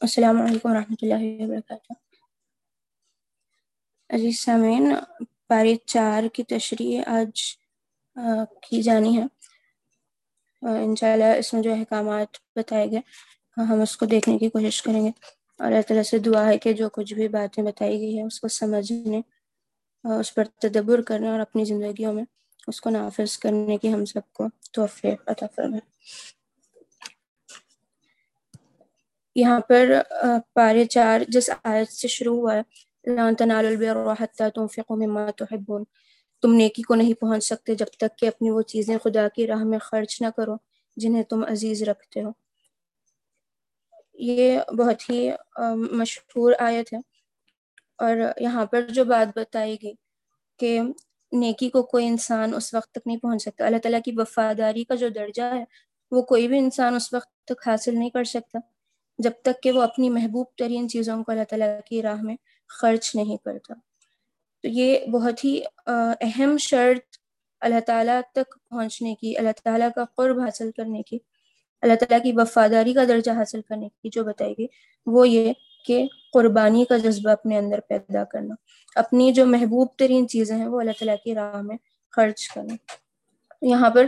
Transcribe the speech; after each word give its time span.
السلام 0.00 0.42
علیکم 0.42 0.70
ورحمۃ 0.70 0.94
اللہ 1.02 1.44
وبرکاتہ۔ 1.44 1.92
عزیز 4.14 4.40
سامعین، 4.40 4.92
پاری 5.48 5.76
چار 5.86 6.22
کی 6.32 6.42
تشریح 6.42 7.02
آج 7.06 7.40
کی 8.62 8.82
جانی 8.82 9.18
ہے۔ 9.18 9.22
انشاءاللہ 10.62 11.24
اس 11.24 11.54
میں 11.54 11.62
جو 11.62 11.72
احکامات 11.72 12.36
بتائے 12.56 12.90
گئے، 12.90 13.00
ہم 13.56 13.80
اس 13.80 13.96
کو 13.96 14.06
دیکھنے 14.06 14.38
کی 14.38 14.48
کوشش 14.48 14.82
کریں 14.82 15.04
گے۔ 15.04 15.10
اور 15.58 15.66
اللہ 15.66 15.82
تعالیٰ 15.82 16.02
سے 16.02 16.18
دعا 16.18 16.46
ہے 16.46 16.58
کہ 16.58 16.72
جو 16.72 16.88
کچھ 16.88 17.14
بھی 17.14 17.28
باتیں 17.28 17.64
بتائی 17.64 17.98
گئی 17.98 18.18
ہیں، 18.18 18.24
اس 18.24 18.40
کو 18.40 18.48
سمجھنے 18.48 19.20
اس 20.04 20.34
پر 20.34 20.44
تدبر 20.44 21.02
کرنے 21.02 21.28
اور 21.28 21.40
اپنی 21.40 21.64
زندگیوں 21.64 22.12
میں 22.12 22.24
اس 22.66 22.80
کو 22.80 22.90
نافذ 22.90 23.38
کرنے 23.38 23.76
کی 23.76 23.92
ہم 23.92 24.04
سب 24.04 24.32
کو 24.32 24.48
توفیق 24.72 25.28
عطا 25.28 25.46
فرمائے۔ 25.56 25.90
یہاں 29.40 29.60
پر 29.60 29.90
پارے 30.54 30.84
چار 30.84 31.20
جس 31.28 31.50
آیت 31.64 31.92
سے 31.92 32.08
شروع 32.08 32.36
ہوا 32.36 32.54
ہے 32.56 32.62
لان 33.14 33.34
تنال 33.34 33.66
البر 33.66 34.12
حتى 34.20 34.44
تنفقوا 34.54 34.96
مما 34.96 35.30
تحبون۔ 35.30 35.84
تم 36.42 36.54
نیکی 36.54 36.82
کو 36.82 36.94
نہیں 36.94 37.14
پہنچ 37.14 37.44
سکتے 37.44 37.74
جب 37.74 37.86
تک 37.86 38.18
کہ 38.18 38.26
اپنی 38.26 38.50
وہ 38.50 38.62
چیزیں 38.62 38.98
خدا 38.98 39.28
کی 39.28 39.46
راہ 39.46 39.64
میں 39.64 39.78
خرچ 39.78 40.22
نہ 40.22 40.26
کرو 40.36 40.54
جنہیں 40.96 41.22
تم 41.22 41.44
عزیز 41.44 41.82
رکھتے 41.82 42.22
ہو۔ 42.22 42.30
یہ 44.14 44.58
بہت 44.78 45.10
ہی 45.10 45.30
مشہور 45.90 46.52
آیت 46.58 46.92
ہے۔ 46.92 46.98
اور 47.98 48.16
یہاں 48.40 48.66
پر 48.66 48.82
جو 48.88 49.04
بات 49.04 49.38
بتائی 49.38 49.76
گئی 49.82 49.94
کہ 50.58 50.80
نیکی 51.32 51.70
کو 51.70 51.82
کوئی 51.82 52.06
انسان 52.06 52.54
اس 52.54 52.74
وقت 52.74 52.92
تک 52.92 53.06
نہیں 53.06 53.16
پہنچ 53.16 53.42
سکتا، 53.42 53.66
اللہ 53.66 53.78
تعالیٰ 53.78 54.00
کی 54.04 54.12
وفاداری 54.16 54.84
کا 54.84 54.94
جو 54.94 55.08
درجہ 55.08 55.42
ہے، 55.42 55.64
وہ 56.10 56.22
کوئی 56.22 56.48
بھی 56.48 56.58
انسان 56.58 56.94
اس 56.94 57.12
وقت 57.14 57.44
تک 57.44 57.68
حاصل 57.68 57.94
نہیں 57.94 58.10
کر 58.10 58.24
سکتا۔ 58.24 58.58
جب 59.18 59.32
تک 59.42 59.62
کہ 59.62 59.72
وہ 59.72 59.82
اپنی 59.82 60.10
محبوب 60.10 60.46
ترین 60.58 60.88
چیزوں 60.88 61.22
کو 61.24 61.32
اللہ 61.32 61.44
تعالیٰ 61.50 61.68
کی 61.86 62.02
راہ 62.02 62.22
میں 62.22 62.36
خرچ 62.70 63.14
نہیں 63.14 63.36
کرتا۔ 63.44 63.74
تو 64.64 64.68
یہ 64.68 65.06
بہت 65.06 65.44
ہی 65.44 65.60
اہم 65.86 66.56
شرط 66.60 67.16
اللہ 67.60 67.80
تعالیٰ 67.86 68.20
تک 68.32 68.54
پہنچنے 68.70 69.14
کی، 69.14 69.36
اللہ 69.38 69.60
تعالیٰ 69.64 69.88
کا 69.96 70.04
قرب 70.16 70.40
حاصل 70.40 70.70
کرنے 70.76 71.02
کی، 71.02 71.18
اللہ 71.82 71.94
تعالیٰ 71.94 72.22
کی 72.22 72.32
وفاداری 72.36 72.92
کا 72.92 73.04
درجہ 73.08 73.30
حاصل 73.30 73.60
کرنے 73.62 73.88
کی 73.88 74.08
جو 74.12 74.24
بتائی 74.24 74.54
گئی، 74.58 74.66
وہ 75.06 75.28
یہ 75.28 75.52
کہ 75.86 76.06
قربانی 76.32 76.84
کا 76.84 76.96
جذبہ 76.96 77.30
اپنے 77.30 77.58
اندر 77.58 77.80
پیدا 77.80 78.24
کرنا، 78.24 78.54
اپنی 78.96 79.32
جو 79.32 79.46
محبوب 79.46 79.88
ترین 79.96 80.28
چیزیں 80.28 80.56
ہیں، 80.56 80.66
وہ 80.66 80.80
اللہ 80.80 80.98
تعالیٰ 80.98 81.16
کی 81.24 81.34
راہ 81.34 81.60
میں 81.62 81.76
خرچ 82.14 82.48
کرنا۔ 82.48 82.74
یہاں 83.62 83.90
پر 83.90 84.06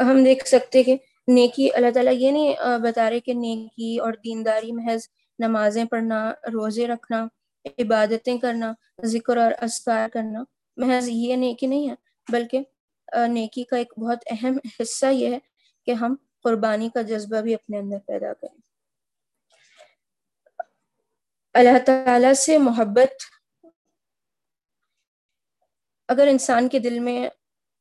ہم 0.00 0.22
دیکھ 0.24 0.46
سکتے 0.48 0.82
کہ 0.82 0.96
نیکی، 1.28 1.68
اللہ 1.74 1.90
تعالیٰ 1.94 2.12
یہ 2.16 2.30
نہیں 2.30 2.78
بتا 2.82 3.08
رہے 3.10 3.20
کہ 3.20 3.34
نیکی 3.34 3.96
اور 3.98 4.12
دینداری 4.24 4.72
محض 4.72 5.06
نمازیں 5.38 5.84
پڑھنا، 5.84 6.18
روزے 6.52 6.86
رکھنا، 6.86 7.26
عبادتیں 7.78 8.36
کرنا، 8.38 8.72
ذکر 9.04 9.36
اور 9.36 9.52
اذکار 9.62 10.08
کرنا 10.08 10.42
محض 10.76 11.08
یہ 11.08 11.36
نیکی 11.36 11.66
نہیں 11.66 11.88
ہے، 11.90 11.94
بلکہ 12.28 12.62
نیکی 13.28 13.64
کا 13.64 13.76
ایک 13.76 13.92
بہت 13.98 14.24
اہم 14.30 14.58
حصہ 14.80 15.06
یہ 15.06 15.34
ہے 15.34 15.38
کہ 15.86 15.92
ہم 16.00 16.14
قربانی 16.44 16.88
کا 16.94 17.02
جذبہ 17.02 17.40
بھی 17.40 17.54
اپنے 17.54 17.78
اندر 17.78 17.98
پیدا 18.06 18.32
کریں۔ 18.32 18.58
اللہ 21.54 21.78
تعالیٰ 21.86 22.32
سے 22.34 22.56
محبت 22.58 23.22
اگر 26.08 26.26
انسان 26.26 26.68
کے 26.68 26.78
دل 26.78 26.98
میں 26.98 27.28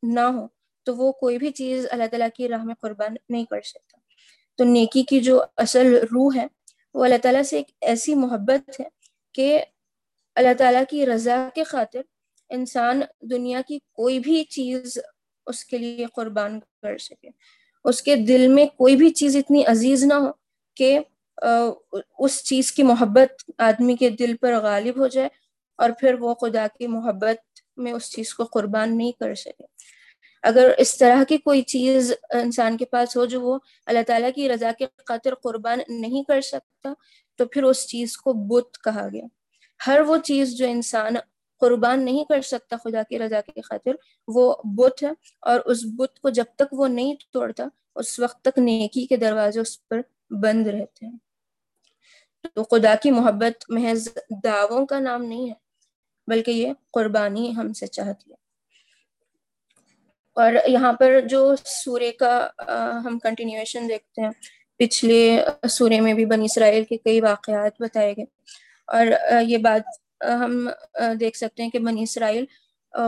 نہ 0.03 0.19
ہو 0.19 0.47
تو 0.86 0.95
وہ 0.95 1.11
کوئی 1.11 1.38
بھی 1.38 1.52
چیز 1.52 1.88
اللہ 1.91 2.08
تعالیٰ 2.11 2.28
کی 2.36 2.47
راہ 2.47 2.64
میں 2.64 2.75
قربان 2.81 3.16
نہیں 3.30 3.45
کر 3.45 3.61
سکتا۔ 3.61 3.97
تو 4.58 4.64
نیکی 4.64 5.03
کی 5.03 5.19
جو 5.19 5.44
اصل 5.58 5.97
روح 6.11 6.31
ہے، 6.36 6.47
وہ 6.94 7.03
اللہ 7.03 7.16
تعالیٰ 7.22 7.44
سے 7.44 7.58
ایک 7.58 7.72
ایسی 7.81 8.16
محبت 8.16 8.80
ہے 8.80 8.86
کہ 9.33 9.59
اللہ 10.35 10.53
تعالیٰ 10.57 10.84
کی 10.90 11.06
رضا 11.06 11.50
کے 11.56 11.63
خاطر 11.63 12.01
انسان 12.50 13.01
دنیا 13.22 13.62
کی 13.68 13.79
کوئی 13.94 14.19
بھی 14.19 14.44
چیز 14.44 14.97
اس 15.46 15.66
کے 15.66 15.78
لیے 15.78 16.06
قربان 16.16 16.59
کر 16.59 16.97
سکے۔ 16.97 17.29
اس 17.84 18.02
کے 18.02 18.16
دل 18.16 18.47
میں 18.47 18.66
کوئی 18.66 18.96
بھی 18.96 19.09
چیز 19.09 19.35
اتنی 19.35 19.66
عزیز 19.66 20.03
نہ 20.03 20.13
ہو 20.13 20.31
کہ 20.75 21.00
اس 22.19 22.44
چیز 22.44 22.72
کی 22.72 22.84
محبت 22.84 23.52
آدمی 23.57 23.96
کے 23.96 24.09
دل 24.09 24.38
پر 24.38 24.53
غالب 24.53 25.00
ہو 25.00 25.07
جائے 25.07 25.29
اور 25.75 25.90
پھر 26.00 26.13
وہ 26.13 26.34
خدا 26.34 26.67
کی 26.79 26.88
محبت 26.88 27.59
میں 27.78 27.91
اس 27.91 28.12
چیز 28.12 28.34
کو 28.34 28.44
قربان 28.44 28.97
نہیں 28.97 29.12
کر 29.12 29.35
سکے۔ 29.35 29.63
اگر 30.45 30.72
اس 30.78 30.97
طرح 30.97 31.23
کی 31.23 31.38
کوئی 31.38 31.61
چیز 31.61 32.13
انسان 32.29 32.78
کے 32.78 32.85
پاس 32.85 33.17
ہو 33.17 33.25
جو 33.25 33.41
وہ 33.41 33.59
اللہ 33.85 34.00
تعالیٰ 34.07 34.29
کی 34.35 34.50
رضا 34.50 34.72
کے 34.79 34.85
خاطر 35.07 35.35
قربان 35.35 35.79
نہیں 35.89 36.23
کر 36.23 36.41
سکتا، 36.41 36.94
تو 37.35 37.45
پھر 37.45 37.63
اس 37.63 37.88
چیز 37.88 38.17
کو 38.17 38.33
بت 38.33 38.84
کہا 38.84 39.07
گیا۔ 39.13 39.25
ہر 39.88 40.00
وہ 40.00 40.17
چیز 40.17 40.57
جو 40.57 40.67
انسان 40.67 41.13
قربان 41.59 42.05
نہیں 42.05 42.25
کر 42.25 42.41
سکتا 42.41 42.75
خدا 42.84 43.03
کی 43.03 43.19
رضا 43.19 43.41
کی 43.41 43.61
خاطر، 43.61 43.91
وہ 44.28 44.55
بت 44.63 45.03
ہے 45.03 45.09
اور 45.41 45.59
اس 45.66 45.85
بت 45.85 46.19
کو 46.19 46.29
جب 46.29 46.45
تک 46.55 46.73
وہ 46.73 46.88
نہیں 46.88 47.16
توڑتا، 47.31 47.67
اس 47.95 48.19
وقت 48.19 48.41
تک 48.41 48.59
نیکی 48.59 49.05
کے 49.05 49.17
دروازے 49.17 49.59
اس 49.59 49.88
پر 49.88 50.01
بند 50.29 50.67
رہتے 50.67 51.05
ہیں۔ 51.05 51.17
تو 52.55 52.63
خدا 52.63 52.95
کی 52.95 53.11
محبت 53.11 53.66
محض 53.69 54.07
دعووں 54.44 54.85
کا 54.85 55.00
نام 55.00 55.23
نہیں 55.23 55.50
ہے، 55.50 55.53
بلکہ 56.28 56.51
یہ 56.51 56.73
قربانی 56.91 57.55
ہم 57.55 57.73
سے 57.73 57.88
چاہتی 57.88 58.31
ہے۔ 58.31 58.44
اور 60.35 60.53
یہاں 60.68 60.94
پر 60.94 61.19
جو 61.29 61.56
سورے 61.66 62.12
کا 62.12 62.47
ہم 63.06 63.19
کنٹینیویشن 63.19 63.90
دیکھتے 63.90 64.22
ہیں، 64.22 64.29
پچھلے 64.78 65.44
سورے 65.69 66.00
میں 66.00 66.13
بھی 66.13 66.25
بنی 66.25 66.46
اسرائیل 66.46 66.84
کے 66.84 66.97
کئی 66.97 67.22
واقعات 67.22 67.72
بتائے 67.79 68.13
گئے۔ 68.18 68.25
اور 68.88 69.06
یہ 69.41 69.57
بات 69.57 69.81
ہم 70.23 70.69
دیکھ 71.19 71.38
سکتے 71.38 71.63
ہیں 71.63 71.69
کہ 71.69 71.79
بنی 71.79 72.03
اسرائیل 72.03 72.46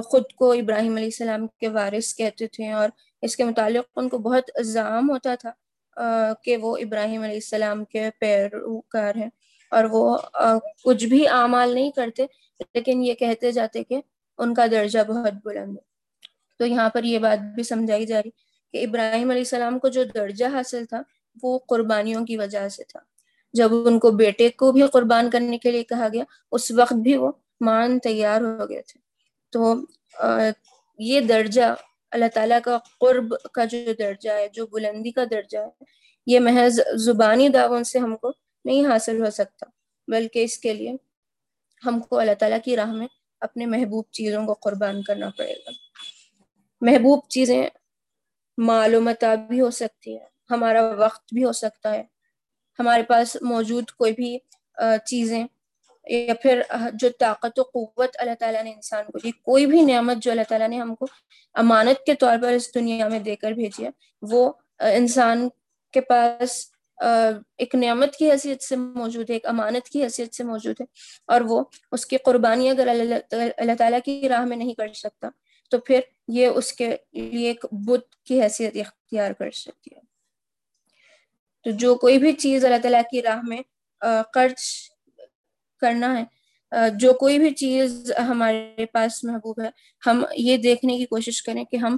خود 0.06 0.24
کو 0.36 0.52
ابراہیم 0.52 0.96
علیہ 0.96 1.06
السلام 1.06 1.48
کے 1.48 1.68
وارث 1.68 2.16
کہتے 2.16 2.48
تھے 2.48 2.72
اور 2.72 2.90
اس 3.22 3.36
کے 3.36 3.44
متعلق 3.44 3.86
ان 3.96 4.10
کو 4.10 4.18
بہت 4.18 4.52
الزام 4.56 5.10
ہوتا 5.10 5.36
تھا 5.36 6.34
کہ 6.44 6.58
وہ 6.58 6.78
ابراہیم 6.78 7.22
علیہ 7.24 7.36
السلام 7.36 7.86
کے 7.86 8.10
پیروکار 8.20 9.16
ہیں۔ 9.16 9.30
اور 9.72 9.84
وہ 9.84 10.18
کچھ 10.84 11.06
بھی 11.06 11.28
اعمال 11.28 11.74
نہیں 11.74 11.92
کرتے، 11.92 12.26
لیکن 12.76 13.04
یہ 13.04 13.14
کہتے 13.14 13.52
جاتے 13.52 13.84
کہ 13.84 14.02
ان 14.38 14.54
کا 14.54 14.66
درجہ 14.72 15.00
بہت 15.08 15.34
بلند 15.44 15.78
ہے۔ 15.78 15.97
تو 16.58 16.66
یہاں 16.66 16.90
پر 16.90 17.04
یہ 17.04 17.20
بات 17.20 17.40
بھی 17.56 17.64
سمجھائی 17.64 18.06
جا 18.06 18.24
رہی 18.24 18.30
کہ 18.74 18.86
ابراہیم 18.86 19.30
علیہ 19.30 19.42
السلام 19.42 19.80
کو 19.80 19.88
جو 19.88 20.04
درجہ 20.04 20.46
حاصل 20.46 20.86
تھا 20.86 21.02
وہ 21.44 21.60
قربانیوں 21.60 22.26
کی 22.26 22.38
وجہ 22.38 22.70
سے 22.70 22.84
تھا۔ 22.84 23.00
جب 23.54 23.70
ان 23.86 24.00
کو 24.00 24.12
بیٹے 24.12 24.50
کو 24.50 24.72
بھی 24.72 24.82
قربان 24.94 25.30
کرنے 25.30 25.58
کے 25.58 25.72
لیے 25.72 25.84
کہا 25.84 26.08
گیا، 26.14 26.24
اس 26.52 26.72
وقت 26.72 26.94
بھی 26.94 27.18
وہ 27.18 27.32
مان 27.62 28.00
تیار 28.00 28.42
ہو 28.42 28.70
گئے 28.70 28.82
تھے۔ 28.82 29.00
تو 29.50 29.76
یہ 31.00 31.20
درجہ 31.22 31.74
اللہ 32.12 32.26
تعالیٰ 32.34 32.60
کا 32.64 32.78
قرب 33.00 33.34
کا 33.54 33.66
جو 33.66 33.78
درجہ 34.00 34.30
ہے، 34.30 34.48
جو 34.48 34.68
بلندی 34.68 35.12
کا 35.12 35.24
درجہ 35.32 35.58
ہے، 35.58 35.70
یہ 36.28 36.40
محض 36.40 36.80
زبانی 36.96 37.50
دعووں 37.50 37.84
سے 37.84 38.00
ہم 38.00 38.16
کو 38.16 38.32
نہیں 38.66 38.86
حاصل 38.86 39.22
ہو 39.22 39.30
سکتا، 39.30 39.66
بلکہ 40.08 40.44
اس 40.44 40.58
کے 40.58 40.74
لیے 40.74 40.94
ہم 41.86 42.00
کو 42.00 42.20
اللہ 42.20 42.34
تعالیٰ 42.40 42.58
کی 42.64 42.76
راہ 42.76 42.92
میں 42.92 43.08
اپنے 43.42 43.66
محبوب 43.66 44.06
چیزوں 44.12 44.46
کو 44.46 44.54
قربان 44.54 45.02
کرنا 45.02 45.30
پڑے 45.38 45.54
گا۔ 45.54 45.87
محبوب 46.82 47.28
چیزیں 47.30 47.68
معلومات 48.58 49.24
بھی 49.50 49.60
ہو 49.62 49.70
سکتی 49.72 50.12
ہیں، 50.12 50.26
ہمارا 50.50 50.82
وقت 50.98 51.34
بھی 51.34 51.44
ہو 51.44 51.52
سکتا 51.54 51.94
ہے۔ 51.94 52.04
ہمارے 52.80 53.04
پاس 53.04 53.36
موجود 53.42 53.92
کوئی 53.92 54.14
بھی 54.14 54.38
چیزیں 55.06 55.44
یا 56.08 56.34
پھر 56.42 56.62
جو 56.94 57.10
طاقت 57.20 57.60
و 57.60 57.64
قوت 57.64 58.16
اللہ 58.20 58.34
تعالیٰ 58.40 58.64
نے 58.64 58.72
انسان 58.72 59.06
کو 59.06 59.20
دی، 59.20 59.32
کوئی 59.32 59.66
بھی 59.66 59.82
نعمت 59.82 60.18
جو 60.18 60.32
اللہ 60.32 60.48
تعالیٰ 60.50 60.68
نے 60.68 60.80
ہم 60.80 60.94
کو 60.96 61.06
امانت 61.56 62.06
کے 62.06 62.14
طور 62.16 62.38
پر 62.42 62.54
اس 62.54 62.74
دنیا 62.76 63.08
میں 63.08 63.20
دے 63.20 63.36
کر 63.36 63.52
بھیجی 63.52 63.86
ہے، 63.86 63.90
وہ 64.22 64.52
انسان 64.94 65.48
کے 65.94 66.02
پاس 66.02 66.52
ایک 66.98 67.76
نعمت 67.76 68.16
کی 68.16 68.30
حیثیت 68.32 68.64
سے 68.64 68.76
موجود 68.76 69.30
ہے، 69.30 69.36
ایک 69.36 69.46
امانت 69.46 69.90
کی 69.90 70.04
حیثیت 70.04 70.36
سے 70.36 70.44
موجود 70.44 70.82
ہے 70.82 70.86
اور 71.28 71.42
وہ 71.42 71.64
اس 71.92 72.06
کی 72.06 72.18
قربانی 72.26 72.70
اگر 72.70 72.88
اللہ 72.88 73.76
تعالیٰ 73.78 74.00
کی 74.06 74.30
راہ 74.30 74.46
میں 74.46 74.58
نہیں 74.58 74.74
کر 74.74 74.94
سکتا 74.94 75.30
تو 75.70 75.80
پھر 75.80 76.00
یہ 76.28 76.48
اس 76.48 76.74
کے 76.74 76.96
لیے 77.14 77.48
ایک 77.48 77.66
بت 77.72 78.16
کی 78.26 78.42
حیثیت 78.42 78.76
اختیار 78.76 79.32
کر 79.32 79.52
سکتی 79.52 79.96
ہے۔ 79.96 80.02
تو 81.64 81.72
جو 81.72 81.96
کوئی 81.96 82.18
بھی 82.18 82.32
چیز 82.32 82.66
اللہ 82.66 82.78
تعالیٰ 82.82 83.02
کی 83.12 83.22
راہ 83.22 83.42
میں 83.44 83.62
خرچ 84.34 84.62
کرنا 85.82 86.20
ہے 86.20 86.24
جو 86.96 87.14
کوئی 87.14 87.40
بھی 87.40 87.50
چیز 87.50 88.12
ہمارے 88.28 88.86
پاس 88.86 89.24
محبوب 89.24 89.60
ہے، 89.62 89.70
ہم 90.08 90.24
یہ 90.36 90.58
دیکھنے 90.58 90.98
کی 90.98 91.06
کوشش 91.06 91.44
کریں 91.44 91.64
کہ 91.64 91.78
ہم 91.78 91.98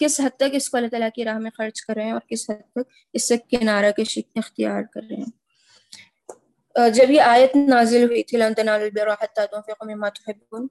کس 0.00 0.20
حد 0.20 0.36
تک 0.36 0.52
اس 0.52 0.68
کو 0.70 0.76
اللہ 0.76 0.88
تعالیٰ 0.88 1.08
کی 1.14 1.24
راہ 1.24 1.38
میں 1.38 1.50
خرچ 1.50 1.80
کر 1.82 1.94
رہے 1.94 2.04
ہیں 2.04 2.12
اور 2.12 2.20
کس 2.28 2.50
حد 2.50 2.70
تک 2.72 2.90
اس 3.12 3.28
سے 3.28 3.36
کنارہ 3.50 3.90
کشی 3.90 4.20
اختیار 4.34 4.82
کر 4.82 5.00
رہے 5.10 5.16
ہیں۔ 5.16 6.90
جب 6.90 7.10
یہ 7.10 7.20
آیت 7.20 7.56
نازل 7.56 8.04
ہوئی 8.04 8.22
تھی، 8.22 8.38
لن 8.38 8.54
تنالوا 8.54 8.86
البر 8.86 9.12
حتى 9.12 9.46
تنفقوا 9.50 9.94
مما 9.94 10.08
تحبون 10.08 10.66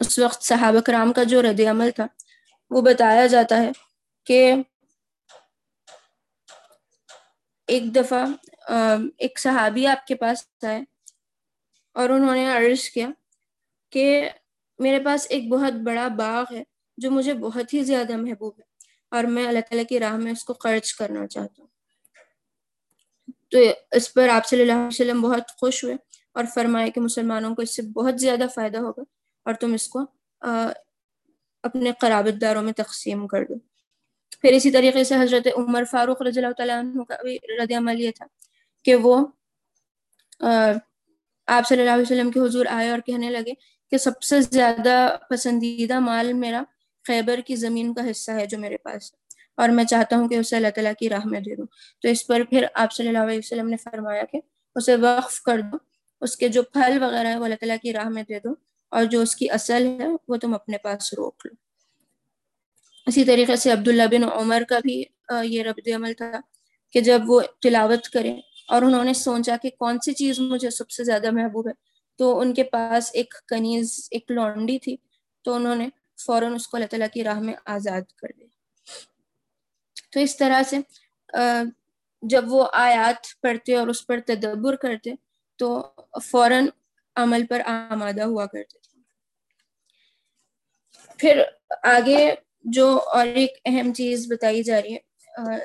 اس 0.00 0.18
وقت 0.18 0.42
صحابہ 0.42 0.80
کرام 0.80 1.12
کا 1.12 1.22
جو 1.22 1.42
رد 1.42 1.60
عمل 1.70 1.90
تھا، 1.90 2.06
وہ 2.70 2.80
بتایا 2.80 3.26
جاتا 3.26 3.62
ہے 3.62 3.70
کہ 4.26 4.54
ایک 7.66 7.94
دفعہ 7.94 8.26
ایک 9.18 9.38
صحابی 9.38 9.86
آپ 9.86 10.06
کے 10.06 10.14
پاس 10.14 10.44
آئے 10.66 10.80
اور 11.92 12.10
انہوں 12.10 12.34
نے 12.34 12.46
عرض 12.46 12.90
کیا 12.90 13.08
کہ 13.90 14.30
میرے 14.78 15.00
پاس 15.00 15.26
ایک 15.30 15.48
بہت 15.48 15.72
بڑا 15.72 16.08
باغ 16.08 16.44
ہے 16.54 16.62
جو 16.98 17.10
مجھے 17.10 17.34
بہت 17.34 17.74
ہی 17.74 17.84
زیادہ 17.84 18.16
محبوب 18.16 18.52
ہے 18.58 18.64
اور 19.10 19.24
میں 19.24 19.46
اللہ 19.48 19.60
تعالیٰ 19.60 19.84
کی 19.88 19.98
راہ 19.98 20.16
میں 20.16 20.32
اس 20.32 20.44
کو 20.44 20.54
خرچ 20.54 20.94
کرنا 20.94 21.26
چاہتا 21.26 21.62
ہوں۔ 21.62 21.68
تو 23.50 23.58
اس 23.90 24.14
پر 24.14 24.28
آپ 24.28 24.46
صلی 24.46 24.60
اللہ 24.60 24.72
علیہ 24.72 24.86
وسلم 24.86 25.22
بہت 25.22 25.50
خوش 25.60 25.84
ہوئے 25.84 25.94
اور 26.32 26.44
فرمائے 26.54 26.90
کہ 26.90 27.00
مسلمانوں 27.00 27.54
کو 27.54 27.62
اس 27.62 27.76
سے 27.76 27.82
بہت 27.82 28.20
زیادہ 28.20 28.46
فائدہ 28.54 28.78
ہوگا۔ 28.78 29.17
اور 29.48 29.54
تم 29.54 29.72
اس 29.74 29.88
کو 29.88 30.04
اپنے 31.64 31.92
قرابت 32.00 32.40
داروں 32.40 32.62
میں 32.62 32.72
تقسیم 32.72 33.26
کر 33.26 33.44
دو۔ 33.44 33.54
پھر 34.40 34.52
اسی 34.52 34.70
طریقے 34.70 35.04
سے 35.04 35.14
حضرت 35.14 35.46
عمر 35.56 35.84
فاروق 35.90 36.22
رضی 36.22 36.40
اللہ 36.40 36.52
تعالیٰ 36.56 36.78
عنہ 36.78 37.02
کا 37.08 37.16
بھی 37.22 37.36
رد 37.60 37.72
عمل 37.76 38.00
یہ 38.00 38.10
تھا 38.16 38.26
کہ 38.84 38.94
وہ 38.94 39.16
آپ 40.40 41.66
صلی 41.68 41.80
اللہ 41.80 41.90
علیہ 41.90 42.02
وسلم 42.02 42.30
کے 42.30 42.40
حضور 42.40 42.66
آئے 42.70 42.90
اور 42.90 42.98
کہنے 43.06 43.30
لگے 43.30 43.52
کہ 43.92 43.98
سب 43.98 44.22
سے 44.22 44.40
زیادہ 44.40 44.96
پسندیدہ 45.30 45.98
مال 46.00 46.32
میرا 46.32 46.62
خیبر 47.04 47.40
کی 47.46 47.56
زمین 47.56 47.92
کا 47.94 48.10
حصہ 48.10 48.30
ہے 48.30 48.46
جو 48.46 48.58
میرے 48.58 48.76
پاس 48.76 49.12
ہے 49.12 49.16
اور 49.56 49.68
میں 49.68 49.84
چاہتا 49.84 50.16
ہوں 50.16 50.28
کہ 50.28 50.34
اسے 50.34 50.56
اللہ 50.56 50.70
تعالیٰ 50.74 50.92
کی 50.98 51.08
راہ 51.08 51.26
میں 51.26 51.40
دے 51.40 51.54
دوں۔ 51.56 51.66
تو 52.02 52.08
اس 52.08 52.26
پر 52.26 52.42
پھر 52.50 52.66
آپ 52.74 52.92
صلی 52.92 53.08
اللہ 53.08 53.18
علیہ 53.18 53.38
وسلم 53.38 53.68
نے 53.68 53.76
فرمایا 53.84 54.24
کہ 54.24 54.40
اسے 54.76 54.96
وقف 54.96 55.40
کر 55.42 55.60
دو، 55.60 55.76
اس 56.22 56.36
کے 56.36 56.48
جو 56.48 56.62
پھل 56.62 57.02
وغیرہ 57.02 57.28
ہے 57.28 57.38
وہ 57.38 57.44
اللہ 57.44 57.60
تعالیٰ 57.60 57.76
کی 57.82 57.92
راہ 57.92 58.08
میں 58.08 58.22
دے 58.28 58.38
دو۔ 58.38 58.54
اور 58.92 59.04
جو 59.04 59.20
اس 59.20 59.34
کی 59.36 59.50
اصل 59.50 59.86
ہے 60.00 60.06
وہ 60.28 60.36
تم 60.36 60.54
اپنے 60.54 60.78
پاس 60.78 61.12
روک 61.14 61.46
لو۔ 61.46 61.54
اسی 63.06 63.24
طریقے 63.24 63.56
سے 63.56 63.70
عبداللہ 63.72 64.06
بن 64.10 64.24
عمر 64.24 64.62
کا 64.68 64.78
بھی 64.78 65.02
یہ 65.44 65.62
ربد 65.62 65.88
عمل 65.94 66.12
تھا 66.12 66.30
کہ 66.94 67.00
جب 67.00 67.20
وہ 67.26 67.40
تلاوت 67.60 68.08
کریں 68.08 68.36
اور 68.68 68.82
انہوں 68.82 69.04
نے 69.04 69.14
سوچا 69.14 69.56
کہ 69.62 69.70
کون 69.78 69.98
سی 69.98 70.12
چیز 70.12 70.40
مجھے 70.40 70.70
سب 70.70 70.90
سے 70.90 71.04
زیادہ 71.04 71.30
محبوب 71.30 71.68
ہے، 71.68 71.72
تو 72.18 72.38
ان 72.40 72.54
کے 72.54 72.64
پاس 72.64 73.10
ایک 73.14 73.34
کنیز، 73.48 74.08
ایک 74.10 74.30
لونڈی 74.30 74.78
تھی، 74.78 74.96
تو 75.44 75.54
انہوں 75.54 75.76
نے 75.76 75.88
فوراً 76.26 76.54
اس 76.54 76.66
کو 76.68 76.76
اللہ 76.76 76.86
تعالیٰ 76.86 77.08
کی 77.12 77.24
راہ 77.24 77.38
میں 77.38 77.54
آزاد 77.66 78.12
کر 78.16 78.28
دیا۔ 78.38 78.46
تو 80.12 80.20
اس 80.20 80.36
طرح 80.36 80.62
سے 80.62 80.78
جب 82.22 82.44
وہ 82.48 82.66
آیات 82.72 83.26
پڑھتے 83.40 83.76
اور 83.76 83.88
اس 83.88 84.06
پر 84.06 84.20
تدبر 84.26 84.76
کرتے، 84.76 85.14
تو 85.58 85.82
فوراً 86.24 86.66
عمل 87.18 87.46
پر 87.46 87.60
آمادہ 87.66 88.22
ہوا 88.22 88.46
کرتے 88.46 88.78
تھے۔ 88.78 89.00
پھر 91.18 91.42
آگے 91.82 92.34
جو 92.64 92.86
اور 93.06 93.26
ایک 93.26 93.56
اہم 93.64 93.92
چیز 93.92 94.26
بتائی 94.32 94.62
جا 94.62 94.80
رہی 94.82 94.94
ہے 94.94 95.56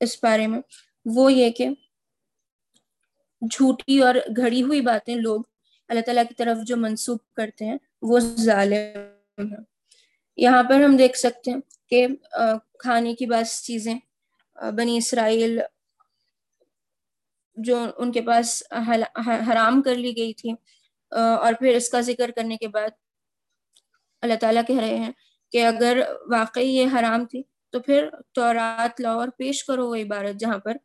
اس 0.00 0.16
بارے 0.22 0.46
میں، 0.46 0.60
وہ 1.06 1.32
یہ 1.32 1.50
کہ 1.50 1.68
جھوٹی 3.42 3.98
اور 3.98 4.14
گھڑی 4.36 4.62
ہوئی 4.62 4.80
باتیں 4.80 5.14
لوگ 5.16 5.40
اللہ 5.90 6.00
تعالیٰ 6.00 6.24
کی 6.28 6.34
طرف 6.34 6.58
جو 6.66 6.76
منسوخ 6.76 7.20
کرتے 7.36 7.64
ہیں، 7.64 7.76
وہ 8.02 8.18
ظالم 8.18 9.48
ہیں۔ 9.48 9.64
یہاں 10.38 10.62
پر 10.62 10.80
ہم 10.80 10.96
دیکھ 10.96 11.18
سکتے 11.18 11.50
ہیں 11.50 11.60
کہ 11.90 12.06
کھانے 12.78 13.14
کی 13.14 13.26
بعض 13.26 13.60
چیزیں 13.62 13.94
بنی 14.72 14.96
اسرائیل 14.96 15.60
جو 17.56 17.86
ان 17.96 18.12
کے 18.12 18.20
پاس 18.20 18.62
حرام 19.28 19.82
کر 19.82 19.94
لی 19.94 20.16
گئی 20.16 20.32
تھی 20.32 20.52
اور 21.10 21.54
پھر 21.54 21.74
اس 21.74 21.88
کا 21.88 22.00
ذکر 22.00 22.30
کرنے 22.30 22.56
کے 22.56 22.68
بعد 22.68 22.88
اللہ 24.22 24.34
تعالیٰ 24.34 24.62
کہہ 24.66 24.78
رہے 24.78 24.96
ہیں 24.96 25.12
کہ 25.52 25.66
اگر 25.66 26.02
واقعی 26.30 26.68
یہ 26.68 26.86
حرام 26.92 27.26
تھی 27.26 27.42
تو 27.70 27.80
پھر 27.80 28.08
تورات 28.32 29.00
لاؤ 29.00 29.18
اور 29.18 29.28
پیش 29.36 29.64
کرو 29.64 29.88
وہ 29.88 29.96
عبارت 29.96 30.40
جہاں 30.40 30.58
پر 30.58 30.76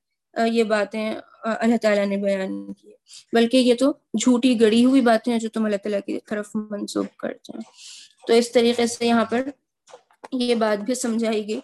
یہ 0.47 0.63
باتیں 0.63 1.15
اللہ 1.43 1.77
تعالیٰ 1.77 2.05
نے 2.05 2.17
بیان 2.17 2.73
کی 2.73 2.91
بلکہ 3.33 3.57
یہ 3.57 3.73
تو 3.79 3.91
جھوٹی 3.91 4.61
گڑی 4.61 4.85
ہوئی 4.85 5.01
باتیں 5.01 5.33
ہیں 5.33 5.39
جو 5.39 5.49
تم 5.49 5.65
اللہ 5.65 5.77
تعالیٰ 5.77 5.99
کی 6.05 6.19
طرف 6.29 6.49
منسوخ 6.55 7.17
کرتے 7.17 7.53
ہیں۔ 7.53 7.61
تو 8.27 8.33
اس 8.33 8.51
طریقے 8.51 8.87
سے 8.87 9.05
یہاں 9.05 9.25
پر 9.25 9.47
یہ 10.31 10.55
بات 10.55 10.83
بھی 10.83 10.95
سمجھائی 10.95 11.47
گئی 11.47 11.59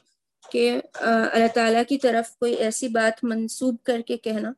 کہ 0.51 0.81
اللہ 0.93 1.47
تعالیٰ 1.53 1.83
کی 1.89 1.97
طرف 1.97 2.37
کوئی 2.37 2.53
ایسی 2.53 2.87
بات 2.87 3.23
منسوب 3.23 3.75
کر 3.83 4.01
کے 4.01 4.17
کہنا 4.17 4.53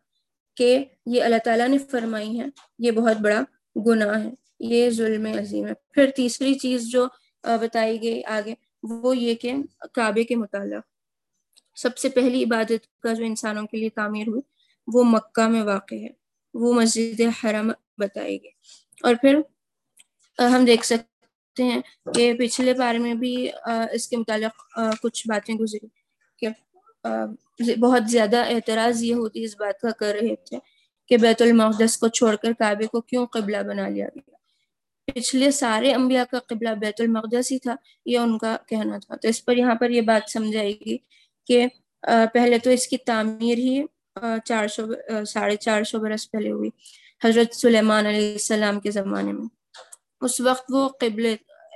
کہ 0.58 0.86
یہ 1.06 1.24
اللہ 1.24 1.38
تعالیٰ 1.46 1.68
نے 1.68 1.78
فرمائی 1.78 2.40
ہے 2.40 2.46
یہ 2.80 2.92
بہت 2.92 3.18
بڑا 3.18 3.42
گناہ 3.86 4.24
ہے، 4.24 4.30
یہ 4.60 4.90
ظلم 4.90 5.26
عظیم 5.26 5.68
ہے۔ 5.68 5.74
پھر 5.92 6.10
تیسری 6.16 6.54
چیز 6.54 6.92
جو 6.92 7.08
بتائی 7.44 8.02
گئی 8.02 8.24
آگے، 8.24 8.54
وہ 8.84 9.18
یہ 9.18 9.36
کہ 9.36 9.54
کعبے 9.94 10.24
کے 10.24 10.36
متعلق 10.36 10.84
سب 11.76 11.98
سے 11.98 12.10
پہلی 12.10 12.44
عبادت 12.44 13.02
کا 13.02 13.14
جو 13.14 13.26
انسانوں 13.26 13.66
کے 13.68 13.78
لیے 13.78 13.90
تعمیر 13.90 14.28
ہوئی، 14.28 14.42
وہ 14.94 15.04
مکہ 15.04 15.48
میں 15.48 15.64
واقع 15.64 15.96
ہے۔ 15.96 16.08
وہ 16.54 16.74
مسجد 16.74 17.22
حرم 17.44 17.72
بتائی 17.98 18.38
گئی۔ 18.44 18.52
اور 19.04 19.16
پھر 19.22 19.40
ہم 20.40 20.66
دیکھ 20.66 20.86
سکتے 20.86 21.64
ہیں 21.64 21.82
کہ 22.14 22.34
پچھلے 22.34 22.74
بارے 22.74 22.98
میں 22.98 23.14
بھی 23.14 23.50
اس 23.92 24.08
کے 24.08 24.18
متعلق 24.18 24.80
کچھ 25.02 25.28
باتیں 25.28 25.56
گزری 25.56 25.88
کہ 26.40 26.48
بہت 27.60 28.10
زیادہ 28.10 28.44
اعتراض 28.50 29.04
یہ 29.04 29.14
ہوتی 29.14 29.44
اس 29.44 29.56
بات 29.60 29.80
کا 29.82 29.92
کر 30.00 30.16
رہے 30.22 30.36
تھے 30.46 30.58
کہ 31.10 31.18
بیت 31.18 31.42
المقدس 31.42 31.98
کو 31.98 32.08
چھوڑ 32.08 32.36
کر 32.36 32.54
کعبے 32.60 32.88
کو 32.88 33.02
کیوں 33.02 33.26
قبلہ 33.26 33.58
بنا 33.68 33.88
لیا 33.88 34.08
گیا؟ 34.16 34.36
پچھلے 35.08 35.52
سارے 35.52 35.94
انبیاء 35.94 36.24
کا 36.32 36.40
قبلہ 36.48 36.70
بیت 36.80 37.02
المقدس 37.02 37.52
ہی 37.52 37.60
تھا، 37.60 37.76
یہ 38.06 38.18
ان 38.20 38.38
کا 38.38 38.56
کہنا 38.68 38.98
تھا۔ 38.98 39.16
تو 39.16 39.28
اس 39.28 39.44
پر 39.46 39.58
یہاں 39.58 39.76
پر 39.76 39.90
یہ 39.90 40.02
بات 40.02 40.30
سمجھائے 40.32 40.72
گی 40.86 40.98
کہ 41.48 41.66
پہلے 42.34 42.58
تو 42.60 42.70
اس 42.70 42.88
کی 42.88 42.98
تعمیر 42.98 43.58
ہی 43.58 43.82
چار 44.46 44.68
سو 44.68 44.86
ساڑھے 45.28 45.56
چار 45.56 45.84
سو 45.84 46.00
برس 46.00 46.30
پہلے 46.32 46.52
ہوئی، 46.52 46.70
حضرت 47.26 47.56
سلیمان 47.56 48.06
علیہ 48.06 48.32
السلام 48.32 48.80
کے 48.80 48.92
زمانے 48.92 49.32
میں۔ 49.34 49.48
اس 50.22 50.40
وقت 50.42 50.72
وہ 50.74 50.88
قبل 51.02 51.26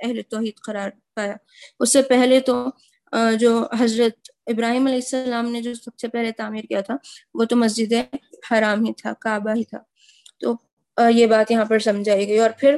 اہل 0.04 0.20
توحید 0.30 0.60
قرار 0.66 0.90
پایا۔ 1.16 1.34
اس 1.80 1.92
سے 1.92 2.02
پہلے 2.02 2.40
تو 2.40 2.64
جو 3.40 3.50
حضرت 3.78 4.30
ابراہیم 4.46 4.86
علیہ 4.86 4.96
السلام 4.96 5.50
نے 5.50 5.62
جو 5.62 5.74
سب 5.74 5.98
سے 5.98 6.08
پہلے 6.08 6.32
تعمیر 6.32 6.64
کیا 6.64 6.80
تھا، 6.80 6.96
وہ 7.34 7.44
تو 7.44 7.56
مسجد 7.56 7.92
حرام 8.50 8.84
ہی 8.84 8.92
تھا، 8.92 9.12
کعبہ 9.20 9.50
ہی 9.54 9.64
تھا۔ 9.64 9.78
تو 10.40 10.56
یہ 11.10 11.26
بات 11.26 11.50
یہاں 11.50 11.64
پر 11.64 11.78
سمجھائی 11.78 12.28
گئی۔ 12.28 12.38
اور 12.38 12.50
پھر 12.60 12.76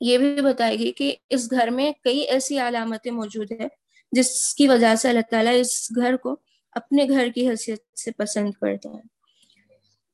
یہ 0.00 0.18
بھی 0.18 0.40
بتائے 0.40 0.78
گی 0.78 0.92
کہ 0.92 1.16
اس 1.30 1.50
گھر 1.50 1.68
میں 1.68 1.92
کئی 2.00 2.18
ایسی 2.18 2.58
علامتیں 2.58 3.12
موجود 3.12 3.52
ہیں 3.52 3.68
جس 4.12 4.54
کی 4.54 4.68
وجہ 4.68 4.94
سے 4.94 5.08
اللہ 5.08 5.20
تعالیٰ 5.30 5.60
اس 5.60 5.90
گھر 5.96 6.16
کو 6.16 6.36
اپنے 6.72 7.04
گھر 7.08 7.28
کی 7.34 7.50
حیثیت 7.50 7.98
سے 7.98 8.10
پسند 8.10 8.52
کرتا 8.52 8.88
ہے 8.88 9.00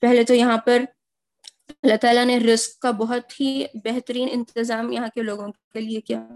پہلے 0.01 0.25
تو 0.25 0.35
یہاں 0.35 0.59
پر 0.59 0.83
اللہ 1.83 1.97
تعالیٰ 1.97 2.25
نے 2.25 2.39
رزق 2.39 2.79
کا 2.79 2.91
بہت 2.91 3.41
ہی 3.41 3.65
بہترین 3.75 4.29
انتظام 4.33 4.93
یہاں 4.93 5.09
کے 5.15 5.23
لوگوں 5.23 5.49
کے 5.49 5.81
لیے 5.81 6.01
کیا۔ 6.01 6.29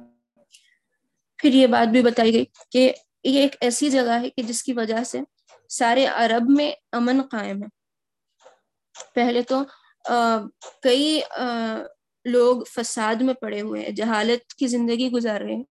پھر 1.37 1.55
یہ 1.55 1.67
بات 1.67 1.89
بھی 1.89 2.03
بتائی 2.03 2.33
گئی 2.33 2.45
کہ 2.71 2.93
یہ 3.27 3.41
ایک 3.41 3.57
ایسی 3.61 3.91
جگہ 3.91 4.21
ہے 4.21 4.31
کہ 4.31 4.43
جس 4.43 4.63
کی 4.63 4.73
وجہ 4.73 5.05
سے 5.05 5.21
سارے 5.69 6.07
عرب 6.07 6.43
میں 6.49 6.73
امن 6.93 7.23
قائم 7.23 7.63
ہے۔ 7.63 7.69
پہلے 9.15 9.43
تو 9.43 9.63
کئی 10.83 11.21
لوگ 12.25 12.63
فساد 12.65 13.15
میں 13.15 13.35
پڑے 13.35 13.61
ہوئے 13.61 13.83
ہیں، 13.83 13.91
جہالت 13.91 14.55
کی 14.55 14.67
زندگی 14.67 15.11
گزار 15.11 15.41
رہے 15.41 15.55
ہیں۔ 15.55 15.65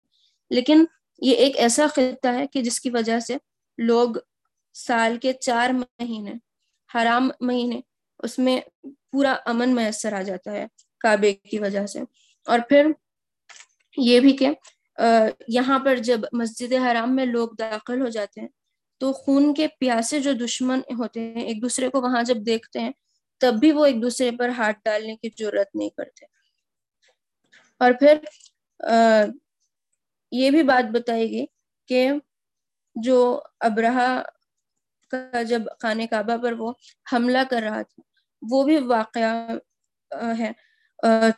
لیکن 0.50 0.84
یہ 1.18 1.34
ایک 1.34 1.56
ایسا 1.56 1.86
خطہ 1.86 2.28
ہے 2.28 2.46
کہ 2.46 2.62
جس 2.62 2.80
کی 2.80 2.90
وجہ 2.90 3.20
سے 3.20 3.36
لوگ 3.78 4.08
سال 4.74 5.18
کے 5.22 5.32
چار 5.32 5.70
مہینے، 5.70 6.32
حرام 6.94 7.30
مہینے، 7.40 7.80
اس 8.18 8.38
میں 8.38 8.60
پورا 9.10 9.36
امن 9.44 9.74
میسر 9.74 10.12
آ 10.12 10.22
جاتا 10.22 10.52
ہے، 10.52 10.66
کعبے 11.00 11.32
کی 11.32 11.58
وجہ 11.58 11.86
سے۔ 11.86 12.00
اور 12.46 12.58
پھر 12.68 12.86
یہ 13.96 14.20
بھی 14.20 14.36
کہ 14.36 14.48
یہاں 15.48 15.78
پر 15.78 15.96
جب 15.96 16.20
مسجد 16.32 16.72
حرام 16.72 17.16
میں 17.16 17.26
لوگ 17.26 17.48
داخل 17.58 18.00
ہو 18.00 18.08
جاتے 18.08 18.40
ہیں، 18.40 18.48
تو 18.98 19.12
خون 19.12 19.54
کے 19.54 19.68
پیاسے 19.68 20.20
جو 20.20 20.32
دشمن 20.32 20.80
ہوتے 20.98 21.20
ہیں، 21.20 21.42
ایک 21.42 21.62
دوسرے 21.62 21.88
کو 21.88 22.00
وہاں 22.00 22.22
جب 22.22 22.36
دیکھتے 22.46 22.80
ہیں، 22.80 22.92
تب 23.38 23.54
بھی 23.60 23.72
وہ 23.72 23.86
ایک 23.86 24.02
دوسرے 24.02 24.30
پر 24.38 24.48
ہاتھ 24.48 24.78
ڈالنے 24.84 25.16
کی 25.16 25.28
ضرورت 25.38 25.74
نہیں 25.74 25.88
کرتے۔ 25.88 26.26
اور 27.78 27.92
پھر 27.92 28.18
یہ 30.32 30.50
بھی 30.50 30.62
بات 30.62 30.90
بتائے 30.90 31.26
گی 31.26 31.46
کہ 31.88 32.10
جو 32.94 33.40
ابرہا 33.60 34.22
کا 35.10 35.42
جب 35.42 35.62
خانہ 35.80 36.02
کعبہ 36.10 36.36
پر 36.36 36.52
وہ 36.52 36.72
حملہ 37.12 37.38
کر 37.50 37.62
رہا 37.62 37.82
تھا، 37.82 38.02
وہ 38.50 38.62
بھی 38.64 38.78
واقعہ 38.78 39.48
ہے۔ 40.38 40.52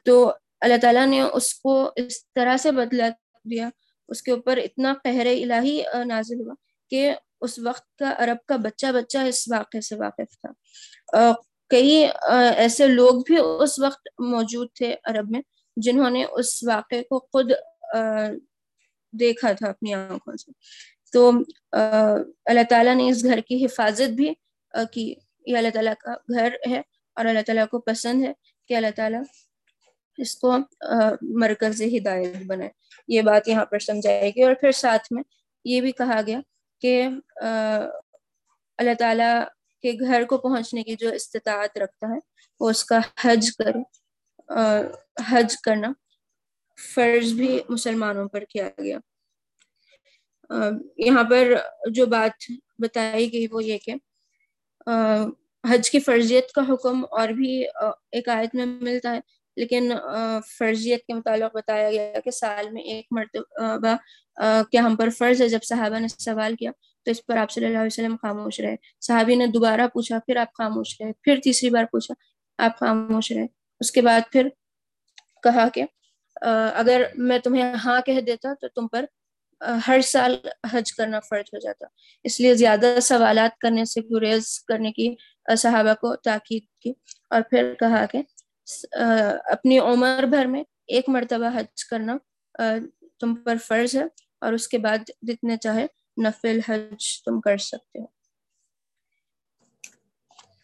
تو 0.05 0.33
اللہ 0.61 0.75
تعالیٰ 0.83 1.07
نے 1.07 1.21
اس 1.21 1.55
کو 1.55 1.93
اس 1.97 2.33
طرح 2.33 2.57
سے 2.57 2.73
بدلا 2.73 3.09
دیا 3.51 3.69
اس 4.09 4.23
کے 4.23 4.31
اوپر 4.33 4.57
اتنا 4.57 4.95
قہر 5.05 5.27
الہی 5.27 5.83
نازل 6.05 6.41
ہوا 6.41 6.55
کہ 6.91 7.15
اس 7.41 7.59
وقت 7.59 7.97
کا 7.97 8.15
عرب 8.19 8.37
کا 8.47 8.57
بچہ 8.57 8.87
بچہ 8.95 9.19
اس 9.19 9.45
واقعے 9.51 9.81
سے 9.81 9.97
واقف 9.97 10.41
تھا۔ 10.41 11.33
کئی 11.71 12.07
ایسے 12.57 12.87
لوگ 12.87 13.23
بھی 13.27 13.37
اس 13.61 13.79
وقت 13.79 14.09
موجود 14.19 14.69
تھے 14.75 14.95
عرب 15.05 15.31
میں 15.31 15.41
جنہوں 15.77 16.11
نے 16.11 16.25
اس 16.25 16.63
واقعے 16.65 17.03
کو 17.03 17.19
خود 17.33 17.53
دیکھا 19.13 19.53
تھا 19.53 19.69
اپنی 19.69 19.95
آنکھوں 19.95 20.37
سے۔ 20.37 20.53
تو 21.13 21.31
اللہ 22.45 22.65
تعالیٰ 22.71 22.95
نے 22.95 23.09
اس 23.11 23.25
گھر 23.25 23.41
کی 23.49 23.65
حفاظت 23.65 24.11
بھی 24.11 24.33
کی۔ 24.93 25.15
یہ 25.47 25.57
اللہ 25.57 25.69
تعالیٰ 25.69 25.93
کا 26.01 26.13
گھر 26.35 26.55
ہے 26.71 26.79
اور 27.17 27.25
اللہ 27.25 27.41
تعالیٰ 27.47 27.67
کو 27.71 27.79
پسند 27.79 28.25
ہے 28.25 28.33
کہ 28.69 28.75
اللہ 28.75 28.91
تعالیٰ 28.97 29.21
اس 30.19 30.35
کو 30.37 30.57
مرکز 31.23 31.83
ہدایت 31.83 32.37
بنائے۔ 32.47 32.71
یہ 33.09 33.23
بات 33.23 33.49
یہاں 33.49 33.65
پر 33.65 33.79
سمجھائے 33.79 34.31
گی 34.31 34.43
اور 34.43 34.55
پھر 34.55 34.73
ساتھ 34.73 35.13
میں 35.13 35.23
یہ 35.65 35.81
بھی 35.81 35.93
کہا 35.93 36.21
گیا 36.27 36.41
کہ 36.83 37.03
اللہ 38.79 38.95
تعالیٰ 38.99 39.35
کے 39.85 39.93
گھر 40.01 40.25
کو 40.25 40.39
پہنچنے 40.39 40.83
کی 40.83 40.95
جو 40.97 41.11
استطاعت 41.11 41.79
رکھتا 41.79 42.07
ہے، 42.07 42.19
وہ 42.61 42.71
اس 42.71 42.85
کا 42.85 42.99
حج 43.25 43.51
کرے 43.57 43.83
حج 45.29 45.57
کرنا 45.57 45.93
فرض 46.95 47.33
بھی 47.33 47.59
مسلمانوں 47.69 48.29
پر 48.29 48.45
کیا 48.45 48.69
گیا۔ 48.79 48.99
یہاں 50.97 51.23
پر 51.25 51.53
جو 51.91 52.07
بات 52.07 52.51
بتائی 52.79 53.33
گئی 53.33 53.47
وہ 53.51 53.65
یہ 53.65 53.79
کہ 53.79 53.95
حج 55.65 55.91
کی 55.91 56.01
فرضیت 56.01 56.53
کا 56.53 56.63
حکم 56.69 57.05
اور 57.11 57.29
بھی 57.29 57.53
ایک 58.13 58.29
آیت 58.29 58.55
میں 58.55 58.67
ملتا 58.67 59.11
ہے 59.11 59.21
لیکن 59.57 59.93
فرضیت 60.59 61.05
کے 61.07 61.15
متعلق 61.15 61.57
بتایا 61.57 61.91
گیا 61.91 62.21
کہ 62.25 62.31
سال 62.31 62.71
میں 62.71 62.83
ایک 62.83 63.07
مرتبہ 63.11 63.95
کیا 64.71 64.81
ہم 64.81 64.97
پر 64.97 65.09
فرض 65.09 65.43
ہے؟ 65.43 65.49
جب 65.49 65.63
صحابہ 65.65 65.99
نے 65.99 66.09
سوال 66.09 66.55
کیا 66.57 66.71
تو 67.05 67.11
اس 67.11 67.25
پر 67.27 67.37
آپ 67.37 67.51
صلی 67.51 67.65
اللہ 67.67 67.79
علیہ 67.79 67.93
وسلم 67.93 68.17
خاموش 68.23 68.61
رہے۔ 68.61 68.77
صحابی 69.01 69.35
نے 69.35 69.47
دوبارہ 69.47 69.87
پوچھا، 69.95 70.19
پھر 70.27 70.37
آپ 70.37 70.53
خاموش 70.55 71.01
رہے۔ 71.01 71.13
پھر 71.23 71.39
تیسری 71.45 71.71
بار 71.71 71.85
پوچھا، 71.85 72.15
آپ 72.59 72.79
خاموش 72.79 73.33
رہے۔ 73.33 73.47
اس 73.81 73.91
کے 73.91 74.03
بعد 74.03 74.21
پھر 74.33 74.49
کہا 75.43 75.69
کہ 75.69 75.85
اگر 76.75 77.03
میں 77.15 77.39
تمہیں 77.39 77.73
ہاں 77.85 78.01
کہہ 78.01 78.21
دیتا 78.21 78.53
تو 78.61 78.69
تم 78.69 78.89
پر 78.89 79.05
ہر 79.89 80.01
سال 80.01 80.37
حج 80.73 80.93
کرنا 80.93 81.21
فرض 81.21 81.49
ہو 81.53 81.59
جاتا۔ 81.59 81.87
اس 82.25 82.41
لیے 82.41 82.55
زیادہ 82.55 82.95
سوالات 83.03 83.59
کرنے 83.59 83.85
سے، 83.85 84.01
گریز 84.11 84.59
کرنے 84.69 84.93
کی 84.93 85.15
صحابہ 85.59 85.95
کو 85.95 86.15
تاکید 86.17 86.65
کی۔ 86.81 86.93
اور 87.31 87.43
پھر 87.51 87.73
کہا 87.75 88.05
کہ 88.07 88.19
اپنی 89.53 89.79
عمر 89.79 90.25
بھر 90.31 90.47
میں 90.47 90.63
ایک 90.87 91.09
مرتبہ 91.09 91.51
حج 91.55 91.85
کرنا 91.85 92.17
تم 93.21 93.35
پر 93.35 93.57
فرض 93.67 93.97
ہے 93.97 94.05
اور 94.41 94.53
اس 94.53 94.69
کے 94.69 94.79
بعد 94.79 95.11
جتنے 95.23 95.57
چاہے 95.57 95.87
نفل، 96.25 96.59
حج 96.69 97.23
تم 97.23 97.41
کر 97.41 97.57
سکتے 97.59 98.01
ہو۔ 98.01 98.07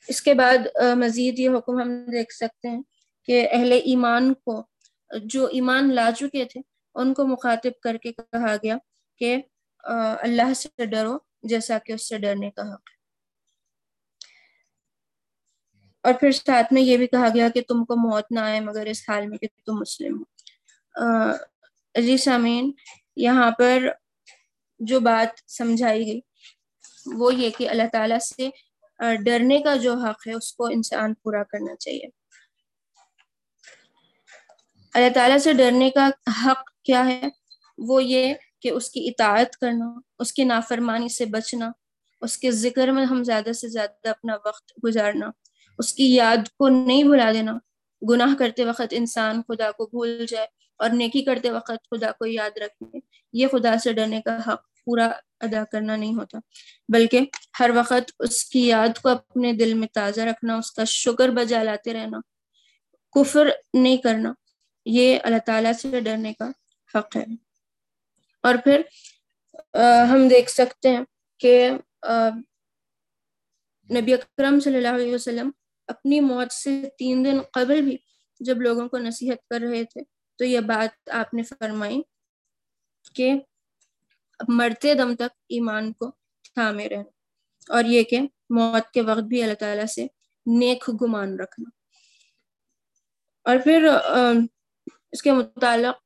اس 0.08 0.22
کے 0.22 0.34
بعد 0.34 0.66
مزید 0.96 1.38
یہ 1.38 1.50
حکم 1.56 1.80
ہم 1.80 1.90
دیکھ 2.12 2.32
سکتے 2.34 2.68
ہیں 2.68 2.80
کہ 3.28 3.46
اہل 3.52 3.72
ایمان 3.72 4.32
کو، 4.34 4.62
جو 5.24 5.46
ایمان 5.52 5.94
لا 5.94 6.10
چکے 6.16 6.44
تھے، 6.44 6.60
ان 6.94 7.14
کو 7.14 7.26
مخاطب 7.26 7.80
کر 7.82 7.96
کے 7.96 8.12
کہا 8.12 8.54
گیا 8.62 8.76
کہ 9.20 9.36
اللہ 9.84 10.52
سے 10.54 10.86
ڈرو 10.86 11.16
جیسا 11.42 11.78
کہ 11.78 11.92
اس 11.92 12.08
سے 12.08 12.18
ڈرنے 12.18 12.50
کا 12.50 12.62
حق 12.62 12.90
ہے۔ 12.90 12.99
اور 16.04 16.12
پھر 16.12 16.30
ساتھ 16.32 16.72
میں 16.72 16.82
یہ 16.82 16.96
بھی 16.96 17.06
کہا 17.06 17.28
گیا 17.34 17.48
کہ 17.48 17.60
تم 17.68 17.84
کو 17.84 17.96
موت 17.96 18.26
نہ 18.30 18.40
آئے 18.40 18.60
مگر 18.60 18.86
اس 18.86 19.02
حال 19.08 19.26
میں 19.26 19.38
کہ 19.38 19.48
تم 19.66 19.80
مسلم 19.80 20.18
ہو۔ 20.18 20.24
عزیز 21.94 22.24
سامعین، 22.24 22.72
یہاں 23.16 23.50
پر 23.50 23.88
جو 24.80 25.00
بات 25.00 25.50
سمجھائی 25.50 26.06
گئی، 26.06 26.20
وہ 27.14 27.34
یہ 27.34 27.50
کہ 27.58 27.68
اللہ 27.68 27.88
تعالیٰ 27.92 28.18
سے 28.18 28.48
ڈرنے 29.24 29.58
کا 29.58 29.76
جو 29.76 29.94
حق 29.94 30.26
ہے، 30.26 30.32
اس 30.32 30.52
کو 30.52 30.66
انسان 30.66 31.14
پورا 31.14 31.42
کرنا 31.42 31.76
چاہیے۔ 31.76 32.06
اللہ 34.94 35.10
تعالیٰ 35.14 35.38
سے 35.38 35.52
ڈرنے 35.52 35.90
کا 35.90 36.08
حق 36.46 36.70
کیا 36.84 37.06
ہے؟ 37.06 37.28
وہ 37.78 38.04
یہ 38.04 38.34
کہ 38.60 38.70
اس 38.70 38.90
کی 38.90 39.08
اطاعت 39.08 39.56
کرنا، 39.56 39.92
اس 40.18 40.32
کی 40.32 40.44
نافرمانی 40.44 41.08
سے 41.08 41.24
بچنا، 41.24 41.70
اس 42.20 42.38
کے 42.38 42.50
ذکر 42.50 42.88
میں 42.88 43.04
ہم 43.04 43.24
زیادہ 43.24 43.52
سے 43.52 43.68
زیادہ 43.68 44.08
اپنا 44.08 44.34
وقت 44.44 44.72
گزارنا۔ 44.84 45.30
اس 45.78 45.92
کی 45.94 46.14
یاد 46.14 46.48
کو 46.58 46.68
نہیں 46.68 47.04
بھلا 47.04 47.32
دینا۔ 47.32 47.58
گناہ 48.10 48.34
کرتے 48.38 48.64
وقت 48.64 48.82
انسان 48.90 49.42
خدا 49.48 49.70
کو 49.70 49.86
بھول 49.86 50.24
جائے 50.28 50.46
اور 50.78 50.90
نیکی 50.90 51.22
کرتے 51.22 51.50
وقت 51.50 51.88
خدا 51.90 52.10
کو 52.12 52.26
یاد 52.26 52.58
رکھے۔ 52.58 52.98
یہ 53.32 53.46
خدا 53.46 53.78
سے 53.78 53.92
ڈرنے 53.92 54.20
کا 54.20 54.38
حق 54.38 54.62
پورا 54.84 55.10
ادا 55.40 55.64
کرنا 55.72 55.96
نہیں 55.96 56.14
ہوتا، 56.14 56.38
بلکہ 56.88 57.20
ہر 57.60 57.70
وقت 57.74 58.12
اس 58.18 58.44
کی 58.44 58.66
یاد 58.68 58.98
کو 59.02 59.08
اپنے 59.08 59.52
دل 59.52 59.74
میں 59.74 59.88
تازہ 59.88 60.20
رکھنا، 60.20 60.56
اس 60.56 60.70
کا 60.72 60.84
شکر 60.84 61.28
بجا 61.28 61.62
لاتے 61.62 61.92
رہنا۔ 61.92 62.18
کفر 63.12 63.48
نہیں 63.74 63.96
کرنا، 63.96 64.32
یہ 64.84 65.18
اللہ 65.22 65.38
تعالیٰ 65.46 65.72
سے 65.72 66.00
ڈرنے 66.00 66.32
کا 66.32 66.48
حق 66.98 67.16
ہے۔ 67.16 67.24
اور 68.42 68.54
پھر 68.64 68.80
ہم 70.12 70.28
دیکھ 70.28 70.50
سکتے 70.50 70.88
ہیں 70.88 71.04
کہ 71.38 71.70
نبی 73.90 74.14
اکرم 74.14 74.60
صلی 74.60 74.76
اللہ 74.76 74.88
علیہ 74.88 75.14
وسلم 75.14 75.50
اپنی 75.90 76.20
موت 76.20 76.52
سے 76.52 76.82
تین 76.98 77.24
دن 77.24 77.40
قبل 77.52 77.80
بھی 77.82 77.96
جب 78.40 78.60
لوگوں 78.60 78.88
کو 78.88 78.98
نصیحت 78.98 79.48
کر 79.48 79.60
رہے 79.60 79.84
تھے، 79.84 80.00
تو 80.38 80.44
یہ 80.44 80.60
بات 80.60 81.08
آپ 81.10 81.34
نے 81.34 81.42
فرمائی 81.42 82.00
کہ 83.14 83.32
مرتے 84.48 84.94
دم 84.94 85.14
تک 85.14 85.32
ایمان 85.48 85.92
کو 85.92 86.10
تھامے 86.54 86.88
رہنا 86.88 87.72
اور 87.72 87.84
یہ 87.84 88.02
کہ 88.02 88.20
موت 88.50 88.90
کے 88.90 89.02
وقت 89.02 89.22
بھی 89.22 89.42
اللہ 89.42 89.54
تعالیٰ 89.54 89.86
سے 89.86 90.06
نیک 90.46 90.88
گمان 91.02 91.38
رکھنا۔ 91.40 91.68
اور 93.46 93.56
پھر 93.64 93.88
اس 95.12 95.22
کے 95.22 95.32
متعلق 95.32 95.96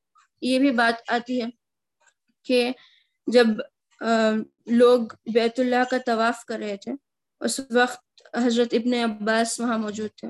یہ 0.43 0.59
بھی 0.59 0.71
بات 0.71 1.11
آتی 1.11 1.41
ہے 1.43 1.47
کہ 2.47 2.71
جب 3.27 3.47
لوگ 4.67 5.01
بیت 5.35 5.61
اللہ 5.61 5.85
کا 5.91 5.97
طواف 6.07 6.45
کر 6.45 6.59
رہے 6.59 6.77
تھے، 6.77 6.93
اس 7.41 7.61
وقت 7.71 8.04
حضرت 8.37 8.69
ابن 8.73 8.95
عباس 8.95 9.61
وہاں 9.61 9.79
موجود 9.79 10.11
تھے۔ 10.17 10.29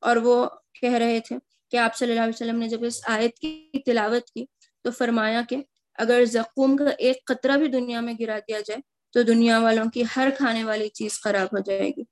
اور 0.00 0.16
وہ 0.16 0.46
کہہ 0.80 0.92
رہے 0.92 1.20
تھے 1.20 1.36
کہ 1.70 1.76
آپ 1.76 1.96
صلی 1.96 2.10
اللہ 2.10 2.20
علیہ 2.20 2.32
وسلم 2.34 2.58
نے 2.58 2.68
جب 2.68 2.84
اس 2.84 3.00
آیت 3.06 3.34
کی 3.34 3.70
تلاوت 3.86 4.30
کی 4.30 4.44
تو 4.82 4.90
فرمایا 4.90 5.42
کہ 5.48 5.56
اگر 5.94 6.24
زقوم 6.24 6.76
کا 6.76 6.84
ایک 6.98 7.24
قطرہ 7.26 7.56
بھی 7.56 7.68
دنیا 7.68 8.00
میں 8.00 8.14
گرا 8.20 8.38
دیا 8.38 8.60
جائے 8.60 8.78
تو 9.12 9.22
دنیا 9.22 9.58
والوں 9.58 9.90
کی 9.90 10.02
ہر 10.16 10.28
کھانے 10.38 10.64
والی 10.64 10.88
چیز 10.88 11.20
خراب 11.20 11.46
ہو 11.46 11.58
جائے 11.58 11.88
گی۔ 11.88 12.02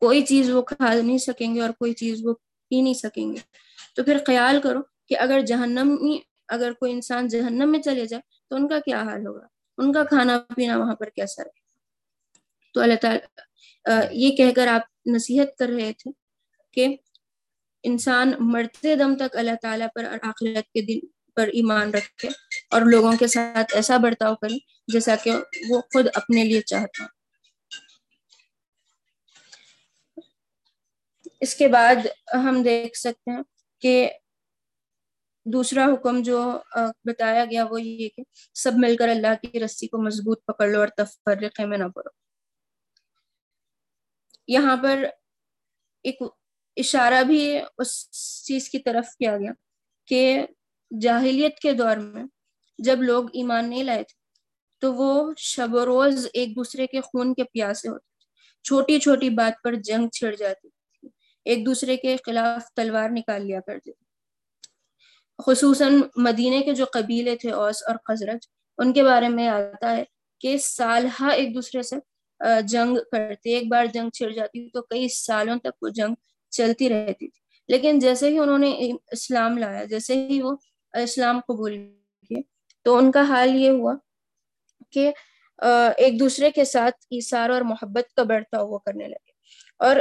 کوئی 0.00 0.22
چیز 0.22 0.50
وہ 0.50 0.62
کھا 0.62 0.94
نہیں 0.94 1.18
سکیں 1.18 1.54
گے 1.54 1.60
اور 1.60 1.70
کوئی 1.70 1.92
چیز 1.92 2.26
وہ 2.26 2.34
پی 2.68 2.80
نہیں 2.80 2.94
سکیں 2.94 3.32
گے۔ 3.32 3.40
تو 3.96 4.04
پھر 4.04 4.18
خیال 4.26 4.60
کرو 4.60 4.80
کہ 5.08 5.18
اگر 5.18 5.40
جہنم 5.40 5.96
اگر 6.48 6.72
کوئی 6.72 6.92
انسان 6.92 7.28
جہنم 7.28 7.72
میں 7.72 7.82
چلے 7.82 8.06
جائے 8.06 8.22
تو 8.50 8.56
ان 8.56 8.68
کا 8.68 8.78
کیا 8.78 9.02
حال 9.02 9.26
ہوگا؟ 9.26 9.46
ان 9.78 9.92
کا 9.92 10.04
کھانا 10.04 10.38
پینا 10.56 10.76
وہاں 10.76 10.94
پر 10.94 11.08
کیسا 11.08 11.44
رہے؟ 11.44 11.60
تو 12.74 12.80
اللہ 12.80 12.94
تعالیٰ 12.94 13.45
یہ 14.10 14.36
کہہ 14.36 14.52
کر 14.56 14.66
آپ 14.66 14.80
نصیحت 15.06 15.56
کر 15.58 15.68
رہے 15.68 15.92
تھے 15.92 16.10
کہ 16.72 16.96
انسان 17.82 18.32
مرتے 18.38 18.96
دم 18.96 19.14
تک 19.16 19.36
اللہ 19.36 19.56
تعالیٰ 19.62 19.86
پر 19.94 20.04
اور 20.04 20.18
آخرت 20.22 20.72
کے 20.72 20.80
دن 20.80 21.06
پر 21.34 21.46
ایمان 21.46 21.90
رکھے 21.90 22.28
اور 22.70 22.82
لوگوں 22.82 23.12
کے 23.18 23.26
ساتھ 23.26 23.74
ایسا 23.74 23.96
برتاؤ 23.96 24.34
کرے 24.34 24.56
جیسا 24.92 25.16
کہ 25.16 25.30
وہ 25.68 25.80
خود 25.80 26.06
اپنے 26.14 26.44
لیے 26.44 26.60
چاہتا 26.60 27.04
اس 31.40 31.54
کے 31.54 31.68
بعد 31.68 31.94
ہم 32.34 32.62
دیکھ 32.62 32.98
سکتے 32.98 33.30
ہیں 33.30 33.42
کہ 33.80 34.10
دوسرا 35.44 35.84
حکم 35.84 36.22
جو 36.22 36.60
بتایا 37.04 37.44
گیا 37.44 37.64
وہ 37.70 37.82
یہ 37.82 38.08
کہ 38.16 38.22
سب 38.54 38.72
مل 38.74 38.96
کر 38.96 39.08
اللہ 39.08 39.34
کی 39.42 39.60
رسی 39.60 39.86
کو 39.86 40.02
مضبوط 40.02 40.44
پکڑ 40.44 40.68
لو 40.68 40.80
اور 40.80 40.88
تفرقے 40.88 41.66
میں 41.66 41.78
نہ 41.78 41.84
پڑو۔ 41.84 42.25
یہاں 44.48 44.76
پر 44.76 45.04
ایک 46.02 46.22
اشارہ 46.76 47.22
بھی 47.22 47.58
اس 47.78 48.10
چیز 48.44 48.70
کی 48.70 48.78
طرف 48.78 49.16
کیا 49.16 49.38
گیا 49.38 49.52
کہ 50.06 50.46
جاہلیت 51.00 51.58
کے 51.58 51.72
دور 51.72 51.96
میں 51.96 52.24
جب 52.78 53.02
لوگ 53.02 53.24
ایمان 53.32 53.70
نہیں 53.70 53.82
لائے 53.82 54.02
تھے، 54.02 54.14
تو 54.80 54.94
وہ 54.94 55.32
شب 55.36 55.74
و 55.74 55.84
روز 55.84 56.26
ایک 56.32 56.56
دوسرے 56.56 56.86
کے 56.86 57.00
خون 57.00 57.34
کے 57.34 57.44
پیاسے 57.44 57.88
ہوتے 57.88 58.04
تھے۔ 58.04 58.24
چھوٹی 58.64 59.00
چھوٹی 59.00 59.30
بات 59.30 59.62
پر 59.64 59.74
جنگ 59.74 60.08
چھڑ 60.08 60.34
جاتی 60.34 60.68
تھی۔ 60.68 61.08
ایک 61.44 61.66
دوسرے 61.66 61.96
کے 61.96 62.16
خلاف 62.26 62.74
تلوار 62.76 63.10
نکال 63.10 63.46
لیا 63.46 63.60
کرتے 63.60 63.92
تھے۔ 63.92 64.06
خصوصاً 65.46 66.00
مدینے 66.16 66.60
کے 66.60 66.72
جو 66.74 66.84
قبیلے 66.92 67.36
تھے، 67.36 67.50
اوس 67.50 67.82
اور 67.88 67.96
خزرج 68.04 68.48
ان 68.78 68.92
کے 68.92 69.02
بارے 69.02 69.28
میں 69.28 69.48
آتا 69.48 69.96
ہے 69.96 70.04
کہ 70.40 70.58
سالہ 70.58 71.24
ایک 71.24 71.54
دوسرے 71.54 71.82
سے 71.82 71.96
جنگ 72.68 72.96
کرتے 73.12 73.54
ایک 73.54 73.68
بار 73.68 73.86
جنگ 73.86 74.10
چھڑ 74.10 74.30
جاتی 74.30 74.68
تو 74.70 74.82
کئی 74.82 75.08
سالوں 75.08 75.56
تک 75.56 75.82
وہ 75.82 75.88
جنگ 75.88 76.14
چلتی 76.50 76.88
رہتی 76.88 77.28
تھی۔ 77.28 77.40
لیکن 77.68 77.98
جیسے 77.98 78.28
ہی 78.30 78.38
انہوں 78.38 78.58
نے 78.58 78.92
اسلام 79.12 79.58
لایا، 79.58 79.84
جیسے 79.84 80.14
ہی 80.14 80.42
وہ 80.42 80.56
اسلام 80.92 81.40
قبول 81.40 81.76
کیے، 82.28 82.42
تو 82.84 82.96
ان 82.96 83.10
کا 83.10 83.22
حال 83.22 83.54
یہ 83.56 83.70
ہوا 83.70 83.94
کہ 84.90 85.10
ایک 85.96 86.20
دوسرے 86.20 86.50
کے 86.50 86.64
ساتھ 86.64 87.06
ایسار 87.10 87.50
اور 87.50 87.60
محبت 87.60 88.14
کا 88.14 88.22
بڑھتا 88.22 88.60
ہوا 88.60 88.78
کرنے 88.78 89.08
لگے۔ 89.08 89.30
اور 89.78 89.96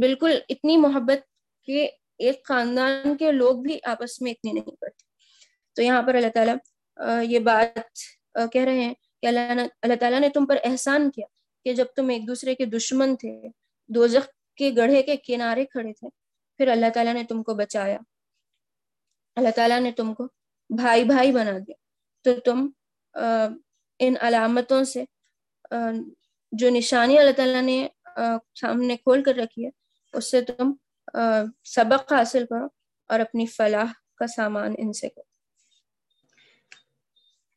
بالکل 0.00 0.38
اتنی 0.48 0.76
محبت 0.76 1.18
کہ 1.64 1.88
ایک 2.18 2.44
خاندان 2.44 3.16
کے 3.16 3.32
لوگ 3.32 3.56
بھی 3.56 3.78
آپس 3.84 4.22
میں 4.22 4.30
اتنی 4.30 4.52
نہیں 4.52 4.76
کرتے۔ 4.80 5.04
تو 5.72 5.82
یہاں 5.82 6.02
پر 6.02 6.14
اللہ 6.14 6.28
تعالیٰ 6.34 6.54
یہ 7.22 7.38
بات 7.38 7.78
کہہ 8.52 8.64
رہے 8.64 8.80
ہیں 8.80 8.94
کہ 9.22 9.26
اللہ 9.26 9.38
اللہ 9.82 9.94
تعالیٰ 9.94 10.20
نے 10.20 10.28
تم 10.28 10.46
پر 10.46 10.56
احسان 10.64 11.10
کیا۔ 11.10 11.26
کہ 11.66 11.72
جب 11.74 11.86
تم 11.96 12.08
ایک 12.08 12.26
دوسرے 12.26 12.54
کے 12.54 12.64
دشمن 12.64 13.16
تھے، 13.16 13.48
دوزخ 13.88 14.28
کے 14.56 14.70
گڑھے 14.76 15.02
کے 15.02 15.16
کنارے 15.16 15.64
کھڑے 15.64 15.92
تھے، 15.92 16.08
پھر 16.56 16.68
اللہ 16.68 16.86
تعالیٰ 16.94 17.14
نے 17.14 17.24
تم 17.24 17.42
کو 17.42 17.54
بچایا۔ 17.54 17.98
اللہ 19.36 19.48
تعالیٰ 19.56 19.80
نے 19.80 19.92
تم 19.92 20.14
کو 20.14 20.24
بھائی 20.76 21.04
بھائی 21.04 21.32
بنا 21.32 21.58
دیا۔ 21.58 21.74
تو 22.24 22.40
تم 22.40 22.68
ان 23.98 24.14
علامتوں 24.20 24.84
سے 24.84 25.04
جو 26.52 26.70
نشانی 26.70 27.18
اللہ 27.18 27.32
تعالیٰ 27.36 27.62
نے 27.62 27.88
سامنے 28.60 28.96
کھول 28.96 29.22
کر 29.22 29.34
رکھی 29.34 29.64
ہے، 29.64 29.70
اس 30.12 30.30
سے 30.30 30.42
تم 30.42 30.72
سبق 31.64 32.12
حاصل 32.12 32.46
کرو 32.46 32.66
اور 33.08 33.20
اپنی 33.20 33.46
فلاح 33.46 33.92
کا 34.16 34.26
سامان 34.26 34.74
ان 34.78 34.92
سے 34.92 35.08
کرو۔ 35.08 35.35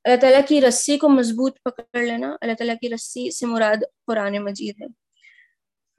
اللہ 0.10 0.22
تعالیٰ 0.22 0.42
کی 0.48 0.62
رسی 0.62 0.98
کو 0.98 1.10
مضبوط 1.10 1.58
پکڑ 1.64 2.00
لینا، 2.00 2.36
اللہ 2.42 2.54
تعالیٰ 2.54 2.76
کی 2.82 2.90
رسی 2.90 3.32
سے 3.32 3.46
مراد 3.46 3.84
قرآن 4.08 4.38
مجید 4.38 4.82
ہے۔ 4.82 4.86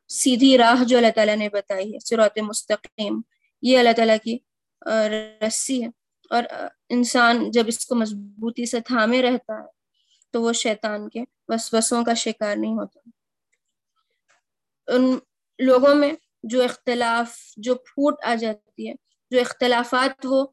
سیدھی 0.08 0.58
راہ 0.58 0.84
جو 0.84 0.96
اللہ 0.96 1.10
تعالیٰ 1.14 1.36
نے 1.36 1.48
بتائی 1.48 1.94
ہے 1.94 1.98
سرات 1.98 2.38
مستقیم، 2.38 3.20
یہ 3.62 3.78
اللہ 3.78 3.90
تعالیٰ 3.96 4.16
کی 4.24 4.38
رسی 5.46 5.82
ہے۔ 5.82 5.88
اور 6.30 6.42
انسان 6.88 7.50
جب 7.50 7.64
اس 7.66 7.86
کو 7.86 7.94
مضبوطی 7.94 8.66
سے 8.66 8.80
تھامے 8.80 9.22
رہتا 9.22 9.62
ہے، 9.62 9.66
تو 10.30 10.42
وہ 10.42 10.52
شیطان 10.52 11.08
کے 11.08 11.20
وسوسوں 11.48 12.04
کا 12.04 12.14
شکار 12.14 12.56
نہیں 12.56 12.74
ہوتا۔ 12.74 13.10
ان 14.86 15.18
لوگوں 15.58 15.94
میں 15.94 16.12
جو 16.42 16.62
اختلاف، 16.62 17.52
جو 17.56 17.74
پھوٹ 17.74 18.24
آ 18.24 18.34
جاتی 18.34 18.88
ہے، 18.88 18.94
جو 19.30 19.40
اختلافات 19.40 20.26
وہ 20.26 20.46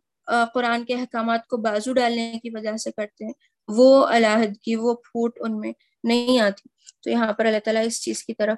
قرآن 0.54 0.86
کے 0.86 0.94
احکامات 0.94 1.48
کو 1.48 1.58
بازو 1.58 1.94
ڈالنے 1.94 2.40
کی 2.44 2.50
وجہ 2.50 2.78
سے 2.78 2.92
کرتے 2.92 3.26
ہیں۔ 3.26 3.34
وہ 3.68 4.08
علاحد 4.08 4.58
کی 4.62 4.76
وہ 4.76 4.94
پھوٹ 4.94 5.38
ان 5.40 5.60
میں 5.60 5.74
نہیں 6.04 6.40
آتی۔ 6.40 6.70
تو 7.04 7.10
یہاں 7.10 7.34
پر 7.34 7.46
اللہ 7.46 7.60
تعالیٰ 7.64 7.86
اس 7.86 8.02
چیز 8.02 8.24
کی 8.24 8.34
طرف 8.34 8.58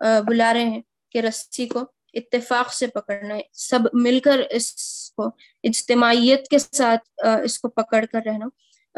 بلا 0.00 0.54
رہے 0.54 0.64
ہیں 0.64 0.82
کہ 1.10 1.18
رسی 1.18 1.66
کو 1.66 1.80
اتفاق 2.14 2.72
سے 2.72 2.86
پکڑنا 2.86 3.34
ہے۔ 3.36 3.40
سب 3.52 3.78
مل 3.92 4.20
کر 4.20 4.40
اس 4.50 4.74
کو، 5.10 5.26
اجتماعیت 5.62 6.48
کے 6.48 6.58
ساتھ 6.58 7.26
اس 7.44 7.58
کو 7.58 7.68
پکڑ 7.68 8.04
کر 8.12 8.20
رہنا۔ 8.26 8.46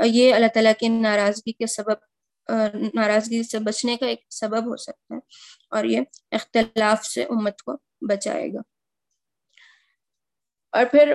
یہ 0.04 0.34
اللہ 0.34 0.46
تعالیٰ 0.46 0.72
کی 0.78 0.88
ناراضگی 0.88 1.52
کے 1.52 1.66
سبب 1.66 1.92
ناراضگی 2.94 3.42
سے 3.42 3.58
بچنے 3.58 3.96
کا 3.96 4.06
ایک 4.06 4.20
سبب 4.30 4.66
ہو 4.66 4.76
سکتا 4.76 5.14
ہے 5.14 5.20
اور 5.70 5.84
یہ 5.84 6.00
اختلاف 6.30 7.04
سے 7.04 7.22
امت 7.22 7.62
کو 7.62 7.72
بچائے 8.00 8.52
گا۔ 8.52 8.60
اور 10.72 10.84
پھر 10.84 11.14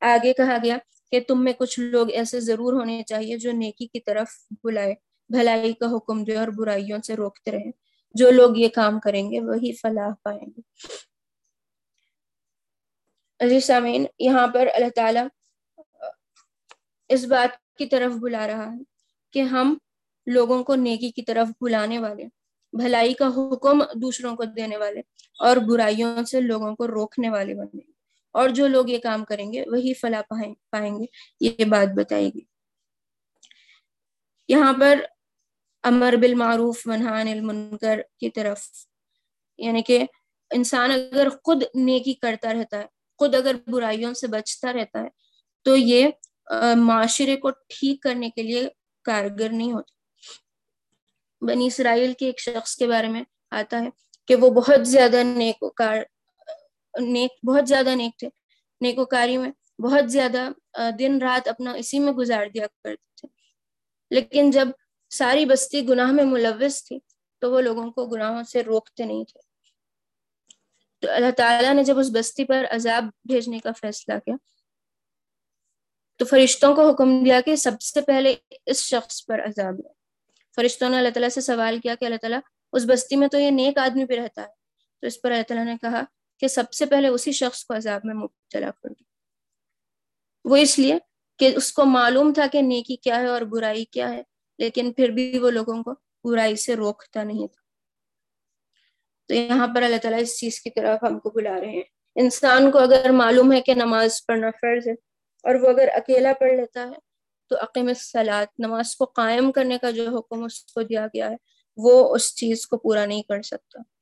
آگے 0.00 0.32
کہا 0.32 0.56
گیا 0.64 0.76
کہ 1.10 1.20
تم 1.28 1.44
میں 1.44 1.52
کچھ 1.52 1.80
لوگ 1.80 2.10
ایسے 2.10 2.40
ضرور 2.40 2.72
ہونے 2.72 3.02
چاہیے 3.02 3.38
جو 3.38 3.52
نیکی 3.52 3.86
کی 3.86 4.00
طرف 4.00 4.28
بلائے، 4.64 4.94
بھلائی 5.28 5.72
کا 5.72 5.86
حکم 5.96 6.24
دے 6.24 6.36
اور 6.36 6.48
برائیوں 6.48 6.98
سے 7.06 7.14
روکتے 7.14 7.50
رہے 7.50 7.70
جو 8.14 8.30
لوگ 8.30 8.56
یہ 8.56 8.68
کام 8.68 9.00
کریں 9.00 9.30
گے، 9.30 9.40
وہی 9.40 9.72
فلاح 9.72 10.10
پائیں 10.22 10.40
گے۔ 10.40 10.60
عزیز 13.40 13.64
سامعین، 13.64 14.06
یہاں 14.18 14.46
پر 14.46 14.68
اللہ 14.74 14.90
تعالی 14.94 15.20
اس 17.08 17.24
بات 17.24 17.76
کی 17.78 17.86
طرف 17.86 18.12
بلا 18.12 18.46
رہا 18.46 18.72
ہے 18.72 18.82
کہ 19.32 19.42
ہم 19.42 19.78
لوگوں 20.26 20.64
کو 20.64 20.74
نیکی 20.74 21.10
کی 21.10 21.22
طرف 21.22 21.48
بلانے 21.60 21.98
والے، 21.98 22.24
بھلائی 22.72 23.14
کا 23.14 23.28
حکم 23.28 23.82
دوسروں 23.94 24.36
کو 24.36 24.44
دینے 24.44 24.76
والے 24.76 25.00
اور 25.40 25.56
برائیوں 25.56 26.24
سے 26.24 26.40
لوگوں 26.40 26.76
کو 26.76 26.86
روکنے 26.86 27.30
والے 27.30 27.54
بنے۔ 27.54 27.95
اور 28.36 28.48
جو 28.48 28.66
لوگ 28.68 28.88
یہ 28.88 28.98
کام 28.98 29.24
کریں 29.24 29.52
گے 29.52 29.64
وہی 29.66 29.94
فلاح 29.94 30.22
پائیں 30.70 30.98
گے، 30.98 31.04
یہ 31.40 31.64
بات 31.64 31.96
بتائے 31.96 32.28
گی۔ 32.28 32.40
یہاں 34.48 34.72
پر 34.80 35.00
امر 35.84 36.14
بالمعروف 36.20 36.86
منحان 36.86 37.28
المنکر 37.28 38.00
کی 38.20 38.30
طرف 38.30 38.62
یعنی 39.58 39.82
کہ 39.82 40.04
انسان 40.50 40.90
اگر 40.90 41.28
خود 41.44 41.62
نیکی 41.74 42.14
کرتا 42.14 42.52
رہتا 42.52 42.78
ہے، 42.78 42.86
خود 43.18 43.34
اگر 43.34 43.56
برائیوں 43.66 44.14
سے 44.14 44.26
بچتا 44.26 44.72
رہتا 44.72 45.02
ہے، 45.02 45.08
تو 45.66 45.76
یہ 45.76 46.08
معاشرے 46.76 47.36
کو 47.36 47.50
ٹھیک 47.50 48.02
کرنے 48.02 48.30
کے 48.30 48.42
لیے 48.42 48.68
کارگر 49.04 49.52
نہیں 49.52 49.72
ہوتا۔ 49.72 49.94
بنی 51.40 51.66
اسرائیل 51.66 52.12
کے 52.12 52.26
ایک 52.26 52.40
شخص 52.40 52.76
کے 52.76 52.86
بارے 52.86 53.08
میں 53.08 53.22
آتا 53.50 53.80
ہے 53.80 53.88
کہ 54.28 54.34
وہ 54.34 54.50
بہت 54.50 54.86
زیادہ 54.86 55.22
نیک 55.24 55.64
کار 55.76 55.98
نیک، 57.00 57.46
بہت 57.46 57.68
زیادہ 57.68 57.88
نیک 57.88 58.18
تھے۔ 58.18 58.28
نیکوکاری 58.80 59.36
میں 59.38 59.80
بہت 59.80 60.12
زیادہ 60.12 60.48
دن 60.98 61.18
رات 61.22 61.48
اپنا 61.48 61.72
اسی 61.72 61.98
میں 61.98 62.12
گزار 62.12 62.46
دیا 62.46 62.66
کرتے 62.66 63.14
تھے۔ 63.16 63.28
لیکن 64.10 64.50
جب 64.50 64.68
ساری 65.10 65.44
بستی 65.44 65.88
گناہ 65.88 66.12
میں 66.12 66.24
ملوث 66.24 66.84
تھی، 66.84 66.98
تو 67.38 67.52
وہ 67.52 67.60
لوگوں 67.60 67.90
کو 67.90 68.06
گناہوں 68.06 68.42
سے 68.42 68.62
روکتے 68.62 69.04
نہیں 69.04 69.24
تھے۔ 69.24 69.40
تو 71.00 71.10
اللہ 71.10 71.30
تعالیٰ 71.30 71.74
نے 71.74 71.84
جب 71.84 71.98
اس 71.98 72.06
بستی 72.12 72.44
پر 72.44 72.66
عذاب 72.70 73.04
بھیجنے 73.04 73.58
کا 73.58 73.70
فیصلہ 73.80 74.14
کیا، 74.18 74.34
تو 76.16 76.24
فرشتوں 76.24 76.74
کو 76.74 76.90
حکم 76.90 77.24
دیا 77.24 77.40
کہ 77.40 77.56
سب 77.56 77.80
سے 77.80 78.00
پہلے 78.00 78.34
اس 78.66 78.82
شخص 78.82 79.26
پر 79.26 79.44
عذاب 79.44 79.74
ہے 79.74 79.90
فرشتوں 80.56 80.88
نے 80.88 80.98
اللہ 80.98 81.08
تعالیٰ 81.08 81.28
سے 81.28 81.40
سوال 81.40 81.78
کیا 81.78 81.94
کہ 81.94 82.04
اللہ 82.04 82.16
تعالیٰ، 82.16 82.38
اس 82.72 82.84
بستی 82.88 83.16
میں 83.16 83.28
تو 83.28 83.38
یہ 83.38 83.50
نیک 83.50 83.78
آدمی 83.78 84.04
پہ 84.04 84.14
رہتا 84.14 84.42
ہے۔ 84.42 84.46
تو 85.00 85.06
اس 85.06 85.22
پر 85.22 85.30
اللہ 85.30 85.42
تعالیٰ 85.42 85.66
نے 85.66 85.76
کہا 85.80 86.02
کہ 86.40 86.48
سب 86.48 86.72
سے 86.72 86.86
پہلے 86.86 87.08
اسی 87.08 87.32
شخص 87.32 87.64
کو 87.64 87.74
عذاب 87.74 88.00
میں 88.04 88.14
مبتلا 88.14 88.70
کر 88.70 88.88
دیا 88.88 89.04
وہ 90.44 90.56
اس 90.56 90.78
لیے 90.78 90.98
کہ 91.38 91.52
اس 91.56 91.72
کو 91.72 91.84
معلوم 91.84 92.32
تھا 92.32 92.46
کہ 92.52 92.62
نیکی 92.62 92.96
کیا 92.96 93.20
ہے 93.20 93.26
اور 93.26 93.40
برائی 93.40 93.84
کیا 93.84 94.12
ہے، 94.12 94.22
لیکن 94.58 94.92
پھر 94.92 95.08
بھی 95.08 95.38
وہ 95.38 95.50
لوگوں 95.50 95.82
کو 95.82 95.94
برائی 96.24 96.56
سے 96.56 96.76
روکتا 96.76 97.24
نہیں 97.24 97.46
تھا۔ 97.46 97.62
تو 99.28 99.34
یہاں 99.34 99.66
پر 99.74 99.82
اللہ 99.82 99.96
تعالیٰ 99.96 100.20
اس 100.20 100.38
چیز 100.38 100.60
کی 100.60 100.70
طرف 100.70 101.02
ہم 101.02 101.18
کو 101.18 101.30
بلا 101.30 101.60
رہے 101.60 101.70
ہیں۔ 101.70 101.82
انسان 102.14 102.70
کو 102.70 102.78
اگر 102.78 103.10
معلوم 103.10 103.52
ہے 103.52 103.60
کہ 103.60 103.74
نماز 103.74 104.26
پڑھنا 104.26 104.50
فرض 104.50 104.88
ہے 104.88 104.92
اور 105.44 105.54
وہ 105.54 105.68
اگر 105.68 105.88
اکیلا 105.94 106.32
پڑھ 106.40 106.52
لیتا 106.52 106.82
ہے 106.82 106.98
تو 107.48 107.56
عقیم 107.56 107.94
سلاد 107.94 108.46
نماز 108.58 108.96
کو 108.96 109.04
قائم 109.04 109.52
کرنے 109.52 109.78
کا 109.78 109.90
جو 109.90 110.18
حکم 110.18 110.44
اس 110.44 110.64
کو 110.64 110.82
دیا 110.82 111.06
گیا 111.06 111.30
ہے، 111.30 111.36
وہ 111.76 112.14
اس 112.14 112.34
چیز 112.34 112.66
کو 112.66 112.76
پورا 112.78 113.06
نہیں 113.06 113.22
کر 113.22 113.42
سکتا۔ 113.42 113.95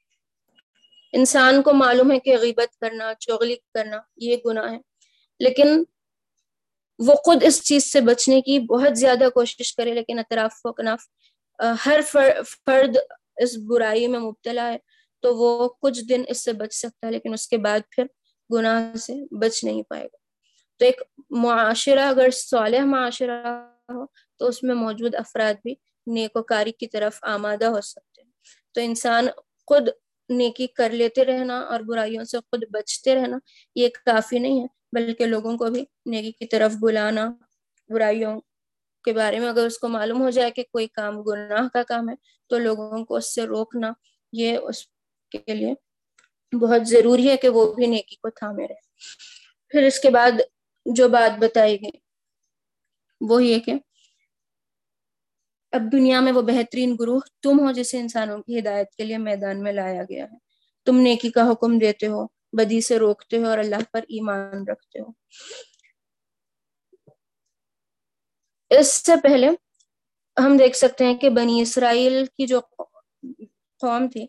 انسان 1.17 1.63
کو 1.63 1.73
معلوم 1.73 2.13
ہے 2.13 2.19
کہ 2.19 2.37
غیبت 2.37 2.79
کرنا، 2.81 3.13
چغلی 3.15 3.57
کرنا 3.75 3.97
یہ 4.17 4.37
گناہ 4.47 4.73
ہے۔ 4.73 4.79
لیکن 5.41 5.85
وہ 6.99 7.15
خود 7.15 7.43
اس 7.43 7.63
چیز 7.63 7.93
سے 7.93 8.01
بچنے 8.01 8.41
کی 8.41 8.59
بہت 8.59 8.99
زیادہ 8.99 9.29
کوشش 9.35 9.75
کرے، 9.77 9.95
لیکن 9.95 10.19
اطراف 10.19 10.61
و 10.65 10.73
کناف 10.73 11.03
ہر 11.87 12.01
فرد 12.67 12.97
اس 13.37 13.57
برائی 13.57 14.07
میں 14.07 14.19
مبتلا 14.19 14.73
ہے 14.73 14.79
تو 15.23 15.37
وہ 15.37 15.69
کچھ 15.83 16.01
دن 16.09 16.23
اس 16.29 16.45
سے 16.45 16.53
بچ 16.53 16.75
سکتا 16.75 17.07
ہے، 17.07 17.13
لیکن 17.13 17.33
اس 17.33 17.49
کے 17.49 17.57
بعد 17.57 17.81
پھر 17.91 18.05
گناہ 18.55 18.97
سے 18.97 19.15
بچ 19.31 19.65
نہیں 19.65 19.83
پائے 19.83 20.05
گا۔ 20.05 20.17
تو 20.79 20.85
ایک 20.85 21.03
معاشرہ، 21.31 22.09
اگر 22.09 22.31
صالح 22.31 22.85
معاشرہ 22.85 23.47
ہو 23.89 24.07
تو 24.39 24.47
اس 24.47 24.63
میں 24.63 24.75
موجود 24.75 25.15
افراد 25.15 25.55
بھی 25.63 25.75
نیک 26.07 26.37
و 26.37 26.43
کاری 26.43 26.73
کی 26.73 26.87
طرف 26.87 27.19
آمادہ 27.23 27.65
ہو 27.65 27.81
سکتے 27.81 28.23
ہیں۔ 28.23 28.31
تو 28.73 28.81
انسان 28.81 29.27
خود 29.67 29.89
نیکی 30.29 30.67
کر 30.67 30.91
لیتے 30.91 31.25
رہنا 31.25 31.61
اور 31.61 31.81
برائیوں 31.81 32.25
سے 32.25 32.39
خود 32.39 32.65
بچتے 32.71 33.15
رہنا 33.15 33.39
یہ 33.75 33.89
کافی 34.07 34.39
نہیں 34.39 34.61
ہے، 34.61 34.67
بلکہ 34.93 35.27
لوگوں 35.27 35.57
کو 35.59 35.71
بھی 35.71 35.85
نیکی 36.07 36.33
کی 36.33 36.47
طرف 36.47 36.73
بلانا، 36.81 37.33
برائیوں 37.91 38.41
کے 39.05 39.13
بارے 39.13 39.39
میں 39.39 39.49
اگر 39.49 39.67
اس 39.67 39.79
کو 39.79 39.89
معلوم 39.89 40.23
ہو 40.23 40.31
جائے 40.31 40.51
کہ 40.51 40.63
کوئی 40.63 40.87
کام 40.87 41.23
گناہ 41.23 41.69
کا 41.69 41.83
کام 41.83 42.09
ہے 42.09 42.15
تو 42.51 42.59
لوگوں 42.59 43.05
کو 43.05 43.17
اس 43.17 43.35
سے 43.35 43.43
روکنا 43.47 43.93
یہ 44.33 44.59
اس 44.59 44.87
کے 45.33 45.55
لیے 45.55 45.75
بہت 46.53 46.89
ضروری 46.89 47.29
ہے 47.29 47.37
کہ 47.37 47.49
وہ 47.49 47.75
بھی 47.75 47.87
نیکی 47.87 48.17
کو 48.17 48.31
تھامے 48.31 48.67
رہے۔ 48.69 48.81
پھر 49.69 49.83
اس 49.83 50.01
کے 50.01 50.11
بعد 50.11 50.31
جو 50.87 51.09
بات 51.09 51.39
بتائی 51.39 51.77
گئی 51.83 51.99
وہ 53.21 53.45
یہ 53.45 53.59
کہ 53.59 53.73
اب 55.75 55.83
دنیا 55.93 56.21
میں 56.21 56.33
وہ 56.33 56.43
بہترین 56.43 56.97
گروہ 57.01 57.21
تم 57.43 57.61
ہو 57.61 57.73
جسے 57.73 57.99
انسانوں 57.99 58.43
کی 58.43 58.59
ہدایت 58.59 58.91
کے 58.91 59.05
لیے 59.05 59.19
میدان 59.19 59.63
میں 59.63 59.73
لایا 59.73 60.03
گیا 60.03 60.25
ہے۔ 60.25 60.37
تم 60.85 60.97
نیکی 60.97 61.31
کا 61.31 61.51
حکم 61.51 61.79
دیتے 61.79 62.07
ہو، 62.07 62.27
بدی 62.53 62.81
سے 62.81 62.99
روکتے 62.99 63.39
ہو 63.39 63.47
اور 63.47 63.59
اللہ 63.59 63.83
پر 63.93 64.01
ایمان 64.09 64.69
رکھتے 64.69 65.01
ہو۔ 65.01 65.07
اس 68.71 69.07
سے 69.07 69.13
پہلے 69.23 69.49
ہم 70.37 70.57
دیکھ 70.57 70.77
سکتے 70.77 71.05
ہیں 71.05 71.15
کہ 71.15 71.31
بنی 71.31 71.61
اسرائیل 71.61 72.25
کی 72.37 72.47
جو 72.47 72.61
قوم 73.81 74.09
تھی، 74.09 74.27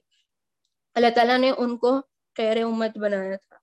اللہ 0.93 1.08
تعالیٰ 1.15 1.38
نے 1.38 1.51
ان 1.58 1.77
کو 1.77 2.01
خیر 2.36 2.63
امت 2.63 2.97
بنایا 2.97 3.36
تھا۔ 3.36 3.55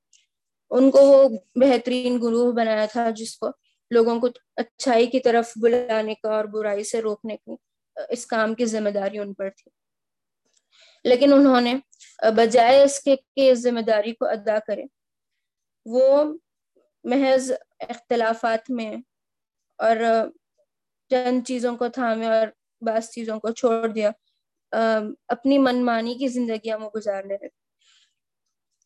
ان 0.70 0.90
کو 0.90 0.98
وہ 0.98 1.28
بہترین 1.54 2.22
گروہ 2.22 2.52
بنایا 2.52 2.86
تھا 2.86 3.10
جس 3.10 3.38
کو 3.38 3.48
لوگوں 3.90 4.20
کو 4.20 4.28
اچھائی 4.56 5.06
کی 5.06 5.20
طرف 5.20 5.52
بلانے 5.56 6.14
کا 6.14 6.36
اور 6.36 6.44
برائی 6.44 6.84
سے 6.84 7.00
روکنے 7.00 7.36
کی 7.36 7.71
اس 8.08 8.26
کام 8.26 8.54
کی 8.54 8.66
ذمہ 8.66 8.90
داری 8.90 9.18
ان 9.18 9.34
پر 9.34 9.50
تھی۔ 9.50 9.70
لیکن 11.04 11.32
انہوں 11.32 11.60
نے 11.60 11.74
بجائے 12.36 12.82
اس 12.82 13.00
کے 13.00 13.16
کہ 13.16 13.50
اس 13.50 13.58
ذمہ 13.58 13.80
داری 13.80 14.14
کو 14.14 14.26
ادا 14.26 14.58
کرے، 14.66 14.84
وہ 15.86 16.24
محض 17.04 17.52
اختلافات 17.80 18.70
میں 18.70 18.96
اور 19.78 19.96
چند 21.10 21.46
چیزوں 21.46 21.76
کو 21.76 21.88
تھامے 21.88 22.26
اور 22.26 22.46
بعض 22.80 23.10
چیزوں 23.10 23.40
کو 23.40 23.50
چھوڑ 23.50 23.88
دیا، 23.88 24.10
اپنی 25.28 25.58
من 25.58 25.84
مانی 25.84 26.14
کی 26.14 26.28
زندگیاں 26.28 26.78
وہ 26.78 26.90
گزارنے 26.96 27.34
لگے 27.34 27.48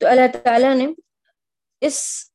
تو 0.00 0.06
اللہ 0.06 0.36
تعالیٰ 0.42 0.74
نے 0.74 0.86
اس 1.80 2.30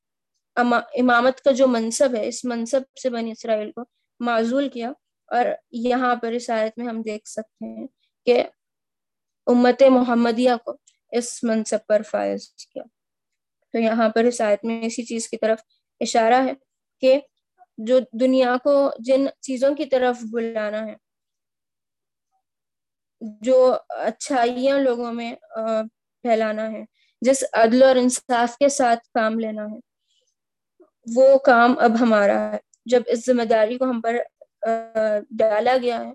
امامت 0.55 1.41
کا 1.41 1.51
جو 1.51 1.67
منصب 1.67 2.15
ہے، 2.15 2.27
اس 2.27 2.45
منصب 2.45 2.81
سے 3.01 3.09
بنی 3.09 3.31
اسرائیل 3.31 3.71
کو 3.71 3.81
معذول 4.19 4.69
کیا۔ 4.69 4.91
اور 5.31 5.45
یہاں 5.71 6.15
پر 6.15 6.31
اس 6.31 6.49
آیت 6.49 6.77
میں 6.77 6.87
ہم 6.87 7.01
دیکھ 7.01 7.29
سکتے 7.29 7.65
ہیں 7.65 7.87
کہ 8.27 8.43
امت 9.47 9.83
محمدیہ 9.89 10.51
کو 10.65 10.77
اس 11.11 11.43
منصب 11.43 11.85
پر 11.87 12.01
فائز 12.01 12.49
کیا۔ 12.55 12.83
تو 13.73 13.79
یہاں 13.79 14.09
پر 14.09 14.23
اس 14.23 14.41
آیت 14.41 14.65
میں 14.65 14.85
اسی 14.85 15.03
چیز 15.03 15.27
کی 15.29 15.37
طرف 15.37 15.59
اشارہ 16.01 16.43
ہے 16.45 16.53
کہ 17.03 17.19
جو 17.77 17.99
دنیا 18.11 18.55
کو 18.63 18.91
جن 18.99 19.25
چیزوں 19.41 19.75
کی 19.75 19.85
طرف 19.85 20.17
بلانا 20.31 20.85
ہے، 20.85 20.95
جو 23.41 23.75
اچھائیاں 23.89 24.79
لوگوں 24.79 25.13
میں 25.13 25.35
پھیلانا 26.25 26.71
ہے، 26.71 26.83
جس 27.21 27.43
عدل 27.53 27.83
اور 27.83 27.95
انصاف 27.95 28.57
کے 28.57 28.69
ساتھ 28.69 29.07
کام 29.13 29.39
لینا 29.39 29.63
ہے، 29.63 29.79
وہ 31.15 31.37
کام 31.37 31.79
اب 31.79 31.91
ہمارا 31.99 32.39
ہے۔ 32.51 32.57
جب 32.85 33.01
اس 33.07 33.25
ذمہ 33.25 33.43
داری 33.43 33.77
کو 33.77 33.85
ہم 33.85 34.01
پر 34.01 34.15
ڈالا 35.39 35.77
گیا 35.81 35.99
ہے۔ 36.05 36.11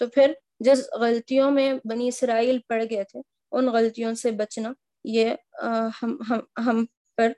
تو 0.00 0.06
پھر 0.06 0.32
جس 0.60 0.80
غلطیوں 1.00 1.50
میں 1.50 1.72
بنی 1.84 2.08
اسرائیل 2.08 2.58
پڑ 2.68 2.82
گئے 2.90 3.04
تھے، 3.04 3.20
ان 3.52 3.68
غلطیوں 3.72 4.14
سے 4.14 4.30
بچنا 4.40 4.72
یہ 5.04 5.34
ہم 6.02 6.16
ہم 6.30 6.40
ہم 6.66 6.84
پر 7.18 7.32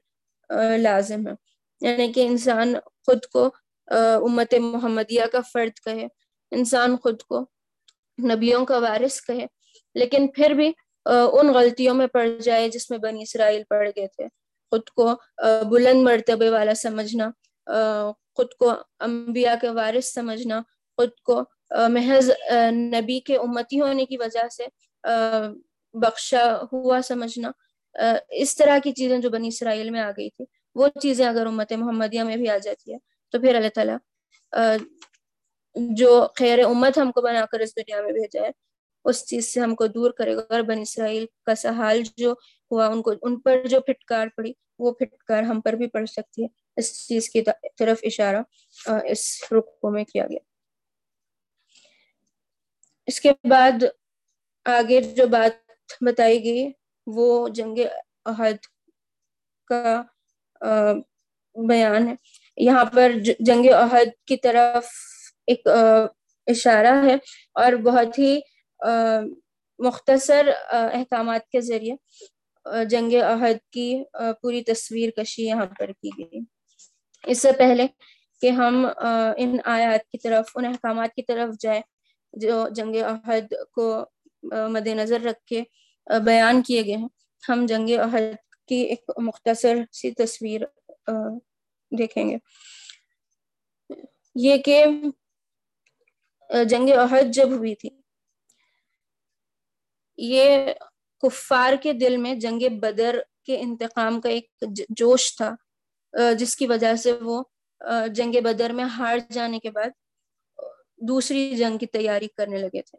لازم 0.78 1.26
ہے۔ 1.28 1.32
یعنی 1.80 2.12
کہ 2.12 2.26
انسان 2.26 2.74
خود 3.06 3.24
کو 3.32 3.44
امت 3.88 4.54
محمدیہ 4.62 5.24
کا 5.32 5.40
فرد 5.52 5.78
کہے، 5.84 6.06
انسان 6.52 6.96
خود 6.96 7.22
کو 7.22 7.40
نبیوں 8.18 8.64
کا 8.66 8.78
وارث 8.78 9.20
کہے، 9.22 9.46
لیکن 9.94 10.26
پھر 10.28 10.50
بھی 10.50 10.70
ان 11.06 11.52
غلطیوں 11.54 11.94
میں 11.94 12.06
پڑ 12.06 12.26
جائے 12.42 12.68
جس 12.68 12.90
میں 12.90 12.98
بنی 12.98 13.22
اسرائیل 13.22 13.62
پڑ 13.68 13.86
گئے 13.96 14.06
تھے۔ 14.06 14.26
خود 14.72 14.88
کو 14.90 15.10
بلند 15.70 16.02
مرتبے 16.02 16.48
والا 16.50 16.74
سمجھنا 16.74 17.30
خود 18.36 18.54
کو 18.58 18.72
انبیاء 19.00 19.54
کے 19.60 19.68
وارث 19.70 20.12
سمجھنا، 20.14 20.60
خود 20.98 21.10
کو 21.24 21.42
محض 21.90 22.30
نبی 22.72 23.18
کے 23.20 23.36
امتی 23.36 23.80
ہونے 23.80 24.04
کی 24.06 24.16
وجہ 24.16 24.48
سے 24.52 24.66
بخشا 25.94 26.44
ہوا 26.72 27.00
سمجھنا 27.04 27.50
اس 28.34 28.56
طرح 28.56 28.78
کی 28.84 28.92
چیزیں 28.92 29.18
جو 29.18 29.30
بنی 29.30 29.48
اسرائیل 29.48 29.90
میں 29.90 30.00
آ 30.00 30.10
گئی 30.10 30.28
تھی، 30.30 30.44
وہ 30.76 30.88
چیزیں 31.02 31.26
اگر 31.26 31.46
امت 31.46 31.72
محمدیہ 31.72 32.22
میں 32.22 32.36
بھی 32.36 32.48
آ 32.48 32.56
جاتی 32.62 32.92
ہے 32.92 32.98
تو 33.34 33.40
پھر 33.40 33.54
اللہ 33.54 33.74
تعالیٰ 33.74 33.96
جو 35.96 36.10
خیر 36.36 36.64
امت 36.64 36.98
ہم 36.98 37.10
کو 37.12 37.20
بنا 37.22 37.44
کر 37.52 37.60
اس 37.60 37.76
دنیا 37.76 38.00
میں 38.02 38.12
بھیجا 38.12 38.42
ہے، 38.42 38.50
اس 39.04 39.24
چیز 39.26 39.52
سے 39.52 39.60
ہم 39.60 39.74
کو 39.74 39.86
دور 39.94 40.10
کرے 40.18 40.36
گا، 40.36 40.42
اور 40.48 40.60
بنی 40.62 40.82
اسرائیل 40.82 41.24
کا 41.46 41.54
سحال 41.54 42.02
جو 42.16 42.32
ہوا، 42.70 42.86
ان 42.86 43.02
کو، 43.02 43.12
ان 43.22 43.38
پر 43.40 43.66
جو 43.70 43.80
پھٹکار 43.86 44.26
پڑی، 44.36 44.52
وہ 44.78 44.92
پھٹکار 44.92 45.42
ہم 45.42 45.60
پر 45.60 45.72
بھی 45.72 45.86
پڑ 45.88 46.04
سکتی 46.06 46.42
ہے۔ 46.42 46.48
اس 46.76 46.92
چیز 47.08 47.28
کی 47.30 47.42
طرف 47.78 47.98
اشارہ 48.02 48.42
اس 49.10 49.22
رقو 49.52 49.90
میں 49.90 50.04
کیا 50.04 50.26
گیا۔ 50.26 50.38
اس 53.08 53.20
کے 53.20 53.32
بعد 53.48 53.84
آگے 54.66 55.00
جو 55.16 55.26
بات 55.26 55.54
بتائی 56.00 56.42
گئی، 56.44 56.70
وہ 57.06 57.48
جنگ 57.48 57.78
عہد 58.26 58.66
کا 59.70 60.02
بیان 61.56 62.08
ہے۔ 62.08 62.14
یہاں 62.56 62.84
پر 62.84 63.12
جنگ 63.40 63.68
عہد 63.70 64.10
کی 64.26 64.36
طرف 64.36 64.86
ایک 65.46 65.66
اشارہ 66.46 66.94
ہے 67.04 67.14
اور 67.54 67.72
بہت 67.84 68.18
ہی 68.18 68.38
مختصر 69.78 70.48
احکامات 70.70 71.48
کے 71.48 71.60
ذریعے 71.60 71.94
جنگ 72.90 73.14
عہد 73.22 73.58
کی 73.72 73.88
پوری 74.42 74.62
تصویر 74.62 75.10
کشی 75.16 75.42
یہاں 75.42 75.66
پر 75.78 75.92
کی 75.92 76.10
گئی۔ 76.18 76.40
اس 77.24 77.42
سے 77.42 77.52
پہلے 77.58 77.86
کہ 78.42 78.50
ہم 78.50 78.86
ان 79.36 79.56
آیات 79.64 80.08
کی 80.12 80.18
طرف، 80.18 80.50
ان 80.56 80.64
احکامات 80.64 81.14
کی 81.14 81.22
طرف 81.22 81.54
جائیں، 81.60 81.80
جو 82.32 82.66
جنگ 82.76 82.96
عہد 83.04 83.52
کو 83.72 83.86
مد 84.42 84.86
نظر 84.86 85.20
رکھ 85.20 85.44
کے 85.46 85.62
بیان 86.24 86.62
کیے 86.62 86.84
گئے 86.84 86.96
ہیں۔ 86.96 87.08
ہم 87.48 87.64
جنگ 87.68 87.90
عہد 87.98 88.34
کی 88.68 88.80
ایک 88.82 89.10
مختصر 89.18 89.76
سی 89.92 90.10
تصویر 90.10 90.60
دیکھیں 91.92 92.28
گے۔ 92.30 92.36
یہ 94.36 94.58
کہ 94.58 94.84
جنگ 96.50 96.88
عہد 96.90 97.34
جب 97.34 97.50
ہوئی 97.50 97.74
تھی، 97.74 97.90
یہ 100.18 100.72
کفار 101.22 101.72
کے 101.82 101.92
دل 101.92 102.16
میں 102.16 102.34
جنگ 102.34 102.68
بدر 102.80 103.18
کے 103.46 103.60
انتقام 103.60 104.20
کا 104.20 104.28
ایک 104.28 104.64
جوش 104.88 105.36
تھا۔ 105.36 105.54
جس 106.38 106.56
کی 106.56 106.66
وجہ 106.66 106.96
سے 106.96 107.12
وہ 107.12 107.44
جنگ 108.08 108.32
بدر 108.44 108.70
میں 108.70 108.84
ہار 108.84 109.18
جانے 109.32 109.58
کے 109.58 109.70
بعد 109.70 109.90
دوسری 110.96 111.56
جنگ 111.56 111.78
کی 111.78 111.86
تیاری 111.86 112.28
کرنے 112.28 112.58
لگے 112.58 112.82
تھے۔ 112.82 112.98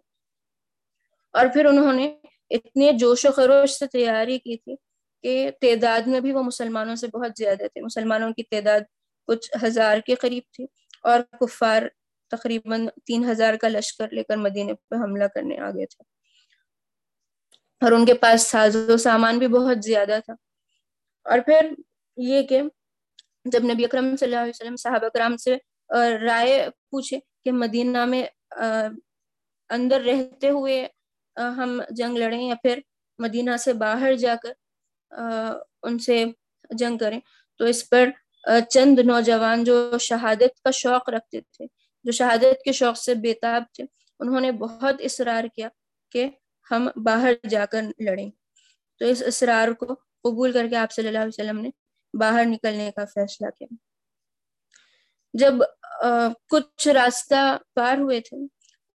اور 1.33 1.45
پھر 1.53 1.65
انہوں 1.65 1.93
نے 1.93 2.15
اتنے 2.49 2.91
جوش 2.93 3.25
و 3.25 3.31
خروش 3.31 3.69
سے 3.69 3.87
تیاری 3.87 4.39
کی 4.39 4.57
تھی 4.57 4.75
کہ 5.23 5.51
تعداد 5.61 6.07
میں 6.07 6.19
بھی 6.19 6.31
وہ 6.31 6.43
مسلمانوں 6.43 6.95
سے 6.95 7.07
بہت 7.07 7.31
زیادہ 7.37 7.67
تھے۔ 7.67 7.81
مسلمانوں 7.81 8.33
کی 8.33 8.43
تعداد 8.43 8.79
کچھ 9.27 9.51
ہزار 9.63 9.99
کے 9.99 10.15
قریب 10.15 10.43
تھی 10.53 10.65
اور 11.03 11.19
کفار 11.39 11.83
تقریباً 12.31 12.87
تین 13.05 13.31
ہزار 13.31 13.53
کا 13.53 13.67
لشکر 13.67 14.09
لے 14.09 14.23
کر 14.23 14.37
مدینے 14.37 14.73
پہ 14.73 14.95
حملہ 14.95 15.23
کرنے 15.23 15.57
آ 15.57 15.69
گئے 15.69 15.85
تھے۔ 15.85 16.03
اور 17.81 17.91
ان 17.91 18.05
کے 18.05 18.13
پاس 18.13 18.41
ساز 18.41 18.75
و 18.75 18.97
سامان 18.97 19.39
بھی 19.39 19.47
بہت 19.47 19.77
زیادہ 19.83 20.19
تھا۔ 20.25 20.33
اور 21.23 21.39
پھر 21.45 21.69
یہ 22.17 22.41
کہ 22.41 22.61
جب 23.45 23.63
نبی 23.63 23.83
اکرم 23.85 24.15
صلی 24.15 24.27
اللہ 24.27 24.41
علیہ 24.41 24.53
وسلم 24.55 24.75
صحابہ 24.75 25.07
کرام 25.07 25.37
سے 25.37 25.55
رائے 26.21 26.67
پوچھے 26.91 27.19
کہ 27.45 27.51
مدینہ 27.51 28.05
میں 28.05 28.25
اندر 29.69 30.01
رہتے 30.01 30.49
ہوئے 30.49 30.87
ہم 31.57 31.81
جنگ 31.89 32.17
لڑیں 32.17 32.41
یا 32.41 32.55
پھر 32.63 32.79
مدینہ 33.19 33.57
سے 33.59 33.73
باہر 33.73 34.15
جا 34.15 34.35
کر 34.43 34.53
ان 35.83 35.97
سے 35.99 36.23
جنگ 36.69 36.97
کریں۔ 36.97 37.19
تو 37.59 37.65
اس 37.65 37.89
پر 37.89 38.09
چند 38.69 38.99
نوجوان 38.99 39.63
جو 39.63 39.97
شہادت 39.99 40.61
کا 40.63 40.71
شوق 40.71 41.09
رکھتے 41.09 41.41
تھے، 41.41 41.65
جو 42.05 42.11
شہادت 42.11 42.63
کے 42.63 42.71
شوق 42.71 42.97
سے 42.97 43.13
بےتاب 43.15 43.63
تھے، 43.73 43.83
انہوں 44.19 44.39
نے 44.39 44.51
بہت 44.51 44.95
اصرار 44.99 45.43
کیا 45.55 45.69
کہ 46.11 46.27
ہم 46.71 46.87
باہر 47.05 47.33
جا 47.49 47.65
کر 47.65 47.81
لڑیں۔ 47.99 48.29
تو 49.01 49.05
اس 49.05 49.23
اصرار 49.27 49.67
کو 49.71 49.93
قبول 50.23 50.51
کر 50.51 50.67
کے 50.67 50.75
آپ 50.75 50.91
صلی 50.91 51.07
اللہ 51.07 51.19
علیہ 51.19 51.41
وسلم 51.41 51.59
نے 51.61 51.69
باہر 52.19 52.43
نکلنے 52.45 52.91
کا 52.95 53.05
فیصلہ 53.05 53.49
کیا۔ 53.49 53.75
جب 55.33 55.53
کچھ 56.49 56.87
راستہ 56.87 57.57
پار 57.73 57.97
ہوئے 57.97 58.19
تھے، 58.19 58.37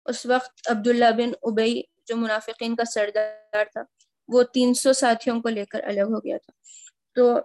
اس 0.05 0.27
وقت 0.27 0.71
عبداللہ 0.71 1.11
بن 1.17 1.33
ابئی 1.43 1.83
جو 2.07 2.17
منافقین 2.17 2.77
کا 2.77 2.85
سردار 2.85 3.65
تھا، 3.65 3.83
وہ 4.29 4.43
تین 4.43 4.75
سو 4.75 4.93
ساتھیوں 4.93 5.43
کو 5.43 5.49
لے 5.49 5.65
کر 5.65 5.81
الگ 5.85 6.01
ہو 6.01 6.19
گیا 6.19 6.37
تھا۔ 6.37 6.53
تو 7.15 7.41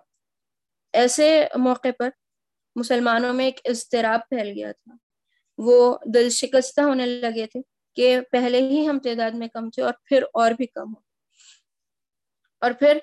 ایسے 0.94 1.48
موقع 1.56 1.88
پر 2.00 2.10
مسلمانوں 2.76 3.34
میں 3.34 3.46
ایک 3.46 3.60
اضطراب 3.66 4.20
پھیل 4.30 4.48
گیا 4.48 4.72
تھا۔ 4.72 4.96
وہ 5.58 5.98
دل 6.14 6.30
شکستہ 6.30 6.82
ہونے 6.82 7.06
لگے 7.06 7.48
تھے 7.48 7.62
کہ 7.96 8.20
پہلے 8.32 8.58
ہی 8.58 8.90
ہم 8.90 9.00
تعداد 9.00 9.32
میں 9.32 9.48
کم 9.48 9.70
تھے 9.70 9.84
اور 9.84 9.94
پھر 10.06 10.24
اور 10.34 10.52
بھی 10.52 10.66
کم 10.66 10.90
ہو۔ 10.90 11.02
اور 12.62 12.72
پھر 12.72 12.98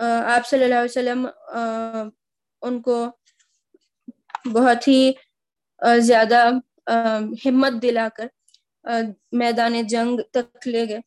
آپ 0.00 0.46
صلی 0.46 0.64
اللہ 0.64 0.74
علیہ 0.74 0.84
وسلم 0.84 1.26
ان 2.62 2.80
کو 2.82 2.96
بہت 4.52 4.88
ہی 4.88 5.12
زیادہ 6.00 6.50
ہمت 7.46 7.82
دلا 7.82 8.08
کر 8.16 8.26
میدان 9.32 9.82
جنگ 9.82 10.20
تک 10.32 10.68
لے 10.68 10.88
گئے۔ 10.88 10.98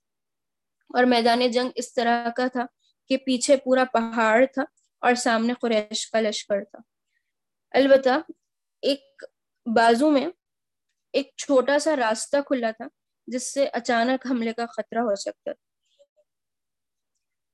اور 0.90 1.04
میدان 1.04 1.48
جنگ 1.52 1.70
اس 1.76 1.94
طرح 1.94 2.30
کا 2.30 2.48
تھا 2.48 2.66
کہ 3.10 3.18
پیچھے 3.18 3.58
پورا 3.58 3.84
پہاڑ 3.94 4.46
تھا 4.46 4.64
اور 5.02 5.16
سامنے 5.16 5.54
قریش 5.62 6.12
کا 6.12 6.20
لشکر 6.22 6.64
تھا۔ 6.64 6.80
البتہ 7.74 8.20
ایک 8.84 9.24
بازو 9.66 10.12
میں 10.12 10.28
ایک 11.14 11.32
چھوٹا 11.38 11.80
سا 11.80 11.96
راستہ 11.96 12.38
کھلا 12.48 12.72
تھا 12.72 12.88
جس 13.28 13.54
سے 13.54 13.66
اچانک 13.74 14.28
حملے 14.32 14.54
کا 14.54 14.66
خطرہ 14.66 15.00
ہو 15.00 15.16
سکتا 15.16 15.54
تھا۔ 15.54 15.63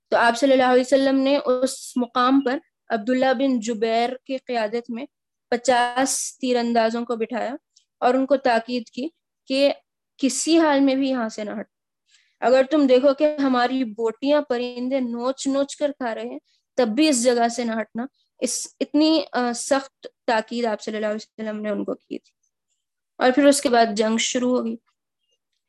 تو 0.10 0.17
آپ 0.17 0.38
صلی 0.38 0.52
اللہ 0.52 0.63
علیہ 0.63 0.82
وسلم 0.82 1.19
نے 1.19 1.38
اس 1.45 1.98
مقام 1.98 2.41
پر 2.41 2.58
عبداللہ 2.89 3.34
بن 3.34 3.60
جبیر 3.60 4.10
کی 4.26 4.38
قیادت 4.38 4.89
میں 4.89 5.06
پچاس 5.50 6.38
تیر 6.38 6.58
اندازوں 6.58 7.06
کو 7.06 7.15
بٹھایا 7.15 7.56
اور 8.00 8.13
ان 8.13 8.26
کو 8.26 8.38
تاکید 8.38 8.84
کی 8.86 9.08
کہ 9.48 9.74
کسی 10.17 10.60
حال 10.60 10.80
میں 10.80 10.95
بھی 10.95 11.10
یہاں 11.10 11.30
سے 11.30 11.43
نہ 11.43 11.52
ہٹ 11.60 11.67
اگر 12.39 12.62
تم 12.72 12.88
دیکھو 12.88 13.13
کہ 13.13 13.36
ہماری 13.43 13.84
بوٹیاں 13.84 14.41
پرندے 14.41 15.00
نوچ 15.00 15.48
نوچ 15.48 15.76
کر 15.76 15.91
کھا 15.91 16.15
رہے 16.15 16.22
ہیں، 16.22 16.39
تب 16.76 16.88
بھی 16.88 17.10
اس 17.10 17.24
جگہ 17.24 17.48
سے 17.48 17.63
نہ 17.63 17.72
ہٹنا۔ 17.72 18.06
اس 18.39 18.67
اتنی 18.80 19.22
سخت 19.56 20.08
تاکید 20.28 20.65
آپ 20.65 20.82
صلی 20.82 20.95
اللہ 20.95 21.08
علیہ 21.08 21.15
وسلم 21.15 21.62
نے 21.62 21.69
ان 21.69 21.84
کو 21.84 21.93
کی 21.93 22.19
تھی۔ 22.19 22.32
اور 23.17 23.32
پھر 23.36 23.45
اس 23.45 23.62
کے 23.62 23.69
بعد 23.69 23.86
جنگ 23.98 24.17
شروع 24.17 24.58
ہوگی۔ 24.58 24.76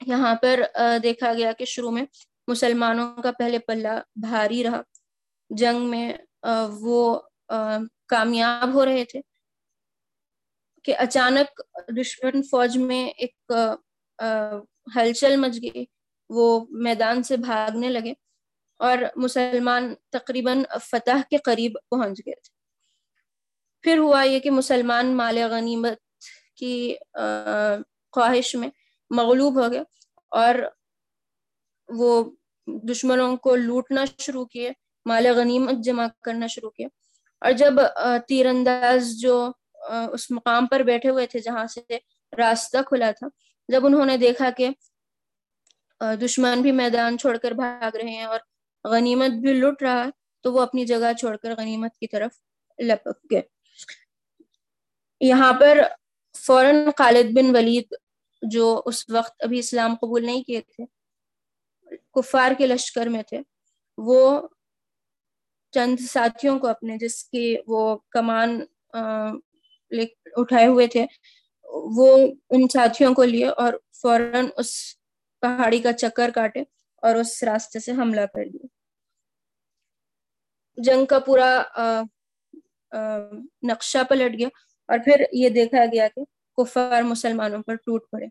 یہاں 0.06 0.34
پر 0.34 0.60
دیکھا 1.02 1.32
گیا 1.32 1.52
کہ 1.52 1.64
شروع 1.64 1.90
میں 1.90 2.02
مسلمانوں 2.50 3.06
کا 3.22 3.30
پہلے 3.38 3.58
پلہ 3.58 3.88
بھاری 4.22 4.62
رہا۔ 4.64 4.80
جنگ 5.50 5.88
میں 5.90 6.12
وہ 6.80 7.20
کامیاب 8.08 8.74
ہو 8.74 8.84
رہے 8.84 9.04
تھے 9.04 9.20
کہ 10.84 10.96
اچانک 10.98 11.60
دشمن 11.96 12.42
فوج 12.42 12.76
میں 12.78 13.04
ایک 13.08 13.52
ہلچل 14.96 15.36
مچ 15.36 15.58
گئی۔ 15.62 15.84
وہ 16.30 16.46
میدان 16.84 17.22
سے 17.22 17.36
بھاگنے 17.36 17.88
لگے 17.88 18.12
اور 18.80 18.98
مسلمان 19.16 19.94
تقریباً 20.12 20.62
فتح 20.82 21.20
کے 21.30 21.36
قریب 21.36 21.72
پہنچ 21.90 22.20
گئے 22.26 22.34
تھے۔ 22.34 22.48
پھر 23.84 23.98
ہوا 23.98 24.22
یہ 24.22 24.38
کہ 24.40 24.50
مسلمان 24.50 25.16
مال 25.16 25.38
غنیمت 25.50 25.98
کی 26.56 26.94
خواہش 28.12 28.54
میں 28.54 28.68
مغلوب 29.10 29.62
ہو 29.62 29.70
گئے 29.72 29.82
اور 30.32 30.54
وہ 31.88 32.10
دشمنوں 32.66 33.36
کو 33.36 33.54
لوٹنا 33.56 34.04
شروع 34.18 34.44
کیے، 34.44 34.70
مال 35.06 35.26
غنیمت 35.36 35.84
جمع 35.84 36.06
کرنا 36.24 36.46
شروع 36.46 36.70
کیا 36.70 36.88
اور 37.42 37.52
جب 37.52 37.74
تیر 38.28 38.46
انداز 38.46 39.12
جو 39.20 39.36
اس 40.12 40.30
مقام 40.30 40.66
پر 40.66 40.80
بیٹھے 40.80 41.08
ہوئے 41.10 41.26
تھے 41.26 41.38
جہاں 41.40 41.66
سے 41.66 41.98
راستہ 42.32 42.78
کھلا 42.86 43.10
تھا، 43.10 43.28
جب 43.68 43.86
انہوں 43.86 44.06
نے 44.06 44.16
دیکھا 44.16 44.50
کہ 44.50 44.68
دشمن 46.20 46.62
بھی 46.62 46.72
میدان 46.72 47.18
چھوڑ 47.18 47.36
کر 47.36 47.52
بھاگ 47.52 47.96
رہے 47.96 48.10
ہیں 48.10 48.24
اور 48.24 48.40
غنیمت 48.84 49.30
بھی 49.40 49.52
لٹ 49.52 49.82
رہا 49.82 50.04
ہے 50.04 50.10
تو 50.44 50.52
وہ 50.52 50.60
اپنی 50.60 50.84
جگہ 50.86 51.12
چھوڑ 51.18 51.36
کر 51.36 51.54
غنیمت 51.58 51.96
کی 51.96 52.06
طرف 52.06 52.38
لپک 52.78 53.32
گئے۔ 53.32 53.42
یہاں 55.20 55.52
پر 55.52 55.78
فوراً 56.34 56.88
خالد 56.98 57.32
بن 57.34 57.54
ولید 57.56 57.94
جو 58.42 58.82
اس 58.86 59.08
وقت 59.10 59.42
ابھی 59.44 59.58
اسلام 59.58 59.94
قبول 59.94 60.24
نہیں 60.26 60.42
کیے 60.42 60.60
تھے 60.60 60.84
کفار 62.14 62.52
کے 62.58 62.66
لشکر 62.66 63.06
میں 63.06 63.22
تھے۔ 63.22 63.40
وہ 63.98 64.48
چند 65.74 66.00
ساتھیوں 66.00 66.58
کو 66.58 66.66
اپنے 66.66 66.96
جس 66.98 67.22
کی 67.24 67.56
وہ 67.66 67.96
کمان 68.10 68.60
اٹھائے 70.36 70.66
ہوئے 70.66 70.86
تھے، 70.86 71.04
وہ 71.96 72.16
ان 72.50 72.68
ساتھیوں 72.68 73.14
کو 73.14 73.24
لیے 73.24 73.46
اور 73.46 73.72
فوراً 74.02 74.48
اس 74.56 74.72
پہاڑی 75.42 75.78
کا 75.78 75.92
چکر 75.92 76.30
کاٹے 76.34 76.60
اور 77.02 77.14
اس 77.16 77.42
راستے 77.42 77.80
سے 77.80 77.92
حملہ 77.92 78.26
کر 78.34 78.44
دیا۔ 78.44 78.66
جنگ 80.78 81.06
کا 81.06 81.18
پورا 81.18 81.50
نقشہ 83.62 83.98
پلٹ 84.08 84.38
گیا 84.38 84.48
اور 84.88 84.98
پھر 84.98 85.24
یہ 85.32 85.48
دیکھا 85.48 85.84
گیا 85.92 86.06
کہ 86.08 86.24
کفار 86.58 87.02
مسلمانوں 87.02 87.62
پر 87.62 87.74
ٹوٹ 87.76 88.10
پڑے۔ 88.10 88.26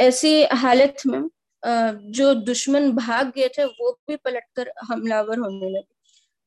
ایسی 0.00 0.44
حالت 0.62 1.06
میں 1.06 1.20
جو 2.00 2.32
دشمن 2.32 2.90
بھاگ 2.90 3.24
گئے 3.36 3.48
تھے، 3.48 3.64
وہ 3.64 3.92
بھی 4.06 4.16
پلٹ 4.16 4.56
کر 4.56 4.68
حملہ 4.90 5.14
ور 5.18 5.36
ہونے 5.36 5.70
لگے۔ 5.70 5.92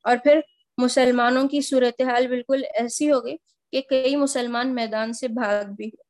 اور 0.04 0.18
پھر 0.24 0.40
مسلمانوں 0.78 1.48
کی 1.48 1.62
صورتحال 1.62 2.28
بالکل 2.28 2.64
ایسی 2.80 3.12
ہو 3.12 3.26
گئی 3.26 3.36
کہ 3.72 3.82
کئی 3.82 4.16
مسلمان 4.16 4.76
میدان 4.76 5.14
سے 5.14 5.28
بھاگ 5.28 5.64
بھی 5.66 5.86
گئے۔ 5.86 6.04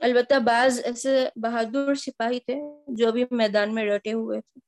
البتہ 0.00 0.34
بعض 0.34 0.80
ایسے 0.84 1.28
بہادر 1.36 1.94
سپاہی 1.94 2.40
تھے 2.40 2.54
جو 2.88 3.12
بھی 3.12 3.24
میدان 3.30 3.74
میں 3.74 3.86
ڈٹے 3.86 4.12
ہوئے 4.12 4.40
تھے۔ 4.40 4.60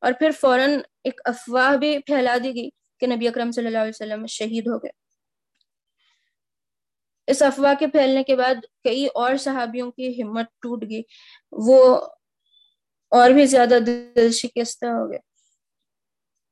اور 0.00 0.12
پھر 0.12 0.30
فوراً 0.40 0.70
ایک 1.04 1.20
افواہ 1.24 1.76
بھی 1.76 1.98
پھیلا 1.98 2.36
دی 2.44 2.54
گئی 2.54 2.68
کہ 3.00 3.06
نبی 3.06 3.28
اکرم 3.28 3.50
صلی 3.50 3.66
اللہ 3.66 3.78
علیہ 3.78 3.92
وسلم 3.94 4.26
شہید 4.26 4.66
ہو 4.66 4.78
گئے۔ 4.78 5.07
اس 7.28 7.42
افواہ 7.42 7.74
کے 7.74 7.86
پھیلنے 7.86 8.22
کے 8.22 8.36
بعد 8.36 8.54
کئی 8.84 9.06
اور 9.14 9.36
صحابیوں 9.36 9.90
کی 9.90 10.22
ہمت 10.22 10.46
ٹوٹ 10.62 10.84
گئی۔ 10.90 11.02
وہ 11.52 12.00
اور 13.12 13.30
بھی 13.30 13.46
زیادہ 13.46 13.78
دل 13.86 14.30
شکستہ 14.32 14.86
ہو 14.86 15.10
گئے۔ 15.10 15.18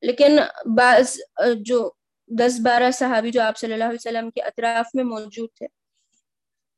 لیکن 0.02 0.38
بعض، 0.76 1.16
جو 1.60 1.90
دس 2.28 2.60
بارہ 2.60 2.90
صحابی 2.90 3.30
جو 3.30 3.42
آپ 3.42 3.56
صلی 3.56 3.72
اللہ 3.72 3.84
علیہ 3.84 4.02
وسلم 4.06 4.30
کے 4.30 4.42
اطراف 4.42 4.86
میں 4.94 5.04
موجود 5.04 5.48
تھے، 5.54 5.66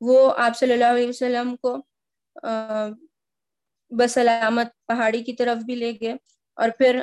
وہ 0.00 0.32
آپ 0.38 0.56
صلی 0.56 0.72
اللہ 0.72 0.84
علیہ 0.84 1.08
وسلم 1.08 1.56
کو 1.56 1.76
بسلامت 3.90 4.66
پہاڑی 4.86 5.22
کی 5.24 5.32
طرف 5.32 5.64
بھی 5.64 5.74
لے 5.74 5.92
گئے۔ 6.00 6.14
اور 6.56 6.68
پھر 6.78 7.00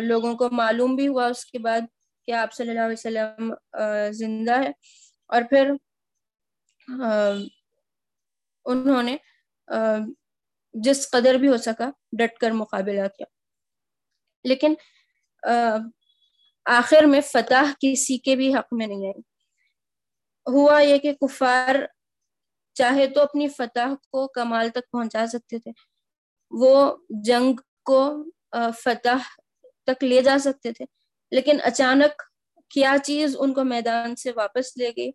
لوگوں 0.00 0.34
کو 0.34 0.48
معلوم 0.50 0.96
بھی 0.96 1.08
ہوا 1.08 1.26
اس 1.26 1.44
کے 1.44 1.58
بعد 1.58 1.80
کہ 2.26 2.32
آپ 2.32 2.52
صلی 2.52 2.68
اللہ 2.68 2.80
علیہ 2.80 2.96
وسلم 2.98 3.54
زندہ 4.12 4.58
ہے 4.60 4.70
اور 5.26 5.42
پھر 5.50 5.70
انہوں 8.64 9.02
نے 9.02 9.16
جس 10.74 11.10
قدر 11.10 11.34
بھی 11.34 11.48
ہو 11.48 11.56
سکا 11.56 11.90
ڈٹ 12.12 12.38
کر 12.38 12.50
مقابلہ 12.50 13.06
کیا۔ 13.18 13.26
لیکن 14.44 14.74
آخر 16.64 17.02
میں 17.02 17.20
فتح 17.20 17.72
کسی 17.80 18.18
کے 18.18 18.36
بھی 18.36 18.54
حق 18.54 18.72
میں 18.72 18.86
نہیں 18.86 19.06
آئی۔ 19.06 19.20
ہوا 20.46 20.80
یہ 20.80 20.98
کہ 20.98 21.12
کفار 21.12 21.74
چاہے 22.74 23.06
تو 23.06 23.20
اپنی 23.20 23.48
فتح 23.48 23.94
کو 24.10 24.26
کمال 24.28 24.68
تک 24.68 24.90
پہنچا 24.92 25.26
سکتے 25.26 25.58
تھے۔ 25.58 25.70
وہ 26.50 26.96
جنگ 27.24 27.54
کو 27.84 28.24
فتح 28.84 29.28
تک 29.86 30.04
لے 30.04 30.22
جا 30.22 30.38
سکتے 30.40 30.72
تھے۔ 30.72 30.84
لیکن 31.30 31.58
اچانک 31.64 32.22
کیا 32.70 32.96
چیز 33.04 33.36
ان 33.38 33.54
کو 33.54 33.64
میدان 33.64 34.16
سے 34.16 34.30
واپس 34.36 34.76
لے 34.76 34.90
گئی؟ 34.96 35.10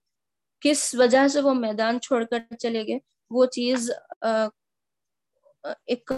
کس 0.61 0.95
وجہ 0.95 1.27
سے 1.27 1.41
وہ 1.41 1.53
میدان 1.53 1.99
چھوڑ 1.99 2.23
کر 2.23 2.55
چلے 2.59 2.83
گئے، 2.87 2.97
وہ 3.29 3.45
چیز 3.45 3.89
ایک 5.85 6.11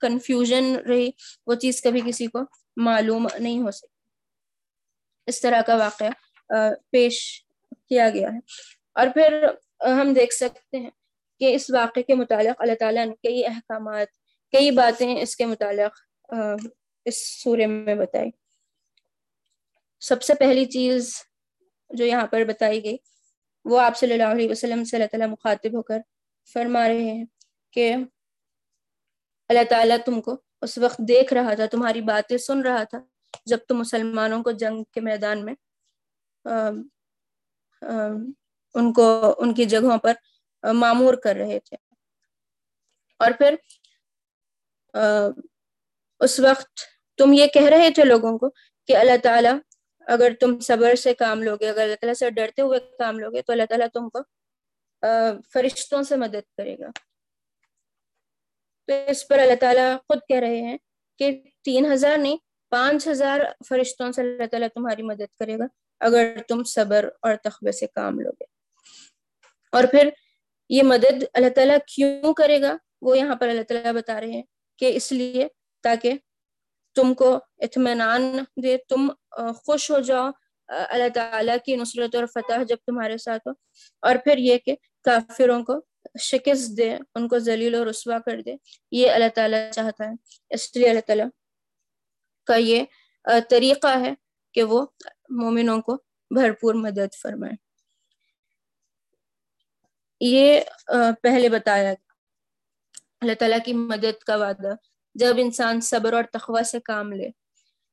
کنفیوژن 0.00 0.74
رہی، 0.88 1.10
وہ 1.46 1.54
چیز 1.54 1.82
کبھی 1.82 2.00
کسی 2.06 2.26
کو 2.26 2.40
معلوم 2.76 3.26
نہیں 3.38 3.58
ہو 3.60 3.70
سکتی 3.70 3.88
اس 5.26 5.40
طرح 5.40 5.60
کا 5.62 5.76
واقعہ 5.76 6.10
پیش 6.90 7.18
کیا 7.88 8.08
گیا 8.10 8.28
ہے۔ 8.28 8.38
اور 8.94 9.06
پھر 9.14 9.44
ہم 10.00 10.12
دیکھ 10.14 10.34
سکتے 10.34 10.78
ہیں 10.78 10.90
کہ 11.40 11.54
اس 11.54 11.70
واقعے 11.70 12.02
کے 12.02 12.14
متعلق 12.14 12.60
اللہ 12.60 12.74
تعالیٰ 12.80 13.06
نے 13.06 13.14
کئی 13.22 13.46
احکامات، 13.46 14.08
کئی 14.52 14.70
باتیں 14.70 15.20
اس 15.22 15.36
کے 15.36 15.46
متعلق 15.46 15.98
اس 17.06 17.42
سورے 17.42 17.66
میں 17.66 17.94
بتائی۔ 17.94 18.30
سب 20.02 20.22
سے 20.22 20.34
پہلی 20.34 20.64
چیز 20.64 21.14
جو 21.90 22.04
یہاں 22.04 22.26
پر 22.26 22.44
بتائی 22.44 22.82
گئی 22.84 22.96
وہ 23.64 23.80
آپ 23.80 23.96
صلی 23.96 24.12
اللہ 24.12 24.32
علیہ 24.32 24.50
وسلم 24.50 24.84
سے 24.84 24.96
اللہ 24.96 25.06
تعالیٰ 25.06 25.28
مخاطب 25.28 25.76
ہو 25.76 25.82
کر 25.82 25.98
فرما 26.54 26.86
رہے 26.88 27.02
ہیں 27.04 27.24
کہ 27.72 27.94
اللہ 29.50 29.64
تعالیٰ 29.70 29.96
تم 30.04 30.20
کو 30.20 30.36
اس 30.62 30.78
وقت 30.78 30.98
دیکھ 31.08 31.32
رہا 31.34 31.54
تھا، 31.54 31.66
تمہاری 31.66 32.00
باتیں 32.00 32.36
سن 32.38 32.60
رہا 32.62 32.82
تھا 32.84 32.98
جب 33.46 33.58
تم 33.68 33.78
مسلمانوں 33.78 34.42
کو 34.42 34.50
جنگ 34.50 34.82
کے 34.94 35.00
میدان 35.00 35.44
میں 35.44 35.54
ان 38.74 38.92
کو، 38.92 39.34
ان 39.38 39.54
کی 39.54 39.64
جگہوں 39.64 39.98
پر 39.98 40.14
معمور 40.64 41.14
کر 41.14 41.36
رہے 41.36 41.58
تھے۔ 41.60 41.76
اور 43.20 43.30
پھر 43.38 43.54
اس 46.20 46.38
وقت 46.40 46.80
تم 47.18 47.32
یہ 47.32 47.46
کہہ 47.46 47.68
رہے 47.68 47.90
تھے 47.90 48.04
لوگوں 48.04 48.38
کو 48.38 48.48
کہ 48.88 48.96
اللہ 48.96 49.16
تعالیٰ 49.22 49.54
اگر 50.10 50.32
تم 50.40 50.60
صبر 50.60 50.94
سے 50.94 51.14
کام 51.14 51.42
لوگے، 51.42 51.68
اگر 51.68 51.82
اللہ 51.82 51.94
تعالیٰ 51.94 52.14
سے 52.14 52.30
ڈرتے 52.30 52.62
ہوئے 52.62 52.80
کام 52.98 53.18
لوگے، 53.18 53.42
تو 53.42 53.52
اللہ 53.52 53.62
تعالیٰ 53.68 53.88
تم 53.88 54.08
کو 54.08 54.18
فرشتوں 55.52 56.02
سے 56.02 56.16
مدد 56.16 56.56
کرے 56.58 56.78
گا۔ 56.78 56.86
تو 58.86 59.10
اس 59.10 59.28
پر 59.28 59.38
اللہ 59.38 59.54
تعالیٰ 59.60 59.96
خود 59.96 60.18
کہہ 60.28 60.38
رہے 60.38 60.60
ہیں 60.60 60.78
کہ 61.18 61.42
تین 61.62 61.92
ہزار 61.92 62.18
نہیں، 62.18 62.36
پانچ 62.68 63.08
ہزار 63.08 63.40
فرشتوں 63.68 64.12
سے 64.12 64.20
اللہ 64.20 64.46
تعالیٰ 64.46 64.68
تمہاری 64.68 65.02
مدد 65.02 65.38
کرے 65.38 65.58
گا 65.58 65.64
اگر 66.00 66.36
تم 66.48 66.64
صبر 66.64 67.08
اور 67.22 67.34
تخبے 67.36 67.72
سے 67.72 67.86
کام 67.86 68.20
لوگے۔ 68.20 68.44
اور 69.72 69.84
پھر 69.90 70.08
یہ 70.68 70.82
مدد 70.82 71.24
اللہ 71.34 71.48
تعالیٰ 71.48 71.78
کیوں 71.94 72.34
کرے 72.34 72.62
گا؟ 72.62 72.76
وہ 73.02 73.18
یہاں 73.18 73.36
پر 73.36 73.48
اللہ 73.48 73.62
تعالیٰ 73.62 73.92
بتا 73.92 74.20
رہے 74.20 74.30
ہیں 74.30 74.42
کہ 74.78 74.96
اس 74.96 75.12
لیے 75.12 75.48
تاکہ 75.82 76.12
تم 76.94 77.14
کو 77.14 77.38
اطمینان 77.58 78.38
دے، 78.62 78.76
تم 78.88 79.08
خوش 79.36 79.90
ہو 79.90 80.00
جاؤ 80.00 80.30
اللہ 80.68 81.08
تعالیٰ 81.14 81.56
کی 81.64 81.76
نصرت 81.76 82.14
اور 82.14 82.26
فتح 82.26 82.62
جب 82.62 82.76
تمہارے 82.86 83.18
ساتھ 83.18 83.48
ہو۔ 83.48 83.52
اور 84.00 84.16
پھر 84.24 84.38
یہ 84.38 84.58
کہ 84.58 84.76
کافروں 85.04 85.64
کو 85.64 85.80
شکست 86.20 86.76
دے، 86.76 86.96
ان 87.14 87.28
کو 87.28 87.38
ذلیل 87.38 87.74
و 87.74 87.90
رسوا 87.90 88.18
کر 88.18 88.42
دے۔ 88.42 88.54
یہ 88.90 89.10
اللہ 89.10 89.28
تعالیٰ 89.34 89.70
چاہتا 89.70 90.04
ہے۔ 90.04 90.12
اس 90.50 90.76
لیے 90.76 90.88
اللہ 90.88 91.00
تعالیٰ 91.00 91.26
کا 92.46 92.54
یہ 92.54 92.84
طریقہ 93.48 94.00
ہے 94.00 94.14
کہ 94.52 94.62
وہ 94.62 94.86
مومنوں 95.30 95.82
کو 95.82 95.94
بھرپور 96.30 96.74
مدد 96.74 97.14
فرمائے۔ 97.22 97.52
یہ 100.20 100.60
پہلے 101.22 101.48
بتایا 101.48 101.90
اللہ 103.20 103.32
تعالیٰ 103.38 103.58
کی 103.64 103.72
مدد 103.72 104.18
کا 104.18 104.36
وعدہ۔ 104.36 104.74
جب 105.14 105.34
انسان 105.38 105.80
صبر 105.80 106.12
اور 106.12 106.24
تخوہ 106.32 106.62
سے 106.62 106.80
کام 106.80 107.12
لے 107.12 107.28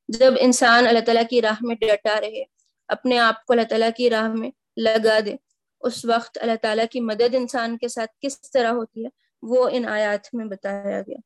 جب 0.07 0.33
انسان 0.39 0.87
اللہ 0.87 0.99
تعالیٰ 0.99 1.23
کی 1.29 1.41
راہ 1.41 1.55
میں 1.61 1.75
ڈٹا 1.75 2.21
رہے، 2.21 2.43
اپنے 2.87 3.19
آپ 3.19 3.45
کو 3.45 3.53
اللہ 3.53 3.63
تعالیٰ 3.63 3.89
کی 3.97 4.09
راہ 4.09 4.27
میں 4.27 4.51
لگا 4.77 5.19
دے، 5.25 5.35
اس 5.81 6.05
وقت 6.05 6.37
اللہ 6.41 6.55
تعالیٰ 6.61 6.85
کی 6.91 6.99
مدد 6.99 7.35
انسان 7.35 7.77
کے 7.77 7.87
ساتھ 7.87 8.11
کس 8.21 8.51
طرح 8.51 8.71
ہوتی 8.71 9.03
ہے؟ 9.03 9.09
وہ 9.41 9.69
ان 9.71 9.85
آیات 9.85 10.27
میں 10.33 10.45
بتایا 10.45 11.01
گیا۔ 11.01 11.17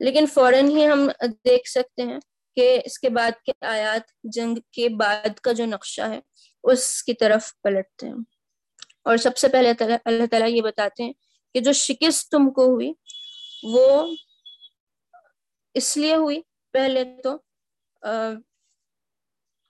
لیکن 0.00 0.26
فوراً 0.26 0.68
ہی 0.68 0.86
ہم 0.86 1.10
دیکھ 1.44 1.70
سکتے 1.70 2.02
ہیں 2.02 2.18
کہ 2.56 2.80
اس 2.84 2.98
کے 2.98 3.08
بعد 3.08 3.30
کے 3.44 3.52
آیات، 3.60 4.10
جنگ 4.22 4.54
کے 4.72 4.88
بعد 4.88 5.38
کا 5.42 5.52
جو 5.52 5.66
نقشہ 5.66 6.02
ہے، 6.02 6.20
اس 6.64 7.02
کی 7.02 7.14
طرف 7.14 7.60
پلٹتے 7.62 8.06
ہیں۔ 8.06 8.14
اور 9.02 9.16
سب 9.16 9.36
سے 9.36 9.48
پہلے 9.48 9.72
اللہ 10.04 10.26
تعالیٰ 10.30 10.48
یہ 10.48 10.62
بتاتے 10.62 11.02
ہیں 11.02 11.12
کہ 11.54 11.60
جو 11.60 11.72
شکست 11.72 12.30
تم 12.30 12.50
کو 12.50 12.64
ہوئی، 12.64 12.92
وہ 13.62 14.14
اس 15.74 15.96
لیے 15.96 16.14
ہوئی 16.14 16.40
پہلے 16.72 17.04
تو 17.24 17.36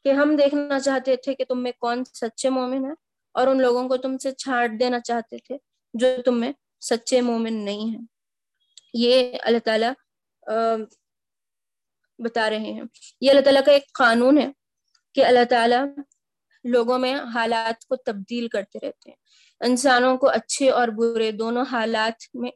کہ 0.04 0.12
ہم 0.12 0.36
دیکھنا 0.36 0.80
چاہتے 0.80 1.16
تھے 1.16 1.34
کہ 1.34 1.44
تم 1.44 1.62
میں 1.62 1.72
کون 1.78 2.04
سچے 2.04 2.50
مومن 2.50 2.84
ہے 2.84 2.92
اور 3.32 3.46
ان 3.46 3.62
لوگوں 3.62 3.88
کو 3.88 3.96
تم 3.96 4.18
سے 4.18 4.32
چھاٹ 4.32 4.70
دینا 4.80 5.00
چاہتے 5.00 5.38
تھے 5.38 5.58
جو 5.94 6.06
تم 6.24 6.40
میں 6.40 6.52
سچے 6.80 7.20
مومن 7.20 7.64
نہیں 7.64 7.96
ہیں۔ 7.96 8.06
یہ 8.94 9.36
اللہ 9.42 9.58
تعالیٰ 9.58 9.92
بتا 12.18 12.50
رہے 12.50 12.58
ہیں۔ 12.58 12.82
یہ 13.20 13.30
اللہ 13.30 13.40
تعالیٰ 13.40 13.64
کا 13.64 13.72
ایک 13.72 13.92
قانون 13.92 14.38
ہے 14.38 14.48
کہ 15.14 15.24
اللہ 15.24 15.44
تعالیٰ 15.50 15.84
لوگوں 16.64 16.98
میں 16.98 17.14
حالات 17.14 17.84
کو 17.84 17.96
تبدیل 17.96 18.48
کرتے 18.48 18.78
رہتے 18.82 19.10
ہیں۔ 19.10 19.16
انسانوں 19.60 20.16
کو 20.16 20.28
اچھے 20.28 20.70
اور 20.70 20.88
برے 20.88 21.30
دونوں 21.32 21.64
حالات 21.70 22.36
میں 22.36 22.50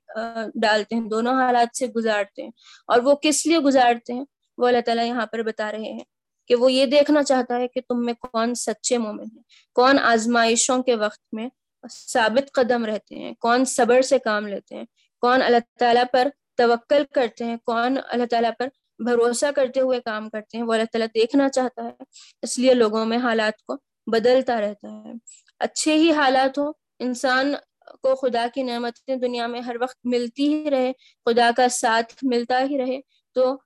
ڈالتے 0.55 0.95
ہیں، 0.95 1.09
دونوں 1.09 1.35
حالات 1.35 1.77
سے 1.77 1.87
گزارتے 1.87 2.43
ہیں۔ 2.43 2.51
اور 2.87 3.01
وہ 3.01 3.15
کس 3.15 3.47
لیے 3.47 3.59
گزارتے 3.59 4.13
ہیں؟ 4.13 4.25
وہ 4.59 4.69
اللہ 4.69 4.81
تعالیٰ 4.81 5.07
یہاں 5.07 5.27
پر 5.27 5.43
بتا 5.43 5.73
رہے 5.73 5.93
ہیں 5.93 6.05
کہ 6.47 6.55
وہ 6.55 6.73
یہ 6.73 6.87
دیکھنا 6.87 7.23
چاہتا 7.23 7.57
ہے 7.57 7.69
کہ 7.69 7.81
تم 7.81 8.05
میں 8.05 8.15
کون 8.15 8.55
سچے 8.55 8.99
مومن 8.99 9.25
ہیں، 9.37 9.43
کون 9.75 9.99
آزمائشوں 9.99 10.83
کے 10.83 10.95
وقت 10.95 11.35
میں 11.35 11.49
ثابت 11.91 12.53
قدم 12.53 12.85
رہتے 12.85 13.15
ہیں، 13.15 13.33
کون 13.41 13.65
صبر 13.65 14.03
سے 14.03 14.19
کام 14.19 14.47
لیتے 14.47 14.77
ہیں، 14.77 14.85
کون 15.21 15.43
اللہ 15.43 15.59
تعالیٰ 15.79 16.05
پر 16.13 16.29
توکل 16.55 17.03
کرتے 17.15 17.45
ہیں، 17.45 17.57
کون 17.57 17.99
اللہ 18.09 18.25
تعالیٰ 18.31 18.51
پر 18.59 18.69
بھروسہ 18.99 19.47
کرتے 19.57 19.81
ہوئے 19.81 20.01
کام 20.01 20.31
کرتے 20.31 20.59
ہیں، 20.59 20.65
وہ 20.65 20.73
اللہ 20.73 20.85
تعالیٰ 20.85 21.07
دیکھنا 21.15 21.49
چاہتا 21.49 21.85
ہے۔ 21.85 22.05
اس 22.43 22.59
لیے 22.59 22.75
لوگوں 22.75 23.05
میں 23.05 23.19
حالات 23.19 23.63
کو 23.63 23.77
بدلتا 24.07 24.61
رہتا 24.61 25.03
ہے۔ 25.05 25.13
اچھے 25.59 25.95
ہی 25.95 26.13
حالات 26.13 26.59
ہو 26.59 26.71
انسان 26.99 27.55
کو 28.03 28.15
خدا 28.15 28.47
کی 28.55 28.63
نعمتیں 28.63 29.17
دنیا 29.17 29.47
میں 29.47 29.61
ہر 29.61 29.77
وقت 29.81 29.99
ملتی 30.05 30.55
ہی 30.55 30.71
رہے، 30.71 30.93
خدا 31.25 31.51
کا 31.57 31.69
ساتھ 31.69 32.15
ملتا 32.23 32.61
ہی 32.61 32.79
رہے، 32.79 33.01
تو 33.33 33.57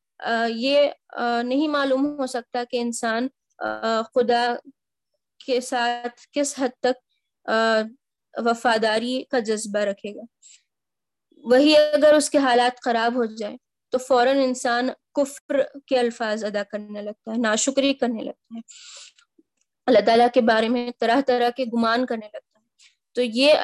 یہ 0.48 0.90
نہیں 1.42 1.68
معلوم 1.68 2.06
ہو 2.20 2.26
سکتا 2.26 2.62
کہ 2.70 2.80
انسان 2.80 3.28
خدا 4.14 4.54
کے 5.46 5.60
ساتھ 5.60 6.26
کس 6.32 6.54
حد 6.58 6.80
تک 6.80 7.48
وفاداری 8.34 9.22
کا 9.30 9.38
جذبہ 9.38 9.80
رکھے 9.80 10.14
گا۔ 10.14 10.22
وہی 11.44 11.76
اگر 11.76 12.14
اس 12.14 12.30
کے 12.30 12.38
حالات 12.38 12.80
خراب 12.84 13.14
ہو 13.14 13.24
جائے 13.24 13.56
تو 13.92 13.98
فوراً 13.98 14.38
انسان 14.38 14.88
کفر 15.14 15.62
کے 15.86 15.98
الفاظ 15.98 16.44
ادا 16.44 16.62
کرنے 16.62 17.02
لگتا 17.02 17.32
ہے، 17.32 17.36
ناشکری 17.36 17.94
کرنے 17.94 18.22
لگتا 18.24 18.54
ہے۔ 18.56 18.60
اللہ 19.86 19.98
تعالیٰ 20.06 20.26
کے 20.34 20.40
بارے 20.40 20.68
میں 20.68 20.90
طرح 21.00 21.20
طرح 21.26 21.50
کے 21.50 21.64
گمان 21.64 22.06
کرنے 22.06 22.26
لگتا 22.26 22.58
ہے۔ 22.58 22.64
تو 23.14 23.22
یہ 23.22 23.54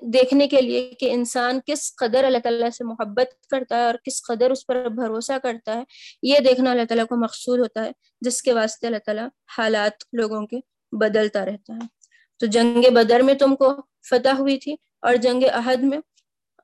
دیکھنے 0.00 0.48
کے 0.48 0.60
لیے 0.60 0.94
کہ 0.98 1.12
انسان 1.12 1.60
کس 1.66 1.96
قدر 1.96 2.24
اللہ 2.24 2.38
تعالیٰ 2.38 2.70
سے 2.70 2.84
محبت 2.84 3.46
کرتا 3.46 3.76
ہے 3.76 3.84
اور 3.84 3.94
کس 4.04 4.22
قدر 4.22 4.50
اس 4.50 4.66
پر 4.66 4.88
بھروسہ 4.88 5.38
کرتا 5.42 5.74
ہے، 5.74 5.84
یہ 6.22 6.38
دیکھنا 6.38 6.70
اللہ 6.70 6.82
تعالیٰ 6.88 7.06
کو 7.06 7.16
مقصود 7.16 7.58
ہوتا 7.58 7.84
ہے، 7.84 7.90
جس 8.20 8.42
کے 8.42 8.52
واسطے 8.52 8.86
اللہ 8.86 8.98
تعالیٰ 9.06 9.28
حالات 9.58 10.04
لوگوں 10.12 10.46
کے 10.46 10.56
بدلتا 10.92 11.46
رہتا 11.46 11.72
ہے۔ 11.74 11.86
تو 12.38 12.46
جنگ 12.46 12.82
بدر 12.94 13.20
میں 13.20 13.34
تم 13.34 13.56
کو 13.56 13.74
فتح 14.10 14.28
ہوئی 14.28 14.58
تھی 14.58 14.72
اور 15.02 15.14
جنگ 15.14 15.42
عہد 15.52 15.82
میں 15.82 15.98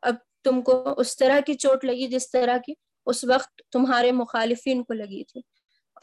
اب 0.03 0.15
تم 0.45 0.63
کو 0.63 0.95
اس 0.97 1.17
طرح 1.17 1.41
کی 1.41 1.55
چوٹ 1.55 1.85
لگی 1.85 2.07
جس 2.07 2.31
طرح 2.31 2.57
کی 2.67 2.75
اس 3.07 3.25
وقت 3.25 3.63
تمہارے 3.73 4.13
مخالفین 4.13 4.85
کو 4.85 4.93
لگی 4.93 5.25
تھی۔ 5.25 5.41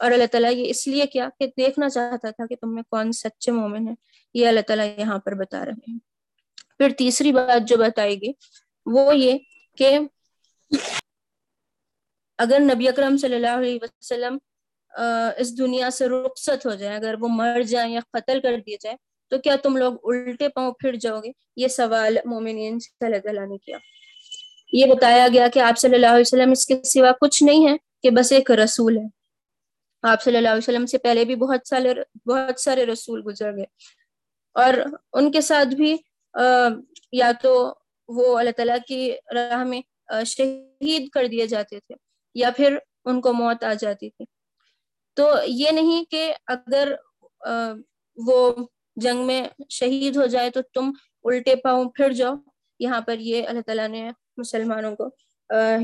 اور 0.00 0.10
اللہ 0.10 0.24
تعالیٰ 0.32 0.52
یہ 0.52 0.70
اس 0.70 0.86
لیے 0.86 1.06
کیا 1.06 1.28
کہ 1.38 1.46
دیکھنا 1.46 1.88
چاہتا 1.88 2.30
تھا 2.30 2.46
کہ 2.46 2.56
تم 2.60 2.74
میں 2.74 2.82
کون 2.82 3.12
سچے 3.12 3.50
مومن 3.52 3.88
ہیں، 3.88 3.94
یہ 4.34 4.48
اللہ 4.48 4.60
تعالیٰ 4.60 4.98
یہاں 4.98 5.18
پر 5.18 5.32
بتا 5.32 5.64
رہے 5.64 5.90
ہیں۔ 5.92 6.15
پھر 6.78 6.90
تیسری 6.98 7.32
بات 7.32 7.68
جو 7.68 7.76
بتائے 7.76 8.14
گی 8.14 8.32
وہ 8.86 9.16
یہ 9.16 9.38
کہ 9.76 9.98
اگر 12.38 12.60
نبی 12.60 12.88
اکرم 12.88 13.16
صلی 13.16 13.34
اللہ 13.34 13.56
علیہ 13.58 13.78
وسلم 13.82 14.38
اس 15.36 15.58
دنیا 15.58 15.90
سے 15.90 16.08
رخصت 16.08 16.66
ہو 16.66 16.74
جائے 16.74 16.96
اگر 16.96 17.14
وہ 17.20 17.28
مر 17.30 17.62
جائیں 17.62 17.92
یا 17.92 18.00
قتل 18.12 18.40
کر 18.40 18.56
دیے 18.66 18.76
جائے 18.80 18.96
تو 19.28 19.38
کیا 19.38 19.56
تم 19.56 19.76
لوگ 19.76 19.92
الٹے 20.02 20.48
پاؤں 20.48 20.72
پھر 20.72 20.96
جاؤ 20.96 21.20
گے؟ 21.20 21.30
یہ 21.56 21.68
سوال 21.68 22.16
مومنین 22.24 22.80
سے 22.80 23.04
اللہ 23.04 23.16
تعالیٰ 23.16 23.48
نے 23.48 23.58
کیا۔ 23.58 23.78
یہ 24.72 24.86
بتایا 24.86 25.28
گیا 25.32 25.48
کہ 25.48 25.58
آپ 25.58 25.78
صلی 25.78 25.94
اللہ 25.94 26.06
علیہ 26.06 26.20
وسلم 26.20 26.50
اس 26.50 26.66
کے 26.66 26.82
سوا 26.84 27.12
کچھ 27.20 27.42
نہیں 27.42 27.68
ہے 27.68 27.76
کہ 28.02 28.10
بس 28.10 28.32
ایک 28.32 28.50
رسول 28.50 28.98
ہے 28.98 29.04
آپ 30.02 30.22
صلی 30.22 30.36
اللہ 30.36 30.48
علیہ 30.48 30.58
وسلم 30.58 30.86
سے 30.86 30.98
پہلے 30.98 31.24
بھی 31.24 31.34
بہت 31.36 31.68
سارے 31.68 31.94
بہت 32.26 32.60
سارے 32.60 32.86
رسول 32.86 33.22
گزر 33.26 33.56
گئے۔ 33.56 33.64
اور 34.52 34.74
ان 35.12 35.32
کے 35.32 35.40
ساتھ 35.40 35.68
بھی 35.68 35.96
یا 37.12 37.30
تو 37.42 37.52
وہ 38.08 38.38
اللہ 38.38 38.50
تعالیٰ 38.56 38.76
کی 38.88 39.10
راہ 39.34 39.64
میں 39.64 39.80
شہید 40.26 41.08
کر 41.12 41.26
دیے 41.26 41.46
جاتے 41.46 41.78
تھے، 41.80 41.94
یا 42.36 42.50
پھر 42.56 42.76
ان 43.04 43.20
کو 43.20 43.32
موت 43.32 43.64
آ 43.64 43.72
جاتی 43.80 44.10
تھی۔ 44.10 44.24
تو 45.16 45.30
یہ 45.46 45.70
نہیں 45.70 46.04
کہ 46.10 46.32
اگر 46.46 46.92
وہ 48.18 48.50
جنگ 48.96 49.26
میں 49.26 49.42
شہید 49.70 50.16
ہو 50.16 50.26
جائے 50.26 50.50
تو 50.50 50.60
تم 50.74 50.90
الٹے 51.24 51.54
پاؤں 51.64 51.90
پھر 51.96 52.12
جاؤ۔ 52.12 52.34
یہاں 52.80 53.00
پر 53.06 53.18
یہ 53.20 53.46
اللہ 53.48 53.60
تعالیٰ 53.66 53.88
نے 53.88 54.10
مسلمانوں 54.38 54.94
کو 54.96 55.06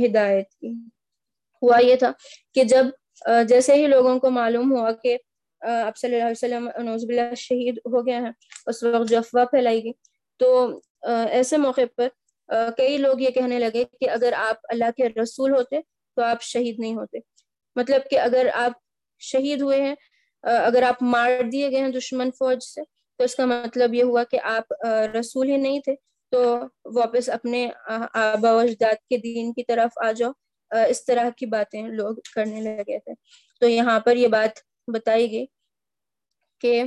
ہدایت 0.05 0.49
کی۔ 0.51 0.73
ہوا 1.63 1.79
یہ 1.83 1.97
تھا 1.97 2.11
کہ 2.55 2.65
جب 2.65 2.87
جیسے 3.49 3.75
ہی 3.75 3.87
لوگوں 3.87 4.19
کو 4.21 4.31
معلوم 4.31 4.73
ہوا 4.73 4.93
کہ 5.03 5.17
آپ 5.63 5.97
صلی 5.97 6.15
اللہ 6.15 6.25
علیہ 6.25 6.37
وسلم 6.37 6.69
نوز 6.85 7.05
باللہ 7.07 7.35
شہید 7.39 7.79
ہو 7.87 8.07
گئے 8.07 8.21
ہیں، 8.21 8.33
اس 8.67 8.83
وقت 8.83 9.09
جو 9.11 9.19
افواہ 9.19 9.45
پھیلائی 9.45 9.85
گئی۔ 9.85 9.93
تو 10.43 10.81
ایسے 11.31 11.57
موقع 11.57 11.81
پر 11.97 12.09
کئی 12.77 12.97
لوگ 12.99 13.21
یہ 13.21 13.31
کہنے 13.31 13.59
لگے 13.59 13.85
کہ 14.01 14.09
اگر 14.11 14.33
آپ 14.37 14.57
اللہ 14.69 14.91
کے 14.97 15.09
رسول 15.23 15.55
ہوتے 15.55 15.81
تو 16.17 16.23
آپ 16.23 16.43
شہید 16.43 16.79
نہیں 16.79 16.95
ہوتے۔ 16.95 17.19
مطلب 17.77 18.03
کہ 18.11 18.19
اگر 18.19 18.49
آپ 18.55 18.73
شہید 19.21 19.61
ہوئے 19.61 19.81
ہیں 19.83 19.95
اگر 20.43 20.83
آپ 20.83 21.03
مار 21.03 21.31
دیے 21.53 21.71
گئے 21.71 21.81
ہیں 21.81 21.89
دشمن 21.89 22.31
فوج 22.31 22.63
سے، 22.65 22.83
تو 23.19 23.25
اس 23.25 23.35
کا 23.35 23.45
مطلب 23.45 23.95
یہ 23.95 24.03
ہوا 24.03 24.25
کہ 24.25 24.39
آپ 24.43 24.73
رسول 25.19 25.51
ہی 25.51 25.57
نہیں 25.57 25.81
تھے۔ 25.81 25.95
تو 26.31 26.57
واپس 26.95 27.29
اپنے 27.29 27.69
آبا 28.15 28.53
و 28.53 28.59
اجداد 28.59 28.95
کے 29.11 29.17
دین 29.17 29.53
کی 29.53 29.65
طرف 29.65 29.99
آ 30.05 30.13
جاؤ۔ 30.13 30.33
اس 30.89 31.05
طرح 31.05 31.29
کی 31.37 31.47
باتیں 31.47 31.83
لوگ 31.89 32.17
کرنے 32.35 32.61
لگے 32.61 32.99
تھے۔ 32.99 33.13
تو 33.61 33.69
یہاں 33.69 33.99
پر 34.01 34.17
یہ 34.17 34.29
بات 34.29 34.59
بتائی 34.93 35.31
گئی 35.33 35.47
کہ 36.61 36.83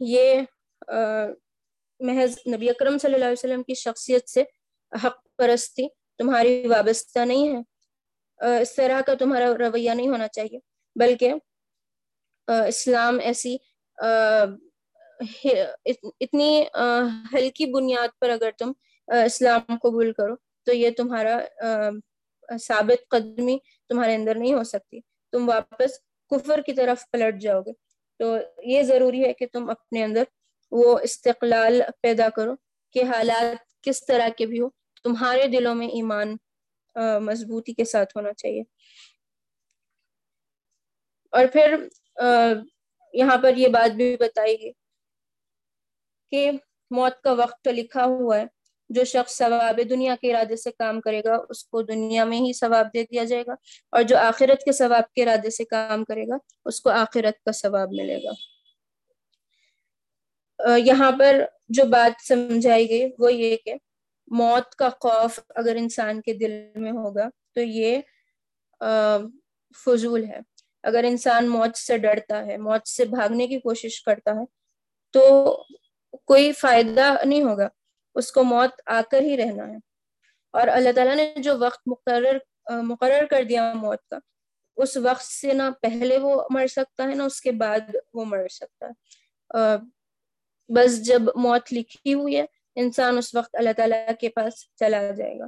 یہ 0.00 0.40
محض 2.00 2.36
نبی 2.54 2.70
اکرم 2.70 2.98
صلی 2.98 3.14
اللہ 3.14 3.24
علیہ 3.24 3.44
وسلم 3.44 3.62
کی 3.62 3.74
شخصیت 3.74 4.28
سے 4.28 4.42
حق 4.92 5.16
پرستی 5.38 5.86
تمہاری 6.18 6.66
وابستہ 6.66 7.18
نہیں 7.18 7.56
ہے۔ 7.56 7.60
اس 8.60 8.74
طرح 8.74 9.00
کا 9.06 9.14
تمہارا 9.14 9.46
رویہ 9.58 9.90
نہیں 9.90 10.08
ہونا 10.08 10.28
چاہیے، 10.28 10.58
بلکہ 10.96 11.34
اسلام 12.48 13.18
ایسی 13.22 13.56
اتنی 16.20 16.62
ہلکی 17.34 17.66
بنیاد 17.72 18.08
پر 18.20 18.30
اگر 18.30 18.50
تم 18.58 18.72
اسلام 19.08 19.76
قبول 19.82 20.12
کرو، 20.12 20.34
تو 20.66 20.72
یہ 20.72 20.90
تمہارا 20.96 21.38
ثابت 22.60 23.08
قدمی 23.10 23.56
تمہارے 23.88 24.14
اندر 24.14 24.34
نہیں 24.34 24.54
ہو 24.54 24.62
سکتی۔ 24.64 25.00
تم 25.32 25.48
واپس 25.48 25.98
کفر 26.30 26.60
کی 26.66 26.72
طرف 26.72 27.10
پلٹ 27.10 27.40
جاؤ 27.42 27.60
گے۔ 27.60 27.72
تو 28.20 28.36
یہ 28.64 28.82
ضروری 28.82 29.24
ہے 29.24 29.32
کہ 29.32 29.46
تم 29.52 29.70
اپنے 29.70 30.02
اندر 30.04 30.22
وہ 30.70 30.98
استقلال 30.98 31.82
پیدا 32.00 32.28
کرو 32.28 32.54
کہ 32.92 33.02
حالات 33.02 33.82
کس 33.82 34.06
طرح 34.06 34.28
کے 34.38 34.46
بھی 34.46 34.60
ہو 34.60 34.68
تمہارے 35.04 35.46
دلوں 35.46 35.74
میں 35.74 35.86
ایمان 35.86 36.36
مضبوطی 37.20 37.72
کے 37.72 37.84
ساتھ 37.84 38.16
ہونا 38.16 38.32
چاہیے۔ 38.32 38.62
اور 41.30 41.46
پھر 41.52 41.76
یہاں 43.12 43.38
پر 43.38 43.56
یہ 43.56 43.68
بات 43.68 43.94
بھی 43.94 44.16
بتائی 44.16 44.56
گئی 44.62 44.72
کہ 46.30 46.50
موت 46.90 47.20
کا 47.22 47.32
وقت 47.32 47.68
لکھا 47.68 48.04
ہوا 48.04 48.38
ہے۔ 48.38 48.44
جو 48.88 49.04
شخص 49.04 49.36
ثواب 49.38 49.80
دنیا 49.90 50.14
کے 50.20 50.30
ارادے 50.30 50.56
سے 50.56 50.70
کام 50.72 51.00
کرے 51.00 51.20
گا، 51.24 51.36
اس 51.48 51.64
کو 51.64 51.82
دنیا 51.82 52.24
میں 52.24 52.38
ہی 52.38 52.52
ثواب 52.52 52.88
دے 52.94 53.02
دیا 53.02 53.24
جائے 53.24 53.42
گا۔ 53.46 53.52
اور 53.90 54.02
جو 54.02 54.18
آخرت 54.18 54.64
کے 54.64 54.72
ثواب 54.72 55.12
کے 55.12 55.22
ارادے 55.22 55.50
سے 55.50 55.64
کام 55.64 56.04
کرے 56.04 56.28
گا، 56.28 56.36
اس 56.64 56.80
کو 56.80 56.90
آخرت 56.90 57.44
کا 57.44 57.52
ثواب 57.52 57.88
ملے 57.92 58.18
گا۔ 58.24 58.55
یہاں 60.78 61.12
پر 61.18 61.44
جو 61.68 61.84
بات 61.84 62.26
سمجھائی 62.28 62.90
گئی 62.90 63.10
وہ 63.18 63.32
یہ 63.32 63.56
کہ 63.64 63.74
موت 64.26 64.74
کا 64.74 64.88
خوف 64.88 65.40
اگر 65.54 65.76
انسان 65.76 66.20
کے 66.20 66.32
دل 66.32 66.52
میں 66.74 66.92
ہوگا 66.92 67.28
تو 67.54 67.60
یہ 67.60 68.00
فضول 69.84 70.24
ہے۔ 70.24 70.40
اگر 70.82 71.04
انسان 71.08 71.48
موت 71.48 71.76
سے 71.76 71.98
ڈرتا 71.98 72.46
ہے، 72.46 72.56
موت 72.56 72.88
سے 72.88 73.04
بھاگنے 73.04 73.46
کی 73.46 73.58
کوشش 73.58 74.02
کرتا 74.02 74.30
ہے 74.30 74.44
تو 75.10 75.56
کوئی 76.24 76.52
فائدہ 76.52 77.14
نہیں 77.24 77.42
ہوگا۔ 77.42 77.68
اس 78.14 78.32
کو 78.32 78.44
موت 78.44 78.80
آ 78.86 79.00
کر 79.10 79.20
ہی 79.20 79.36
رہنا 79.36 79.68
ہے۔ 79.68 79.76
اور 80.52 80.68
اللہ 80.68 80.92
تعالیٰ 80.92 81.16
نے 81.16 81.34
جو 81.36 81.58
وقت 81.58 81.80
مقرر 81.86 82.38
مقرر 82.82 83.26
کر 83.26 83.42
دیا 83.42 83.72
موت 83.72 83.98
کا، 84.10 84.18
اس 84.76 84.96
وقت 84.96 85.22
سے 85.22 85.52
نہ 85.52 85.62
پہلے 85.82 86.18
وہ 86.18 86.42
مر 86.50 86.66
سکتا 86.66 87.04
ہے، 87.04 87.14
نہ 87.14 87.22
اس 87.22 87.40
کے 87.40 87.52
بعد 87.52 87.80
وہ 88.14 88.24
مر 88.24 88.48
سکتا 88.48 88.86
ہے۔ 88.86 88.92
بس 90.68 91.02
جب 91.02 91.22
موت 91.36 91.72
لکھی 91.72 92.14
ہوئی 92.14 92.36
ہے، 92.36 92.44
انسان 92.74 93.18
اس 93.18 93.34
وقت 93.34 93.56
اللہ 93.56 93.70
تعالیٰ 93.76 94.08
کے 94.20 94.28
پاس 94.28 94.52
چلا 94.76 95.10
جائے 95.10 95.38
گا۔ 95.38 95.46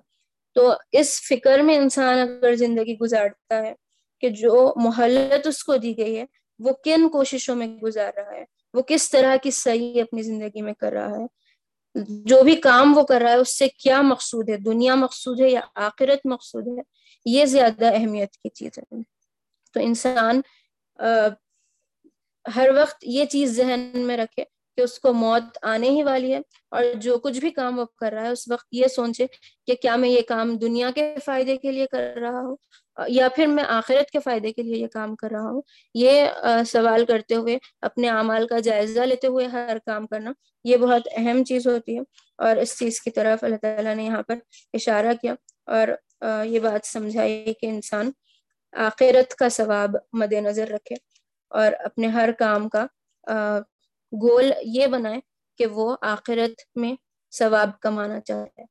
تو 0.55 0.73
اس 0.93 1.21
فکر 1.29 1.59
میں 1.59 1.77
انسان 1.77 2.19
اگر 2.19 2.55
زندگی 2.55 2.99
گزارتا 2.99 3.62
ہے 3.62 3.75
کہ 4.21 4.29
جو 4.29 4.73
محلت 4.77 5.47
اس 5.47 5.64
کو 5.64 5.77
دی 5.77 5.99
گئی 5.99 6.19
ہے، 6.19 6.25
وہ 6.59 6.73
کن 6.85 7.09
کوششوں 7.09 7.55
میں 7.55 7.66
گزار 7.66 8.12
رہا 8.16 8.33
ہے؟ 8.33 8.45
وہ 8.75 8.83
کس 8.83 9.11
طرح 9.11 9.37
کی 9.37 9.51
صحیح 9.51 10.03
اپنی 10.03 10.23
زندگی 10.23 10.62
میں 10.62 10.73
کر 10.73 10.93
رہا 10.93 11.11
ہے؟ 11.11 11.27
جو 12.09 12.43
بھی 12.43 12.57
کام 12.57 12.99
وہ 12.99 13.03
کر 13.03 13.21
رہا 13.21 13.31
ہے، 13.31 13.37
اس 13.37 13.59
سے 13.59 13.69
کیا 13.69 14.03
مقصود 14.03 14.49
ہے؟ 14.49 14.57
دنیا 14.57 14.95
مقصود 14.95 15.41
ہے 15.41 15.49
یا 15.49 15.61
آخرت 15.75 16.27
مقصود 16.27 16.66
ہے؟ 16.66 16.83
یہ 17.25 17.45
زیادہ 17.45 17.95
اہمیت 17.95 18.33
کی 18.33 18.49
چیز 18.49 18.79
ہے۔ 18.79 19.03
تو 19.73 19.81
انسان 19.81 20.41
ہر 22.57 22.69
وقت 22.77 22.97
یہ 23.03 23.25
چیز 23.25 23.57
ذہن 23.57 23.91
میں 23.95 24.16
رکھے 24.16 24.45
کہ 24.79 24.83
اس 24.83 24.99
کو 25.01 25.12
موت 25.14 25.57
آنے 25.66 25.89
ہی 25.91 26.03
والی 26.05 26.33
ہے 26.33 26.41
اور 26.72 26.85
جو 27.03 27.16
کچھ 27.18 27.39
بھی 27.41 27.51
کام 27.51 27.79
وہ 27.79 27.85
کر 28.01 28.12
رہا 28.12 28.22
ہے، 28.22 28.31
اس 28.31 28.49
وقت 28.51 28.66
یہ 28.72 28.87
سوچے 28.89 29.26
کہ 29.66 29.74
کیا 29.83 29.95
میں 29.97 30.09
یہ 30.09 30.20
کام 30.29 30.57
دنیا 30.59 30.91
کے 30.95 31.14
فائدے 31.24 31.57
کے 31.57 31.72
لیے 31.72 31.87
کر 31.93 32.18
رہا 32.20 32.41
ہوں، 32.41 32.57
یا 32.99 33.29
پھر 33.35 33.47
میں 33.47 33.64
آخرت 33.68 34.11
کے 34.11 34.20
فائدے 34.20 34.53
کے 34.53 34.62
لیے 34.62 34.76
یہ 34.76 34.87
کام 34.93 35.14
کر 35.16 35.31
رہا 35.31 35.51
ہوں؟ 35.51 35.61
یہ 35.95 36.62
سوال 36.66 37.05
کرتے 37.05 37.35
ہوئے، 37.35 37.57
اپنے 37.89 38.09
اعمال 38.11 38.47
کا 38.47 38.59
جائزہ 38.64 39.01
لیتے 39.01 39.26
ہوئے 39.26 39.47
ہر 39.47 39.79
کام 39.87 40.07
کرنا 40.07 40.33
یہ 40.64 40.76
بہت 40.76 41.09
اہم 41.16 41.43
چیز 41.45 41.66
ہوتی 41.66 41.97
ہے 41.97 42.03
اور 42.39 42.57
اس 42.57 42.79
چیز 42.79 43.01
کی 43.01 43.11
طرف 43.11 43.45
اللہ 43.45 43.57
تعالیٰ 43.62 43.95
نے 43.95 44.05
یہاں 44.05 44.22
پر 44.29 44.39
اشارہ 44.74 45.12
کیا 45.22 45.35
اور 45.76 45.89
یہ 46.47 46.59
بات 46.61 46.87
سمجھائی 46.87 47.55
کہ 47.61 47.66
انسان 47.66 48.11
آخرت 48.74 49.35
کا 49.35 49.49
ثواب 49.49 49.97
مد 50.12 50.33
نظر 50.47 50.68
رکھے 50.70 50.97
اور 51.53 51.72
اپنے 51.85 52.07
ہر 52.16 52.31
کام 52.39 52.68
کا 52.68 52.87
گول 54.13 54.53
یہ 54.63 54.87
بنائے 54.87 55.21
کہ 55.59 55.67
وہ 55.67 55.97
آخرت 56.01 56.77
میں 56.77 56.95
ثواب 57.31 57.81
کمانا 57.81 58.21
چاہتا 58.21 58.63
ہے۔ 58.63 58.67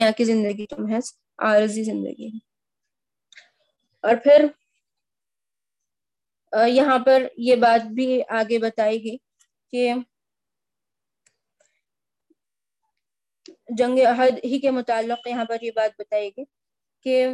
یہاں 0.00 0.12
کی 0.12 0.24
زندگی 0.24 0.66
تو 0.66 0.76
محض 0.78 1.12
عارضی 1.38 1.82
زندگی 1.84 2.26
ہے۔ 2.26 2.38
اور 4.00 4.16
پھر 4.16 4.46
یہاں 6.66 6.98
پر 6.98 7.22
یہ 7.36 7.56
بات 7.56 7.86
بھی 7.86 8.22
آگے 8.28 8.58
بتائی 8.58 9.04
گئی 9.04 9.16
کہ 9.70 9.94
جنگ 13.78 13.98
عہد 13.98 14.38
ہی 14.44 14.60
کے 14.60 14.70
متعلق 14.70 15.26
یہاں 15.26 15.44
پر 15.44 15.56
یہ 15.62 15.70
بات 15.74 15.90
بتائی 15.98 16.28
گئی 16.28 16.44
کہ 17.02 17.26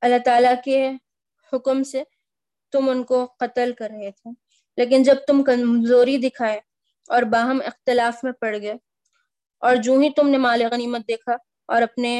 اللہ 0.00 0.18
تعالیٰ 0.24 0.54
کے 0.64 0.90
حکم 1.52 1.82
سے 1.82 2.02
تم 2.72 2.88
ان 2.88 3.02
کو 3.02 3.26
قتل 3.26 3.72
کر 3.78 3.90
رہے 3.90 4.10
تھے۔ 4.10 4.49
لیکن 4.80 5.02
جب 5.02 5.14
تم 5.26 5.42
کمزوری 5.42 6.16
دکھائے 6.16 6.60
اور 7.08 7.22
باہم 7.22 7.60
اختلاف 7.66 8.24
میں 8.24 8.32
پڑ 8.32 8.56
گئے 8.62 8.74
اور 9.62 9.76
جو 9.76 9.98
ہی 9.98 10.10
تم 10.10 10.28
نے 10.28 10.38
مال 10.38 10.62
غنیمت 10.72 11.08
دیکھا 11.08 11.36
اور 11.68 11.82
اپنے 11.82 12.12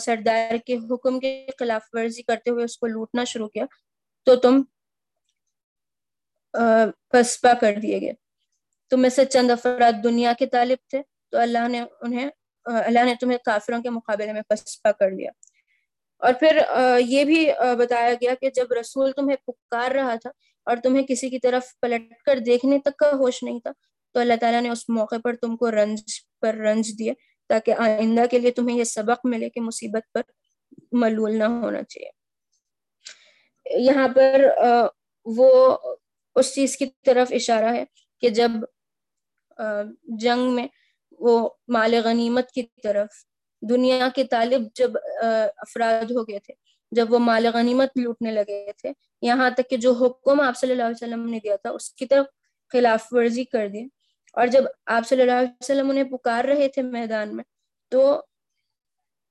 سردار 0.00 0.56
کے 0.66 0.76
حکم 0.90 1.18
کے 1.20 1.46
خلاف 1.58 1.88
ورزی 1.92 2.22
کرتے 2.22 2.50
ہوئے 2.50 2.64
اس 2.64 2.76
کو 2.78 2.86
لوٹنا 2.86 3.24
شروع 3.24 3.48
کیا، 3.48 3.64
تو 4.26 4.36
تم 4.36 4.62
پسپا 7.10 7.52
کر 7.54 7.74
دیے 7.82 8.00
گئے۔ 8.00 8.12
تم 8.90 9.00
میں 9.00 9.10
سے 9.10 9.24
چند 9.24 9.50
افراد 9.50 10.02
دنیا 10.04 10.32
کے 10.38 10.46
طالب 10.46 10.88
تھے، 10.90 11.02
تو 11.32 11.38
اللہ 11.38 11.68
نے 11.68 11.80
انہیں 12.00 12.30
اللہ 12.66 13.04
نے 13.04 13.14
تمہیں 13.20 13.38
کافروں 13.44 13.82
کے 13.82 13.90
مقابلے 13.90 14.32
میں 14.32 14.42
پسپا 14.48 14.92
کر 14.92 15.10
لیا۔ 15.10 15.30
اور 16.22 16.32
پھر 16.32 16.58
یہ 16.98 17.24
بھی 17.24 17.46
بتایا 17.78 18.12
گیا 18.14 18.34
کہ 18.40 18.50
جب 18.50 18.72
رسول 18.72 19.12
تمہیں 19.12 19.36
پکار 19.46 19.90
رہا 19.90 20.14
تھا 20.22 20.30
اور 20.66 20.76
تمہیں 20.82 21.06
کسی 21.06 21.30
کی 21.30 21.38
طرف 21.38 21.64
پلٹ 21.82 22.12
کر 22.26 22.38
دیکھنے 22.38 22.78
تک 22.78 22.96
کا 22.98 23.10
ہوش 23.12 23.42
نہیں 23.42 23.60
تھا، 23.60 23.72
تو 24.14 24.20
اللہ 24.20 24.34
تعالیٰ 24.40 24.60
نے 24.62 24.70
اس 24.70 24.88
موقع 24.88 25.16
پر 25.24 25.34
تم 25.36 25.56
کو 25.56 25.70
رنج 25.70 26.02
پر 26.42 26.54
رنج 26.56 26.90
دیا 26.98 27.12
تاکہ 27.50 27.74
آئندہ 27.78 28.24
کے 28.30 28.38
لیے 28.38 28.50
تمہیں 28.50 28.78
یہ 28.78 28.84
سبق 28.86 29.26
ملے 29.26 29.48
کہ 29.50 29.60
مصیبت 29.60 30.12
پر 30.14 30.22
ملول 30.92 31.38
نہ 31.38 31.44
ہونا 31.44 31.82
چاہیے۔ 31.84 32.10
یہاں 33.66 34.08
پر 34.08 34.44
وہ 35.26 35.50
اس 36.36 36.54
چیز 36.54 36.76
کی 36.76 36.86
طرف 37.06 37.32
اشارہ 37.32 37.74
ہے 37.74 37.84
کہ 38.22 38.28
جب 38.30 38.50
جنگ 40.20 40.54
میں 40.54 40.66
وہ 41.20 41.48
مال 41.68 41.94
غنیمت 42.04 42.50
کی 42.52 42.62
طرف، 42.82 43.08
دنیا 43.62 44.08
کے 44.14 44.24
طالب 44.24 44.62
جب 44.74 44.96
افراد 45.58 46.10
ہو 46.10 46.22
گئے 46.28 46.38
تھے 46.38 46.54
جب 46.94 47.12
وہ 47.12 47.18
مال 47.18 47.46
غنیمت 47.54 47.98
لوٹنے 47.98 48.30
لگے 48.30 48.72
تھے۔ 48.76 48.92
یہاں 49.22 49.50
تک 49.50 49.70
کہ 49.70 49.76
جو 49.76 49.92
حکم 49.92 50.40
آپ 50.40 50.56
صلی 50.56 50.70
اللہ 50.70 50.82
علیہ 50.82 51.06
وسلم 51.06 51.28
نے 51.28 51.38
دیا 51.44 51.56
تھا، 51.56 51.70
اس 51.70 51.92
کی 51.92 52.06
طرف 52.06 52.26
خلاف 52.68 53.06
ورزی 53.10 53.44
کر 53.44 53.68
دی۔ 53.68 53.84
اور 54.32 54.46
جب 54.46 54.64
آپ 54.86 55.08
صلی 55.08 55.20
اللہ 55.20 55.32
علیہ 55.32 55.48
وسلم 55.60 55.90
انہیں 55.90 56.04
پکار 56.04 56.44
رہے 56.44 56.68
تھے 56.68 56.82
میدان 56.82 57.36
میں، 57.36 57.44
تو 57.88 58.20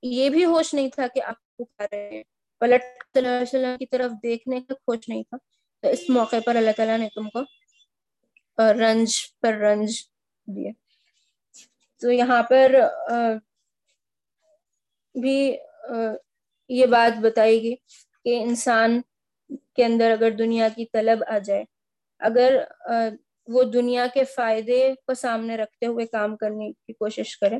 یہ 0.02 0.30
بھی 0.30 0.44
ہوش 0.44 0.74
نہیں 0.74 0.88
تھا 0.88 1.06
کہ 1.14 1.22
آپ 1.22 1.56
پکار 1.56 1.88
رہے 1.92 2.10
ہیں۔ 2.10 2.22
پلٹ 2.60 2.82
صلی 2.82 3.26
اللہ 3.26 3.28
علیہ 3.28 3.42
وسلم 3.42 3.76
کی 3.78 3.86
طرف 3.86 4.12
دیکھنے 4.22 4.60
کا 4.60 4.74
ہوش 4.74 5.08
نہیں 5.08 5.22
تھا۔ 5.22 5.36
تو 5.82 5.88
اس 5.88 6.10
موقع 6.10 6.36
پر 6.46 6.56
اللہ 6.56 6.70
تعالیٰ 6.76 6.98
نے 6.98 7.08
تم 7.14 7.28
کو 7.28 7.40
رنج 8.58 9.14
پر 9.40 9.52
رنج 9.54 9.94
دیا۔ 10.46 10.70
تو 12.00 12.10
یہاں 12.10 12.42
پر 12.42 12.74
بھی 15.14 15.56
یہ 16.70 16.86
بات 16.86 17.18
بتائی 17.22 17.62
گئی 17.62 17.74
کہ 18.24 18.42
انسان 18.42 19.00
کے 19.76 19.84
اندر 19.84 20.10
اگر 20.10 20.30
دنیا 20.30 20.68
کی 20.76 20.84
طلب 20.92 21.22
آ 21.28 21.38
جائے، 21.38 21.64
اگر 22.20 22.56
وہ 23.48 23.62
دنیا 23.62 24.06
کے 24.14 24.24
فائدے 24.24 24.92
کو 25.06 25.14
سامنے 25.14 25.56
رکھتے 25.56 25.86
ہوئے 25.86 26.06
کام 26.06 26.36
کرنے 26.36 26.70
کی 26.72 26.92
کوشش 26.92 27.36
کرے، 27.38 27.58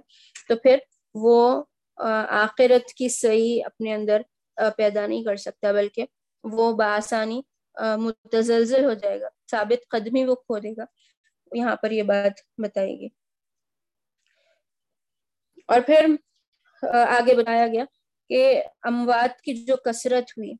تو 0.48 0.56
پھر 0.56 0.78
وہ 1.14 1.62
آخرت 1.98 2.92
کی 2.92 3.08
صحیح 3.08 3.62
اپنے 3.66 3.94
اندر 3.94 4.22
پیدا 4.76 5.06
نہیں 5.06 5.24
کر 5.24 5.36
سکتا، 5.36 5.72
بلکہ 5.72 6.06
وہ 6.44 6.72
بآسانی 6.76 7.40
متزلزل 7.98 8.84
ہو 8.84 8.92
جائے 8.92 9.20
گا، 9.20 9.28
ثابت 9.50 9.88
قدمی 9.90 10.24
وہ 10.24 10.34
کھو 10.34 10.58
دے 10.58 10.72
گا۔ 10.76 10.84
یہاں 11.52 11.76
پر 11.76 11.90
یہ 11.90 12.02
بات 12.02 12.40
بتائی 12.62 12.98
گئی۔ 13.00 13.08
اور 15.68 15.80
پھر 15.80 16.06
آگے 16.82 17.34
بتایا 17.34 17.66
گیا 17.66 17.84
کہ 18.28 18.62
اموات 18.82 19.40
کی 19.40 19.54
جو 19.64 19.76
کثرت 19.76 20.30
ہوئی، 20.38 20.52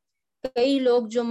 کئی 0.54 0.78
لوگ 0.78 1.06
جو 1.08 1.22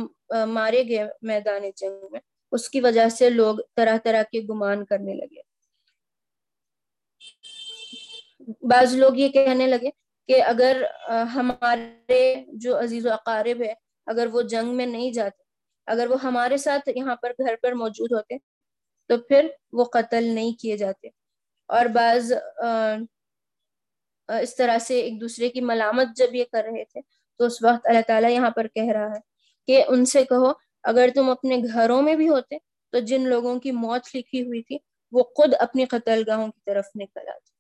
مارے 0.48 0.84
گئے 0.90 1.06
میدان 1.22 1.64
جنگ 1.76 2.06
میں، 2.12 2.20
اس 2.52 2.70
کی 2.70 2.80
وجہ 2.82 3.10
سے 3.10 3.30
لوگ 3.30 3.58
طرح 3.76 3.98
طرح 4.04 4.24
کے 4.32 4.42
گمان 4.50 4.86
کرنے 4.86 5.14
لگے۔ 5.14 5.42
بعض 8.62 8.96
لوگ 8.96 9.18
یہ 9.18 9.30
کہنے 9.30 9.68
لگے 9.68 9.90
کہ 10.30 10.42
اگر 10.44 10.84
ہمارے 11.36 12.24
جو 12.54 12.80
عزیز 12.80 13.06
و 13.06 13.12
اقارب 13.14 13.62
ہے 13.64 13.74
اگر 14.08 14.28
وہ 14.32 14.42
جنگ 14.42 14.76
میں 14.76 14.86
نہیں 14.86 15.12
جاتے، 15.14 15.42
اگر 15.88 16.08
وہ 16.10 16.22
ہمارے 16.24 16.58
ساتھ 16.58 16.90
یہاں 16.96 17.16
پر 17.16 17.32
گھر 17.40 17.56
پر 17.62 17.72
موجود 17.74 18.12
ہوتے، 18.12 18.38
تو 19.10 19.18
پھر 19.18 19.48
وہ 19.74 19.84
قتل 19.84 20.24
نہیں 20.24 20.52
کیے 20.54 20.78
جاتے۔ 20.78 21.08
اور 21.70 21.86
بعض 21.86 22.32
اس 24.42 24.56
طرح 24.56 24.78
سے 24.78 25.00
ایک 25.00 25.22
دوسرے 25.22 25.50
کی 25.50 25.62
ملامت 25.62 26.08
جب 26.16 26.36
یہ 26.36 26.44
کر 26.52 26.64
رہے 26.64 26.84
تھے، 26.86 27.02
تو 27.40 27.46
اس 27.46 27.64
وقت 27.64 27.88
اللہ 27.88 28.02
تعالیٰ 28.08 28.32
یہاں 28.32 28.50
پر 28.50 28.68
کہہ 28.68 28.92
رہا 28.94 29.08
ہے 29.08 29.20
کہ 29.68 29.84
ان 29.88 30.06
سے 30.06 30.24
کہو، 30.26 30.52
اگر 30.84 31.10
تم 31.16 31.30
اپنے 31.30 31.58
گھروں 31.74 32.02
میں 32.02 32.16
بھی 32.16 32.30
ہوتے 32.30 32.58
تو 32.94 33.00
جن 33.00 33.28
لوگوں 33.30 33.60
کی 33.60 33.72
موت 33.72 34.16
لکھی 34.16 34.42
ہوئی 34.46 34.62
تھی، 34.64 34.78
وہ 35.12 35.24
خود 35.24 35.54
اپنی 35.60 35.86
قتل 35.86 36.24
گاہوں 36.28 36.48
کی 36.48 36.62
طرف 36.66 36.86
نکل 36.96 37.28
آتے۔ 37.28 37.52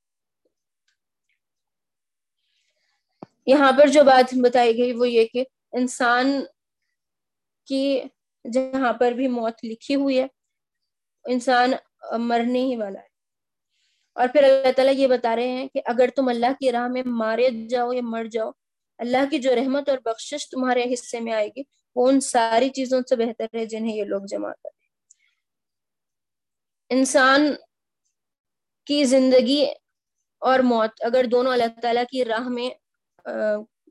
یہاں 3.45 3.71
پر 3.71 3.87
جو 3.87 4.03
بات 4.03 4.33
بتائی 4.43 4.77
گئی 4.77 4.91
وہ 4.91 5.09
یہ 5.09 5.25
کہ 5.25 5.43
انسان 5.71 6.41
کی 7.67 8.01
جہاں 8.53 8.93
پر 8.93 9.11
بھی 9.11 9.27
موت 9.27 9.65
لکھی 9.65 9.95
ہوئی 9.95 10.19
ہے، 10.19 10.27
انسان 11.25 11.71
مرنے 12.19 12.59
ہی 12.59 12.75
والا 12.75 12.99
ہے۔ 12.99 13.12
اور 14.17 14.27
پھر 14.33 14.43
اللہ 14.43 14.71
تعالیٰ 14.75 14.93
یہ 14.95 15.07
بتا 15.07 15.35
رہے 15.35 15.49
ہیں 15.49 15.67
کہ 15.67 15.81
اگر 15.85 16.09
تم 16.15 16.27
اللہ 16.29 16.53
کی 16.59 16.71
راہ 16.71 16.87
میں 16.87 17.03
مارے 17.05 17.49
جاؤ 17.69 17.91
یا 17.93 18.01
مر 18.05 18.25
جاؤ، 18.31 18.51
اللہ 18.99 19.29
کی 19.29 19.39
جو 19.39 19.55
رحمت 19.55 19.89
اور 19.89 19.97
بخشش 20.05 20.49
تمہارے 20.49 20.83
حصے 20.93 21.19
میں 21.19 21.33
آئے 21.33 21.47
گی، 21.55 21.63
وہ 21.95 22.07
ان 22.09 22.19
ساری 22.21 22.69
چیزوں 22.69 23.01
سے 23.09 23.15
بہتر 23.15 23.55
ہے 23.57 23.65
جنہیں 23.65 23.95
یہ 23.95 24.03
لوگ 24.03 24.25
جمع 24.31 24.51
کریں 24.51 24.81
انسان 26.91 27.53
کی 28.87 29.03
زندگی 29.05 29.63
اور 30.41 30.59
موت 30.59 31.03
اگر 31.05 31.25
دونوں 31.31 31.51
اللہ 31.53 31.79
تعالیٰ 31.81 32.03
کی 32.11 32.23
راہ 32.25 32.47
میں 32.49 32.69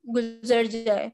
گزر 0.04 0.64
جائے، 0.64 1.08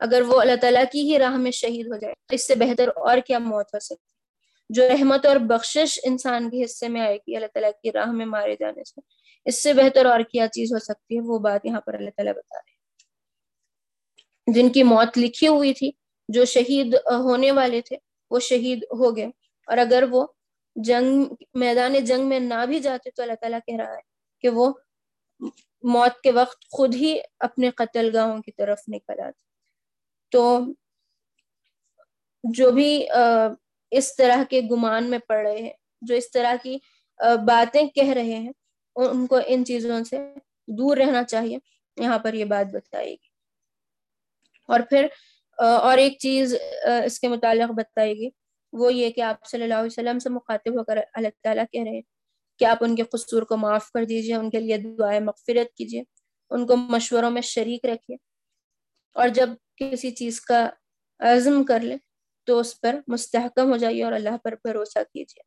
اگر 0.00 0.22
وہ 0.26 0.40
اللہ 0.40 0.56
تعالیٰ 0.60 0.84
کی 0.92 1.02
ہی 1.10 1.18
راہ 1.18 1.36
میں 1.36 1.50
شہید 1.52 1.86
ہو 1.86 1.96
جائے، 1.98 2.14
تو 2.26 2.34
اس 2.34 2.46
سے 2.46 2.54
بہتر 2.54 2.88
اور 2.96 3.18
کیا 3.26 3.38
موت 3.40 3.74
ہو 3.74 3.78
سکتی 3.80 4.13
جو 4.74 4.88
رحمت 4.88 5.26
اور 5.26 5.36
بخشش 5.36 6.00
انسان 6.02 6.50
کے 6.50 6.64
حصے 6.64 6.88
میں 6.88 7.00
آئے 7.00 7.16
گی، 7.16 7.36
اللہ 7.36 7.46
تعالیٰ 7.46 7.70
کی 7.82 7.92
راہ 7.92 8.12
میں 8.12 8.26
مارے 8.26 8.56
جانے 8.60 8.84
سے۔ 8.84 9.00
اس 9.44 9.62
سے 9.62 9.72
بہتر 9.72 10.06
اور 10.06 10.20
کیا 10.20 10.48
چیز 10.48 10.72
ہو 10.72 10.78
سکتی 10.78 11.16
ہے؟ 11.16 11.20
وہ 11.20 11.38
بات 11.38 11.60
یہاں 11.64 11.80
پر 11.80 11.94
اللہ 11.94 12.10
تعالیٰ 12.10 12.32
بتا 12.32 12.58
رہے 12.58 12.74
جن 14.52 14.68
کی 14.68 14.82
موت 14.82 15.18
لکھی 15.18 15.48
ہوئی 15.48 15.74
تھی، 15.74 15.90
جو 16.28 16.44
شہید 16.44 16.94
ہونے 16.94 17.50
والے 17.50 17.80
تھے، 17.80 17.96
وہ 18.30 18.40
شہید 18.40 18.82
ہو 18.82 19.16
گئے۔ 19.16 19.26
اور 19.66 19.78
اگر 19.78 20.04
وہ 20.10 20.26
جنگ، 20.76 21.24
میدان 21.54 22.04
جنگ 22.04 22.28
میں 22.28 22.40
نہ 22.40 22.66
بھی 22.66 22.80
جاتے 22.80 23.10
تو 23.10 23.22
اللہ 23.22 23.34
تعالیٰ 23.40 23.58
کہہ 23.66 23.76
رہا 23.76 23.92
ہے 23.92 24.00
کہ 24.40 24.48
وہ 24.48 24.72
موت 25.82 26.20
کے 26.22 26.32
وقت 26.32 26.64
خود 26.70 26.94
ہی 26.94 27.18
اپنے 27.38 27.70
قتل 27.70 28.10
گاہوں 28.14 28.42
کی 28.42 28.52
طرف 28.52 28.78
نکل 28.88 29.20
آتے۔ 29.20 29.42
تو 30.30 30.60
جو 32.44 32.70
بھی 32.70 33.08
اس 33.98 34.14
طرح 34.16 34.42
کے 34.50 34.60
گمان 34.70 35.10
میں 35.10 35.18
پڑ 35.28 35.36
رہے 35.38 35.62
ہیں، 35.62 35.72
جو 36.02 36.14
اس 36.14 36.30
طرح 36.30 36.54
کی 36.62 36.76
باتیں 37.46 37.86
کہہ 37.88 38.12
رہے 38.12 38.34
ہیں، 38.36 38.52
ان 38.96 39.26
کو 39.26 39.38
ان 39.46 39.64
چیزوں 39.64 40.02
سے 40.04 40.18
دور 40.68 40.96
رہنا 40.96 41.22
چاہیے، 41.24 41.58
یہاں 41.96 42.18
پر 42.18 42.34
یہ 42.34 42.44
بات 42.44 42.72
بتائے 42.74 43.10
گی 43.10 43.32
اور 44.68 44.80
پھر 44.90 45.06
اور 45.58 45.98
ایک 45.98 46.18
چیز 46.18 46.54
اس 47.04 47.18
کے 47.20 47.28
متعلق 47.28 47.70
بتائے 47.76 48.14
گی 48.14 48.28
وہ 48.72 48.92
یہ 48.94 49.10
کہ 49.10 49.20
آپ 49.20 49.46
صلی 49.46 49.62
اللہ 49.62 49.74
علیہ 49.74 49.86
وسلم 49.86 50.18
سے 50.18 50.30
مخاطب 50.30 50.78
ہو 50.78 50.84
کر 50.84 50.98
اللہ 51.14 51.28
تعالیٰ 51.42 51.64
کہہ 51.72 51.82
رہے 51.82 51.90
ہیں 51.90 52.02
کہ 52.60 52.64
آپ 52.64 52.84
ان 52.84 52.96
کے 52.96 53.02
قصور 53.02 53.42
کو 53.42 53.56
معاف 53.56 53.90
کر 53.90 54.04
دیجیے، 54.04 54.34
ان 54.34 54.50
کے 54.50 54.60
لیے 54.60 54.76
دعائیں 54.78 55.20
مغفرت 55.20 55.74
کیجیے، 55.76 56.02
ان 56.50 56.66
کو 56.66 56.76
مشوروں 56.76 57.30
میں 57.30 57.42
شریک 57.42 57.84
رکھیے۔ 57.86 58.16
اور 59.16 59.28
جب 59.28 59.50
کسی 59.76 60.10
چیز 60.10 60.40
کا 60.40 60.68
عزم 61.20 61.62
کر 61.64 61.80
لے 61.80 61.96
تو 62.46 62.58
اس 62.58 62.80
پر 62.80 62.98
مستحکم 63.08 63.72
ہو 63.72 63.76
جائیے 63.76 64.04
اور 64.04 64.12
اللہ 64.12 64.36
پر 64.44 64.54
بھروسہ 64.64 64.98
کیجیے۔ 65.12 65.42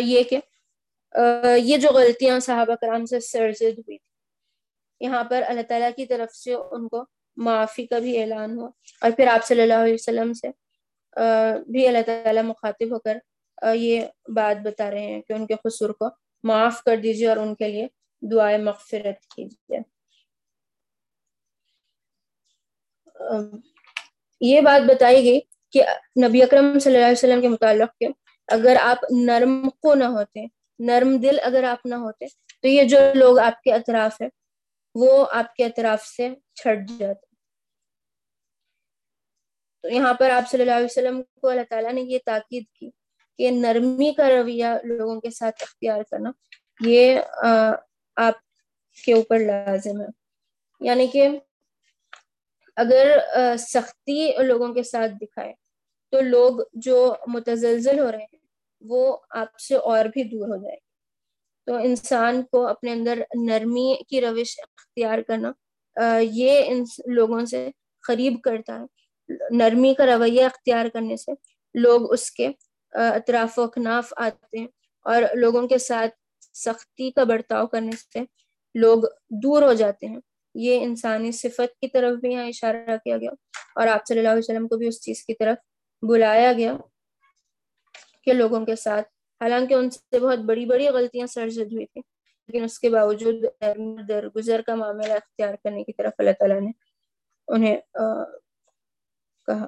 یہ 0.00 0.22
کہ 0.22 0.38
یہ 1.58 1.76
جو 1.76 1.88
غلطیاں 1.94 2.38
صحابہ 2.40 2.74
کرام 2.74 3.04
سے 3.06 3.20
سرزد 3.20 3.78
ہوئی 3.78 3.98
تھی 3.98 4.12
یہاں 5.00 5.24
پر 5.24 5.42
اللہ 5.48 5.62
تعالیٰ 5.68 5.90
کی 5.96 6.06
طرف 6.06 6.34
سے 6.34 6.54
ان 6.54 6.88
کو 6.88 7.04
معافی 7.36 7.86
کا 7.86 7.98
بھی 7.98 8.18
اعلان 8.20 8.58
ہوا 8.58 8.68
اور 9.00 9.10
پھر 9.10 9.26
آپ 9.26 9.46
صلی 9.46 9.62
اللہ 9.62 9.82
علیہ 9.82 9.94
وسلم 9.94 10.32
سے 10.32 10.48
بھی 11.70 11.86
اللہ 11.88 12.02
تعالیٰ 12.06 12.42
مخاطب 12.42 12.92
ہو 12.92 12.98
کر 12.98 13.18
یہ 13.74 14.06
بات 14.34 14.56
بتا 14.64 14.90
رہے 14.90 15.06
ہیں 15.06 15.22
کہ 15.22 15.32
ان 15.32 15.46
کے 15.46 15.54
قصور 15.64 15.90
کو 15.90 16.08
معاف 16.44 16.82
کر 16.82 16.96
دیجیے 16.96 17.28
اور 17.28 17.36
ان 17.36 17.54
کے 17.54 17.68
لیے 17.68 17.86
دعائیں 18.22 18.58
مغفرت 18.58 19.26
کیجیے۔ 19.26 19.78
یہ 24.44 24.60
بات 24.60 24.82
بتائی 24.88 25.24
گئی 25.24 25.40
کہ 25.72 25.84
نبی 26.26 26.42
اکرم 26.42 26.78
صلی 26.78 26.94
اللہ 26.94 27.06
علیہ 27.06 27.18
وسلم 27.18 27.40
کے 27.40 27.48
متعلق 27.48 27.96
کے 27.98 28.06
اگر 28.48 28.76
آپ 28.80 28.98
نرم 29.10 29.68
کو 29.82 29.94
نہ 29.94 30.04
ہوتے، 30.04 30.46
نرم 30.78 31.16
دل 31.16 31.38
اگر 31.42 31.64
آپ 31.64 31.86
نہ 31.86 31.94
ہوتے، 31.94 32.26
تو 32.62 32.68
یہ 32.68 32.84
جو 32.84 32.98
لوگ 33.14 33.38
آپ 33.38 33.62
کے 33.62 33.72
اطراف 33.72 34.20
ہے 34.22 34.28
وہ 34.94 35.26
آپ 35.32 35.54
کے 35.54 35.64
اطراف 35.64 36.06
سے 36.06 36.28
چھٹ 36.54 36.98
جاتے۔ 36.98 37.26
تو 39.82 39.88
یہاں 39.88 40.14
پر 40.14 40.30
آپ 40.30 40.50
صلی 40.50 40.60
اللہ 40.60 40.72
علیہ 40.72 40.84
وسلم 40.84 41.22
کو 41.40 41.48
اللہ 41.48 41.62
تعالیٰ 41.70 41.92
نے 41.92 42.00
یہ 42.00 42.18
تاکید 42.26 42.64
کی 42.74 42.90
کہ 43.38 43.50
نرمی 43.50 44.12
کا 44.12 44.28
رویہ 44.30 44.66
لوگوں 44.84 45.20
کے 45.20 45.30
ساتھ 45.30 45.62
اختیار 45.62 46.02
کرنا، 46.10 46.30
یہ 46.80 47.20
آپ 48.16 48.34
کے 49.04 49.12
اوپر 49.12 49.38
لازم 49.38 50.00
ہے۔ 50.00 50.06
یعنی 50.80 51.06
کہ 51.06 51.28
اگر 52.76 53.18
سختی 53.60 54.30
لوگوں 54.42 54.72
کے 54.74 54.82
ساتھ 54.82 55.12
دکھائے، 55.20 55.52
تو 56.12 56.20
لوگ 56.22 56.60
جو 56.84 56.98
متزلزل 57.28 57.98
ہو 57.98 58.10
رہے 58.12 58.22
ہیں، 58.22 58.38
وہ 58.82 59.16
آپ 59.32 59.58
سے 59.58 59.76
اور 59.90 60.04
بھی 60.14 60.22
دور 60.24 60.48
ہو 60.48 60.56
جائے 60.62 60.76
تو 61.66 61.74
انسان 61.84 62.42
کو 62.42 62.66
اپنے 62.66 62.92
اندر 62.92 63.18
نرمی 63.38 63.94
کی 64.08 64.20
روش 64.20 64.58
اختیار 64.60 65.18
کرنا 65.28 65.52
یہ 66.22 66.64
ان 66.66 66.82
لوگوں 67.14 67.44
سے 67.46 67.68
قریب 68.04 68.40
کرتا 68.44 68.78
ہے۔ 68.80 68.86
نرمی 69.58 69.92
کا 69.94 70.06
رویہ 70.06 70.44
اختیار 70.44 70.86
کرنے 70.94 71.16
سے 71.16 71.32
لوگ 71.74 72.12
اس 72.12 72.30
کے 72.30 72.48
اطراف 72.92 73.58
و 73.58 73.62
اکناف 73.62 74.12
آتے 74.16 74.58
ہیں، 74.58 74.66
اور 75.06 75.22
لوگوں 75.36 75.66
کے 75.68 75.78
ساتھ 75.80 76.14
سختی 76.56 77.10
کا 77.10 77.24
برتاؤ 77.24 77.66
کرنے 77.66 77.96
سے 77.98 78.24
لوگ 78.74 79.02
دور 79.42 79.62
ہو 79.62 79.72
جاتے 79.74 80.06
ہیں۔ 80.06 80.20
یہ 80.54 80.82
انسانی 80.84 81.32
صفت 81.32 81.80
کی 81.80 81.88
طرف 81.88 82.18
بھی 82.20 82.32
یہاں 82.32 82.46
اشارہ 82.48 82.96
کیا 83.04 83.16
گیا 83.16 83.30
اور 83.74 83.86
آپ 83.86 84.06
صلی 84.08 84.18
اللہ 84.18 84.28
علیہ 84.28 84.44
وسلم 84.44 84.68
کو 84.68 84.76
بھی 84.76 84.88
اس 84.88 85.00
چیز 85.02 85.24
کی 85.26 85.34
طرف 85.34 85.56
بلایا 86.02 86.52
گیا 86.52 86.76
کہ 88.24 88.32
لوگوں 88.32 88.64
کے 88.66 88.76
ساتھ، 88.76 89.08
حالانکہ 89.40 89.74
ان 89.74 89.90
سے 89.90 90.18
بہت 90.18 90.38
بڑی 90.38 90.66
بڑی 90.66 90.88
غلطیاں 90.88 91.26
سرزد 91.26 91.72
ہوئی 91.72 91.86
تھیں، 91.86 92.02
لیکن 92.48 92.64
اس 92.64 92.78
کے 92.78 92.90
باوجود 92.90 93.44
درگزر 94.08 94.62
کا 94.62 94.74
معاملہ 94.74 95.12
اختیار 95.12 95.54
کرنے 95.64 95.84
کی 95.84 95.92
طرف 95.92 96.12
اللہ 96.18 96.30
تعالیٰ 96.38 96.60
نے 96.60 96.70
انہیں 97.48 97.76
کہا۔ 99.46 99.64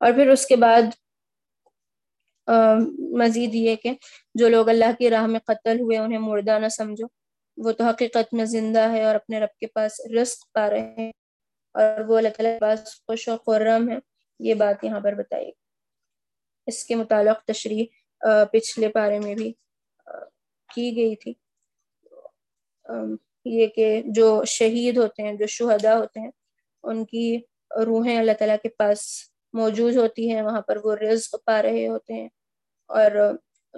اور 0.00 0.12
پھر 0.12 0.30
اس 0.30 0.46
کے 0.46 0.56
بعد 0.56 0.82
مزید 3.18 3.54
یہ 3.54 3.76
کہ 3.76 3.90
جو 4.34 4.48
لوگ 4.48 4.68
اللہ 4.68 4.92
کی 4.98 5.10
راہ 5.10 5.26
میں 5.26 5.40
قتل 5.46 5.80
ہوئے، 5.80 5.98
انہیں 5.98 6.18
مردہ 6.18 6.58
نہ 6.58 6.68
سمجھو۔ 6.68 7.06
وہ 7.56 7.72
تو 7.72 7.84
حقیقت 7.84 8.34
میں 8.34 8.44
زندہ 8.44 8.92
ہے 8.92 9.04
اور 9.04 9.14
اپنے 9.14 9.40
رب 9.40 9.58
کے 9.58 9.66
پاس 9.66 10.00
رزق 10.20 10.52
پا 10.52 10.70
رہے 10.70 10.94
ہیں 10.98 11.12
اور 11.74 12.00
وہ 12.00 12.16
اللہ 12.18 12.28
تعالیٰ 12.28 12.54
کے 12.54 12.60
پاس 12.60 12.80
خوش 13.06 13.28
و 13.28 13.36
خرم 13.36 13.90
ہے 13.90 13.96
یہ 14.38 14.54
بات 14.54 14.84
یہاں 14.84 15.00
پر 15.00 15.14
بتائی 15.14 15.50
اس 16.66 16.84
کے 16.84 16.94
متعلق 16.94 17.44
تشریح 17.44 17.84
پچھلے 18.52 18.88
پارے 18.88 19.18
میں 19.18 19.34
بھی 19.34 19.52
کی 20.74 20.96
گئی 20.96 21.16
تھی۔ 21.16 21.32
یہ 23.44 23.66
کہ 23.66 24.02
جو 24.06 24.44
شہید 24.44 24.96
ہوتے 24.96 25.22
ہیں، 25.22 25.32
جو 25.32 25.46
شہداء 25.46 25.94
ہوتے 25.94 26.20
ہیں، 26.20 26.30
ان 26.82 27.04
کی 27.04 27.38
روحیں 27.86 28.18
اللہ 28.18 28.32
تعالیٰ 28.38 28.56
کے 28.62 28.68
پاس 28.68 29.04
موجود 29.52 29.96
ہوتی 29.96 30.30
ہیں۔ 30.30 30.42
وہاں 30.42 30.60
پر 30.60 30.78
وہ 30.84 30.94
رزق 30.96 31.36
پا 31.44 31.62
رہے 31.62 31.86
ہوتے 31.88 32.12
ہیں۔ 32.14 32.28
اور 32.88 33.10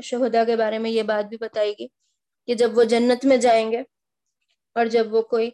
شہداء 0.03 0.45
کے 0.45 0.57
بارے 0.57 0.79
میں 0.79 0.91
یہ 0.91 1.03
بات 1.03 1.29
بھی 1.29 1.37
بتائے 1.41 1.73
گی 1.79 1.87
کہ 2.49 2.55
جب 2.55 2.79
وہ 2.79 2.85
جنت 2.85 3.25
میں 3.25 3.37
جائیں 3.37 3.73
گے 3.73 3.83
اور 4.77 4.87
جب 4.87 5.15
وہ 5.15 5.23
کوئی 5.23 5.51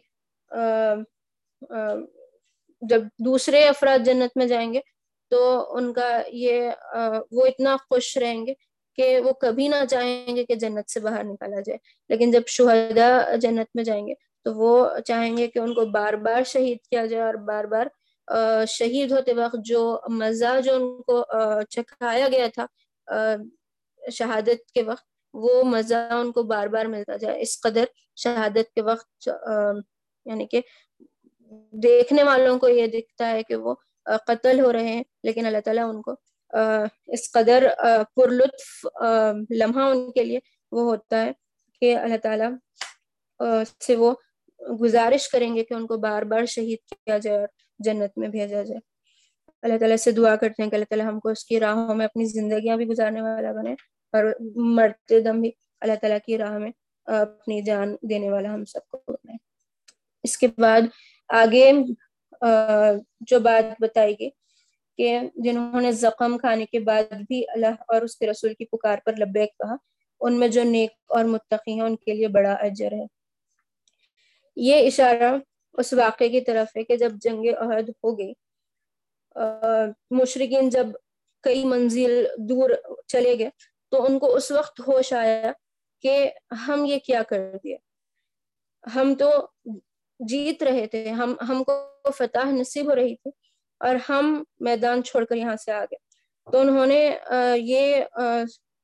جب 2.81 3.03
دوسرے 3.19 3.67
افراد 3.67 4.05
جنت 4.05 4.37
میں 4.37 4.47
جائیں 4.47 4.73
گے 4.73 4.79
تو 5.31 5.39
ان 5.77 5.93
کا 5.93 6.21
یہ 6.27 6.69
وہ 7.31 7.45
اتنا 7.45 7.75
خوش 7.89 8.17
رہیں 8.17 8.45
گے 8.47 8.53
کہ 8.97 9.19
وہ 9.19 9.33
کبھی 9.33 9.67
نہ 9.67 9.85
چاہیں 9.89 10.35
گے 10.35 10.45
کہ 10.45 10.55
جنت 10.55 10.89
سے 10.89 10.99
باہر 10.99 11.23
نکالا 11.23 11.59
جائے۔ 11.59 11.77
لیکن 12.09 12.31
جب 12.31 12.41
شہداء 12.47 13.35
جنت 13.35 13.75
میں 13.75 13.83
جائیں 13.83 14.07
گے 14.07 14.13
تو 14.45 14.53
وہ 14.53 14.71
چاہیں 15.05 15.37
گے 15.37 15.47
کہ 15.47 15.59
ان 15.59 15.73
کو 15.73 15.85
بار 15.85 16.13
بار 16.13 16.43
شہید 16.43 16.77
کیا 16.89 17.05
جائے 17.05 17.23
اور 17.23 17.33
بار 17.33 17.63
بار 17.63 17.87
شہید 18.67 19.11
ہوتے 19.11 19.33
وقت 19.33 19.65
جو 19.65 19.99
مزہ 20.09 20.59
جو 20.63 20.75
ان 20.75 21.01
کو 21.01 21.23
چکھایا 21.69 22.27
گیا 22.27 22.47
تھا 22.53 22.65
شہادت 24.11 24.71
کے 24.71 24.83
وقت 24.83 25.08
وہ 25.33 25.63
مزہ 25.63 25.95
ان 26.11 26.31
کو 26.31 26.43
بار 26.43 26.67
بار 26.67 26.85
ملتا 26.85 27.17
جائے 27.17 27.41
اس 27.41 27.59
قدر 27.61 27.85
شہادت 28.15 28.73
کے 28.75 28.81
وقت 28.81 29.27
یعنی 30.25 30.45
کہ 30.47 30.61
دیکھنے 31.83 32.23
والوں 32.23 32.57
کو 32.59 32.69
یہ 32.69 32.87
دکھتا 32.87 33.29
ہے 33.31 33.43
کہ 33.43 33.55
وہ 33.55 33.73
قتل 34.27 34.59
ہو 34.59 34.71
رہے 34.73 34.87
ہیں، 34.87 35.03
لیکن 35.23 35.45
اللہ 35.45 35.61
تعالیٰ 35.65 35.87
ان 35.89 36.01
کو 36.01 36.15
اس 37.13 37.31
قدر 37.31 37.67
پر 38.15 38.29
لطف 38.29 38.85
لمحہ 39.51 39.89
ان 39.89 40.11
کے 40.11 40.23
لیے 40.23 40.39
وہ 40.71 40.83
ہوتا 40.83 41.21
ہے 41.25 41.31
کہ 41.81 41.95
اللہ 41.95 42.17
تعالیٰ 42.23 42.49
سے 43.81 43.95
وہ 43.95 44.13
گزارش 44.81 45.27
کریں 45.29 45.55
گے 45.55 45.63
کہ 45.63 45.73
ان 45.73 45.85
کو 45.87 45.97
بار 45.97 46.21
بار 46.31 46.45
شہید 46.45 46.79
کیا 46.89 47.17
جائے 47.17 47.37
اور 47.37 47.47
جنت 47.79 48.17
میں 48.17 48.27
بھیجا 48.29 48.61
جائے۔ 48.63 48.79
اللہ 49.63 49.77
تعالیٰ 49.77 49.97
سے 49.97 50.11
دعا 50.11 50.35
کرتے 50.35 50.63
ہیں 50.63 50.69
کہ 50.69 50.75
اللہ 50.75 50.85
تعالیٰ 50.89 51.07
ہم 51.07 51.19
کو 51.19 51.29
اس 51.29 51.45
کی 51.45 51.59
راہوں 51.59 51.95
میں 51.95 52.05
اپنی 52.05 52.25
زندگیاں 52.31 52.77
بھی 52.77 52.85
گزارنے 52.87 53.21
والا 53.21 53.51
بنے۔ 53.51 53.75
اور 54.13 54.25
مرتے 54.75 55.19
دم 55.19 55.41
بھی 55.41 55.51
اللہ 55.81 55.95
تعالیٰ 56.01 56.17
کی 56.25 56.37
راہ 56.37 56.57
میں 56.57 56.71
اپنی 57.07 57.61
جان 57.61 57.95
دینے 58.01 58.29
والا 58.29 58.53
ہم 58.53 58.65
سب 58.65 58.87
کو 58.89 58.97
بنائے 59.07 59.37
اس 60.23 60.37
کے 60.37 60.47
بعد 60.57 60.81
آگے 61.29 61.71
جو 63.21 63.39
بات 63.39 63.81
بتائی 63.81 64.15
گئی 64.19 64.29
کہ 64.99 65.19
جنہوں 65.35 65.81
نے 65.81 65.91
زخم 65.91 66.37
کھانے 66.37 66.65
کے 66.65 66.79
بعد 66.79 67.13
بھی 67.27 67.43
اللہ 67.53 67.83
اور 67.87 68.01
اس 68.01 68.17
کے 68.17 68.27
رسول 68.27 68.53
کی 68.53 68.65
پکار 68.65 68.97
پر 69.05 69.13
لبیک 69.19 69.57
کہا، 69.57 69.75
ان 70.21 70.39
میں 70.39 70.47
جو 70.47 70.63
نیک 70.63 70.91
اور 71.07 71.25
متقی 71.25 71.73
ہیں، 71.73 71.81
ان 71.81 71.95
کے 71.95 72.13
لیے 72.13 72.27
بڑا 72.27 72.53
اجر 72.53 72.91
ہے۔ 72.91 73.05
یہ 74.57 74.87
اشارہ 74.87 75.35
اس 75.77 75.93
واقعے 75.93 76.29
کی 76.29 76.41
طرف 76.41 76.75
ہے 76.77 76.83
کہ 76.83 76.95
جب 76.97 77.11
جنگ 77.21 77.45
عہد 77.57 77.89
ہو 77.89 78.17
گئی 78.17 78.33
مشرقین 80.11 80.69
جب 80.69 80.87
کئی 81.43 81.63
منزل 81.65 82.23
دور 82.49 82.69
چلے 83.07 83.37
گئے 83.39 83.49
تو 83.91 84.03
ان 84.05 84.19
کو 84.19 84.35
اس 84.35 84.51
وقت 84.51 84.79
ہوش 84.87 85.13
آیا 85.13 85.51
کہ 86.03 86.29
ہم 86.67 86.85
یہ 86.85 86.99
کیا 86.99 87.21
کر 87.23 87.51
دیا 87.63 87.77
ہم 88.83 89.13
تو 89.15 89.29
جیت 90.19 90.63
رہے 90.63 90.85
تھے، 90.87 91.09
ہم 91.09 91.33
ہم 91.49 91.63
کو 91.63 91.73
فتح 92.17 92.51
نصیب 92.51 92.89
ہو 92.89 92.95
رہی 92.95 93.15
تھی 93.15 93.31
اور 93.81 93.95
ہم 94.09 94.43
میدان 94.59 95.03
چھوڑ 95.03 95.23
کر 95.25 95.35
یہاں 95.35 95.55
سے 95.55 95.71
آ 95.71 95.83
گئے۔ 95.83 95.97
تو 96.47 96.59
انہوں 96.59 96.85
نے 96.85 97.01
یہ 97.55 98.03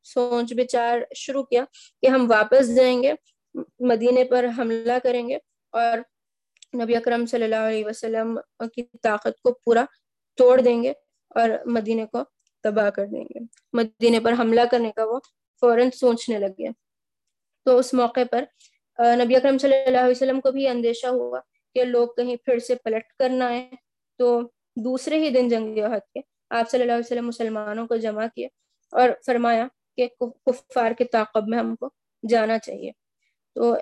سوچ 0.05 0.53
بچار 0.53 0.99
شروع 1.15 1.43
کیا 1.43 1.63
کہ 2.03 2.07
ہم 2.07 2.25
واپس 2.29 2.75
جائیں 2.75 3.01
گے، 3.03 3.13
مدینے 3.87 4.23
پر 4.23 4.45
حملہ 4.57 4.97
کریں 5.03 5.27
گے 5.29 5.37
اور 5.73 5.97
نبی 6.81 6.95
اکرم 6.95 7.25
صلی 7.25 7.43
اللہ 7.43 7.67
علیہ 7.67 7.85
وسلم 7.85 8.37
کی 8.75 8.83
طاقت 9.03 9.41
کو 9.41 9.53
پورا 9.65 9.83
توڑ 10.37 10.59
دیں 10.61 10.81
گے 10.83 10.93
اور 11.35 11.49
مدینے 11.65 12.05
کو 12.05 12.23
تباہ 12.65 12.89
کر 12.89 13.05
دیں 13.05 13.23
گے۔ 13.23 13.39
مدینے 13.73 14.19
پر 14.19 14.33
حملہ 14.39 14.61
کرنے 14.71 14.91
کا 14.95 15.03
وہ 15.05 15.19
فوراً 15.61 15.89
سوچنے 15.95 16.39
لگے۔ 16.39 16.67
تو 17.65 17.77
اس 17.77 17.93
موقع 17.93 18.25
پر 18.31 18.43
نبی 19.15 19.35
اکرم 19.35 19.57
صلی 19.57 19.75
اللہ 19.77 19.99
علیہ 19.99 20.11
وسلم 20.11 20.39
کو 20.41 20.51
بھی 20.51 20.67
اندیشہ 20.67 21.07
ہوا 21.07 21.39
کہ 21.75 21.83
لوگ 21.85 22.07
کہیں 22.17 22.35
پھر 22.35 22.59
سے 22.59 22.75
پلٹ 22.75 23.13
کرنا 23.19 23.49
ہے 23.53 23.69
تو 24.19 24.27
دوسرے 24.77 25.19
ہی 25.19 25.29
دن 25.29 25.49
جنگ 25.49 25.77
عہد 25.77 26.13
کے 26.13 26.19
آپ 26.49 26.69
صلی 26.69 26.81
اللہ 26.81 26.93
علیہ 26.93 27.05
وسلم 27.05 27.27
مسلمانوں 27.27 27.87
کو 27.87 27.95
جمع 27.95 28.25
کیا 28.35 28.47
اور 28.93 29.09
فرمایا 29.25 29.67
کہ 29.97 30.07
کفار 30.45 30.91
کے 30.91 31.03
تعقب 31.03 31.47
میں 31.47 31.59
ہم 31.59 31.75
کو 31.75 31.89
جانا 32.29 32.57
چاہیے۔ 32.59 32.91
تو 33.55 33.73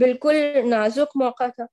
بالکل 0.00 0.36
نازک 0.70 1.16
موقع 1.22 1.46
تھا 1.56 1.64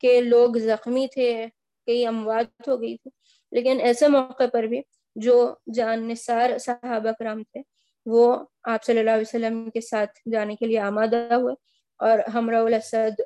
کہ 0.00 0.20
لوگ 0.20 0.58
زخمی 0.58 1.06
تھے، 1.14 1.46
کئی 1.86 2.06
اموات 2.06 2.68
ہو 2.68 2.80
گئی 2.80 2.96
تھی۔ 2.96 3.10
لیکن 3.52 3.80
ایسے 3.80 4.08
موقع 4.08 4.46
پر 4.52 4.62
بھی 4.62 4.80
جو 5.16 5.54
جان 5.74 6.08
نثار 6.08 6.58
صحابہ 6.58 7.10
کرام 7.18 7.42
تھے، 7.42 7.62
وہ 8.06 8.44
آپ 8.62 8.84
صلی 8.84 8.98
اللہ 8.98 9.10
علیہ 9.10 9.28
وسلم 9.28 9.70
کے 9.70 9.80
ساتھ 9.80 10.18
جانے 10.32 10.56
کے 10.56 10.66
لیے 10.66 10.78
آمادہ 10.78 11.16
ہوئے 11.34 11.54
اور 12.00 12.18
ہمراہ 12.34 12.62
الاسد 12.62 13.20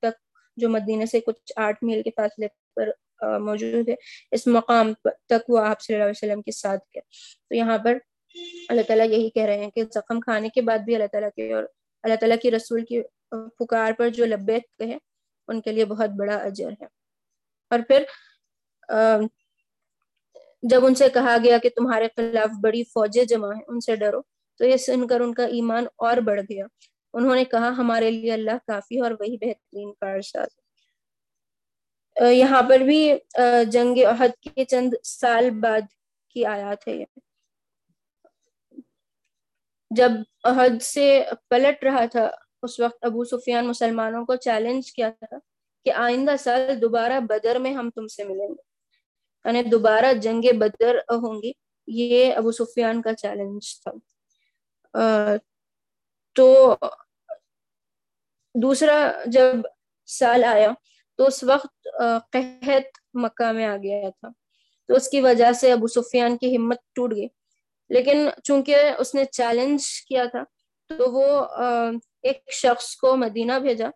تک 0.00 0.18
جو 0.56 0.68
مدینہ 0.68 1.04
سے 1.04 1.20
کچھ 1.20 1.52
آٹھ 1.56 1.84
میل 1.84 2.02
کے 2.02 2.10
فاصلے 2.16 2.48
پر 2.76 2.90
موجود 3.38 3.88
ہے، 3.88 3.94
اس 4.30 4.46
مقام 4.46 4.92
تک 5.26 5.50
وہ 5.50 5.58
آپ 5.58 5.80
صلی 5.80 5.94
اللہ 5.96 6.04
علیہ 6.04 6.26
وسلم 6.26 6.42
کے 6.42 6.52
ساتھ 6.52 6.84
گئے۔ 6.94 7.00
تو 7.48 7.54
یہاں 7.54 7.78
پر 7.78 7.98
اللہ 8.68 8.82
تعالیٰ 8.82 9.06
یہی 9.10 9.30
کہہ 9.30 9.42
رہے 9.42 9.58
ہیں 9.58 9.70
کہ 9.70 9.82
زخم 9.94 10.20
کھانے 10.20 10.48
کے 10.48 10.62
بعد 10.62 10.78
بھی 10.78 10.94
اللہ 10.94 11.06
تعالیٰ 11.06 11.30
کے 11.36 11.52
اور 11.52 11.64
اللہ 12.02 12.14
تعالیٰ 12.14 12.36
کی 12.42 12.50
رسول 12.50 12.84
کی 12.84 13.02
پکار 13.58 13.92
پر 13.98 14.08
جو 14.08 14.26
لبیک 14.26 14.78
کہے 14.78 14.98
ان 15.48 15.60
کے 15.60 15.72
لیے 15.72 15.84
بہت 15.84 16.10
بڑا 16.10 16.36
اجر 16.36 16.70
ہے۔ 16.70 16.86
اور 17.70 17.80
پھر 17.88 18.04
جب 20.62 20.84
ان 20.86 20.94
سے 20.94 21.08
کہا 21.08 21.36
گیا 21.44 21.58
کہ 21.58 21.68
تمہارے 21.68 22.08
خلاف 22.16 22.50
بڑی 22.62 22.82
فوجیں 22.84 23.24
جمع 23.24 23.52
ہیں، 23.54 23.62
ان 23.68 23.80
سے 23.80 23.96
ڈرو۔ 23.96 24.20
تو 24.60 24.64
یہ 24.64 24.76
سن 24.76 25.06
کر 25.06 25.20
ان 25.20 25.34
کا 25.34 25.44
ایمان 25.56 25.84
اور 25.98 26.16
بڑھ 26.16 26.40
گیا۔ 26.40 26.64
انہوں 27.14 27.34
نے 27.34 27.44
کہا، 27.44 27.68
ہمارے 27.78 28.10
لیے 28.10 28.32
اللہ 28.32 28.58
کافی 28.66 29.00
اور 29.00 29.10
وہی 29.20 29.36
بہترین 29.36 29.92
کارساز 30.00 30.48
یہاں 32.16 32.62
پر 32.62 32.80
بھی 32.80 33.00
جنگ 33.72 33.98
عہد 34.06 34.32
کے 34.44 34.64
چند 34.64 34.94
سال 35.04 35.50
بعد 35.60 35.86
کی 36.34 36.44
آیات 36.46 36.86
ہے 36.88 37.04
جب 39.90 40.10
عہد 40.44 40.82
سے 40.82 41.06
پلٹ 41.48 41.84
رہا 41.84 42.04
تھا، 42.06 42.28
اس 42.62 42.78
وقت 42.80 43.04
ابو 43.04 43.24
سفیان 43.24 43.66
مسلمانوں 43.66 44.24
کو 44.26 44.36
چیلنج 44.36 44.92
کیا 44.92 45.10
تھا 45.20 45.38
کہ 45.86 45.92
آئندہ 46.06 46.34
سال 46.38 46.80
دوبارہ 46.82 47.20
بدر 47.20 47.58
میں 47.58 47.72
ہم 47.74 47.90
تم 47.90 48.06
سے 48.06 48.24
ملیں 48.24 48.48
گے۔ 48.48 48.69
یعنی 49.44 49.62
دوبارہ 49.62 50.12
جنگ 50.12 50.42
بدر 50.58 50.94
ہوں 50.94 51.42
گی۔ 51.42 51.52
یہ 51.86 52.34
ابو 52.34 52.52
سفیان 52.52 53.02
کا 53.02 53.14
چیلنج 53.14 53.80
تھا۔ 53.82 53.90
تو 56.34 56.76
دوسرا 58.54 59.12
جب 59.26 59.56
سال 60.06 60.44
آیا، 60.44 60.70
تو 61.16 61.26
اس 61.26 61.44
وقت 61.44 61.88
قحط 62.32 62.98
مکہ 63.14 63.52
میں 63.52 63.66
آ 63.66 63.76
گیا 63.76 64.10
تھا۔ 64.10 64.28
تو 64.88 64.94
اس 64.94 65.08
کی 65.08 65.20
وجہ 65.20 65.52
سے 65.52 65.72
ابو 65.72 65.86
سفیان 65.86 66.36
کی 66.36 66.56
ہمت 66.56 66.78
ٹوٹ 66.94 67.12
گئی۔ 67.16 67.28
لیکن 67.88 68.28
چونکہ 68.44 68.76
اس 68.98 69.14
نے 69.14 69.24
چیلنج 69.24 69.80
کیا 70.08 70.24
تھا، 70.24 70.42
تو 70.88 71.12
وہ 71.12 71.24
ایک 72.22 72.52
شخص 72.52 72.96
کو 72.96 73.16
مدینہ 73.16 73.52
بھیجا 73.58 73.88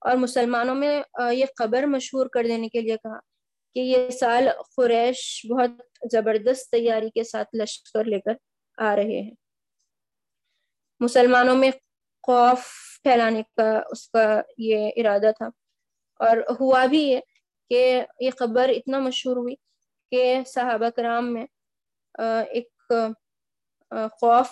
اور 0.00 0.16
مسلمانوں 0.16 0.74
میں 0.74 1.02
یہ 1.32 1.44
خبر 1.58 1.82
مشہور 1.82 2.26
کر 2.26 2.44
دینے 2.44 2.68
کے 2.68 2.80
لیے 2.80 2.96
کہا۔ 2.96 3.35
کہ 3.76 3.80
یہ 3.80 4.10
سال 4.10 4.48
قریش 4.76 5.46
بہت 5.50 5.70
زبردست 6.12 6.70
تیاری 6.70 7.10
کے 7.10 7.24
ساتھ 7.24 7.56
لشکر 7.62 8.04
لے 8.04 8.20
کر 8.20 8.32
آ 8.78 8.96
رہے 8.96 9.22
ہیں۔ 9.22 9.30
مسلمانوں 11.00 11.56
میں 11.56 11.70
خوف 12.22 12.60
پھیلانے 13.02 13.42
کا 13.56 13.80
اس 13.90 14.08
کا 14.08 14.40
یہ 14.58 14.90
ارادہ 14.96 15.30
تھا۔ 15.36 15.46
اور 16.18 16.36
ہوا 16.60 16.86
بھی 16.86 17.02
یہ 17.02 17.20
کہ 17.68 18.02
یہ 18.20 18.30
خبر 18.38 18.68
اتنا 18.68 18.98
مشہور 18.98 19.36
ہوئی 19.36 19.54
کہ 20.10 20.40
صحابہ 20.46 20.88
کرام 20.88 21.32
میں 21.32 21.46
ایک 22.50 22.92
خوف 24.20 24.48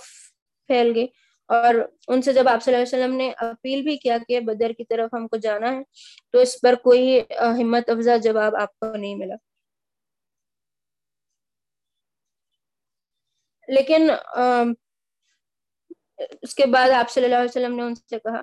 پھیل 0.66 0.92
گئی۔ 0.94 1.06
اور 1.54 1.74
ان 2.08 2.22
سے 2.22 2.32
جب 2.32 2.48
آپ 2.48 2.62
صلی 2.62 2.74
اللہ 2.74 2.84
علیہ 2.84 2.96
وسلم 2.96 3.16
نے 3.16 3.30
اپیل 3.38 3.82
بھی 3.82 3.96
کیا 3.98 4.16
کہ 4.28 4.40
بدر 4.40 4.72
کی 4.72 4.84
طرف 4.84 5.14
ہم 5.14 5.26
کو 5.28 5.36
جانا 5.38 5.72
ہے، 5.72 5.82
تو 6.32 6.38
اس 6.38 6.60
پر 6.60 6.74
کوئی 6.84 7.18
ہمت 7.60 7.90
افزا 7.90 8.16
جواب 8.24 8.56
آپ 8.60 8.78
کو 8.78 8.94
نہیں 8.96 9.14
ملا۔ 9.14 9.34
لیکن 13.68 14.10
اس 16.42 16.54
کے 16.54 16.66
بعد 16.72 16.90
آپ 16.90 17.10
صلی 17.10 17.24
اللہ 17.24 17.36
علیہ 17.36 17.50
وسلم 17.50 17.76
نے 17.76 17.82
ان 17.82 17.94
سے 17.94 18.18
کہا 18.18 18.40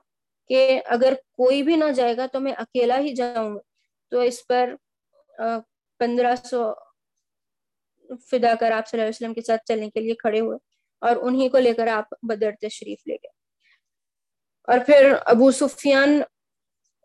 کہ 0.49 0.59
اگر 0.85 1.13
کوئی 1.33 1.61
بھی 1.63 1.75
نہ 1.75 1.91
جائے 1.95 2.15
گا 2.17 2.25
تو 2.33 2.39
میں 2.39 2.53
اکیلا 2.57 2.97
ہی 2.99 3.13
جاؤں 3.15 3.53
گا۔ 3.55 3.59
تو 4.11 4.19
اس 4.19 4.45
پر 4.47 4.73
پندرہ 5.99 6.35
سو 6.43 6.63
فدا 8.31 8.53
کر 8.59 8.71
آپ 8.71 8.87
صلی 8.87 8.99
اللہ 8.99 9.07
علیہ 9.07 9.15
وسلم 9.15 9.33
کے 9.33 9.41
ساتھ 9.41 9.61
چلنے 9.67 9.89
کے 9.89 9.99
لیے 9.99 10.15
کھڑے 10.15 10.39
ہوئے۔ 10.39 10.57
اور 11.01 11.15
انہی 11.21 11.49
کو 11.49 11.59
لے 11.59 11.73
کر 11.73 11.87
آپ 11.87 12.13
بدر 12.23 12.51
تشریف 12.61 13.07
لے 13.07 13.13
گئے۔ 13.13 13.29
اور 14.67 14.79
پھر 14.85 15.13
ابو 15.25 15.51
سفیان 15.51 16.21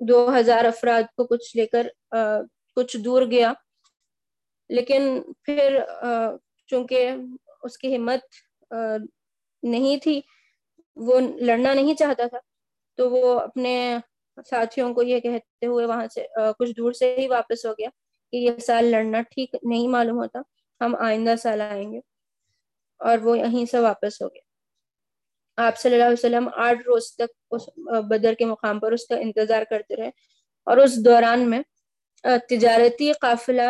دو 0.00 0.28
ہزار 0.38 0.64
افراد 0.64 1.02
کو 1.16 1.26
کچھ 1.26 1.56
لے 1.56 1.66
کر 1.66 1.86
کچھ 2.76 2.96
دور 2.96 3.22
گیا۔ 3.30 3.52
لیکن 4.70 5.22
پھر 5.42 5.78
چونکہ 6.70 7.10
اس 7.62 7.78
کی 7.78 7.96
ہمت 7.96 8.72
نہیں 9.62 9.96
تھی، 9.96 10.20
وہ 10.96 11.20
لڑنا 11.40 11.74
نہیں 11.74 11.94
چاہتا 11.94 12.26
تھا، 12.26 12.38
تو 12.98 13.10
وہ 13.10 13.40
اپنے 13.40 13.74
ساتھیوں 14.50 14.92
کو 14.94 15.02
یہ 15.02 15.20
کہتے 15.20 15.66
ہوئے 15.66 15.86
وہاں 15.86 16.06
سے 16.14 16.26
کچھ 16.58 16.70
دور 16.70 16.92
سے 16.92 17.14
ہی 17.18 17.26
واپس 17.28 17.64
ہو 17.66 17.72
گیا 17.72 17.88
کہ 18.32 18.36
یہ 18.36 18.58
سال 18.58 18.84
لڑنا 18.84 19.20
ٹھیک 19.22 19.54
نہیں 19.62 19.88
معلوم 19.88 20.18
ہوتا، 20.18 20.40
ہم 20.80 20.94
آئندہ 21.00 21.34
سال 21.42 21.60
آئیں 21.60 21.92
گے۔ 21.92 22.00
اور 23.00 23.18
وہ 23.18 23.38
یہیں 23.38 23.64
سے 23.70 23.78
واپس 23.80 24.20
ہو 24.22 24.28
گیا۔ 24.28 24.44
آپ 25.58 25.78
صلی 25.78 25.94
اللہ 25.94 26.04
علیہ 26.04 26.18
وسلم 26.18 26.48
آٹھ 26.56 26.82
روز 26.86 27.10
تک 27.14 27.30
اس 27.50 27.68
بدر 28.10 28.34
کے 28.34 28.44
مقام 28.44 28.80
پر 28.80 28.92
اس 28.92 29.06
کا 29.06 29.16
انتظار 29.18 29.62
کرتے 29.70 29.96
رہے 29.96 30.10
اور 30.66 30.76
اس 30.76 30.96
دوران 31.04 31.48
میں 31.50 31.62
تجارتی 32.48 33.12
قافلہ 33.20 33.68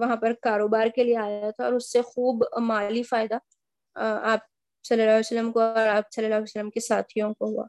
وہاں 0.00 0.16
پر 0.16 0.32
کاروبار 0.42 0.86
کے 0.94 1.04
لیے 1.04 1.16
آیا 1.18 1.50
تھا 1.50 1.64
اور 1.64 1.72
اس 1.72 1.90
سے 1.92 2.02
خوب 2.02 2.44
مالی 2.62 3.02
فائدہ 3.02 3.38
آپ 3.96 4.40
صلی 4.84 5.00
اللہ 5.00 5.10
علیہ 5.10 5.20
وسلم 5.20 5.50
کو 5.52 5.60
اور 5.60 5.88
آپ 5.88 6.12
صلی 6.14 6.24
اللہ 6.24 6.34
علیہ 6.34 6.50
وسلم 6.50 6.70
کے 6.70 6.80
ساتھیوں 6.80 7.32
کو 7.34 7.46
ہوا۔ 7.46 7.66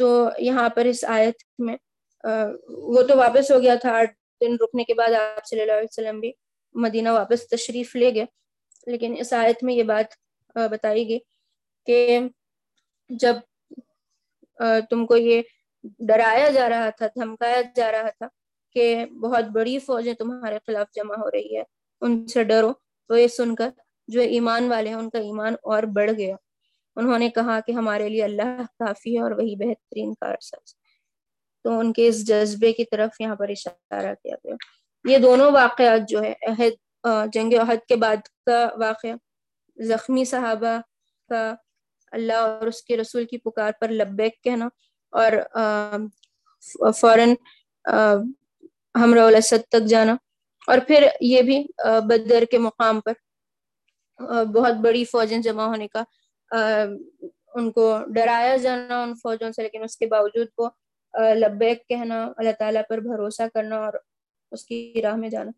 تو 0.00 0.08
یہاں 0.38 0.68
پر 0.68 0.84
اس 0.84 1.04
آیت 1.08 1.42
میں 1.58 1.76
وہ 2.94 3.02
تو 3.02 3.16
واپس 3.18 3.50
ہو 3.50 3.60
گیا 3.62 3.74
تھا، 3.74 3.92
آٹھ 3.98 4.12
دن 4.40 4.54
رکنے 4.60 4.84
کے 4.84 4.94
بعد 4.94 5.14
آپ 5.14 5.46
صلی 5.46 5.60
اللہ 5.60 5.72
علیہ 5.72 5.88
وسلم 5.90 6.20
بھی 6.20 6.32
مدینہ 6.74 7.10
واپس 7.12 7.48
تشریف 7.48 7.94
لے 7.96 8.14
گئے۔ 8.14 8.24
لیکن 8.86 9.14
اس 9.18 9.32
آیت 9.32 9.62
میں 9.64 9.74
یہ 9.74 9.82
بات 9.82 10.14
بتائی 10.56 11.08
گئی 11.08 11.18
کہ 11.86 12.20
جب 13.10 13.36
تم 14.90 15.06
کو 15.06 15.16
یہ 15.16 15.42
ڈرایا 16.00 16.48
جا 16.50 16.68
رہا 16.68 16.88
تھا، 16.90 17.06
دھمکایا 17.06 17.60
جا 17.76 17.90
رہا 17.92 18.10
تھا 18.10 18.28
کہ 18.76 19.04
بہت 19.20 19.44
بڑی 19.54 19.78
فوجیں 19.78 20.14
تمہارے 20.14 20.58
خلاف 20.66 20.86
جمع 20.94 21.14
ہو 21.14 21.30
رہی 21.30 21.56
ہے، 21.56 21.62
ان 22.02 22.26
سے 22.28 22.44
ڈرو، 22.44 22.72
تو 23.10 23.16
یہ 23.18 23.28
سن 23.28 23.54
کر 23.54 23.70
جو 24.08 24.20
ایمان 24.20 24.70
والے 24.70 24.88
ہیں، 24.88 24.96
ان 24.96 25.10
کا 25.10 25.18
ایمان 25.18 25.54
اور 25.62 25.82
بڑھ 25.94 26.10
گیا۔ 26.18 26.36
انہوں 26.96 27.18
نے 27.18 27.28
کہا 27.30 27.58
کہ 27.66 27.72
ہمارے 27.72 28.08
لیے 28.08 28.22
اللہ 28.24 28.62
کافی 28.78 29.16
ہے 29.16 29.22
اور 29.22 29.30
وہی 29.30 29.54
بہترین 29.56 30.14
کارساز 30.14 30.74
تو 31.64 31.78
ان 31.78 31.92
کے 31.92 32.06
اس 32.08 32.26
جذبے 32.26 32.72
کی 32.72 32.84
طرف 32.84 33.20
یہاں 33.20 33.36
پر 33.36 33.48
اشارہ 33.48 34.14
کیا 34.14 34.36
گیا۔ 34.44 34.54
یہ 35.04 35.18
دونوں 35.18 35.50
واقعات 35.52 36.08
جو 36.08 36.22
ہے، 36.22 36.32
عہد 36.48 36.74
جنگ 37.32 37.54
عہد 37.60 37.86
کے 37.88 37.96
بعد 37.96 38.28
کا 38.46 38.68
واقعہ، 38.80 39.14
زخمی 39.78 40.24
صحابہ 40.24 40.76
کا 41.30 41.42
اللہ 42.12 42.32
اور 42.32 42.66
اس 42.66 42.82
کے 42.82 42.96
رسول 42.96 43.24
کی 43.30 43.38
پکار 43.38 43.72
پر 43.80 43.90
لبیک 43.90 44.42
کہنا 44.44 44.68
اور 45.12 45.32
فوراً 47.00 47.34
ہمراہ 48.94 49.26
الاسد 49.26 49.68
تک 49.68 49.86
جانا 49.88 50.16
اور 50.68 50.78
پھر 50.86 51.06
یہ 51.20 51.42
بھی 51.42 51.62
بدر 52.08 52.44
کے 52.50 52.58
مقام 52.58 53.00
پر 53.00 53.12
بہت 54.54 54.76
بڑی 54.82 55.04
فوجیں 55.04 55.38
جمع 55.38 55.66
ہونے 55.66 55.86
کا 55.88 56.02
ان 57.54 57.70
کو 57.72 57.84
ڈرایا 58.14 58.56
جانا 58.56 59.02
ان 59.02 59.14
فوجوں 59.22 59.50
سے، 59.52 59.62
لیکن 59.62 59.82
اس 59.84 59.96
کے 59.96 60.06
باوجود 60.06 60.46
وہ 60.58 60.68
لبیک 61.34 61.86
کہنا، 61.88 62.24
اللہ 62.36 62.52
تعالیٰ 62.58 62.82
پر 62.88 62.98
بھروسہ 63.00 63.42
کرنا 63.54 63.76
اور 63.84 63.92
اس 64.52 64.64
کی 64.64 65.00
راہ 65.02 65.16
میں 65.16 65.28
جانا۔ 65.28 65.50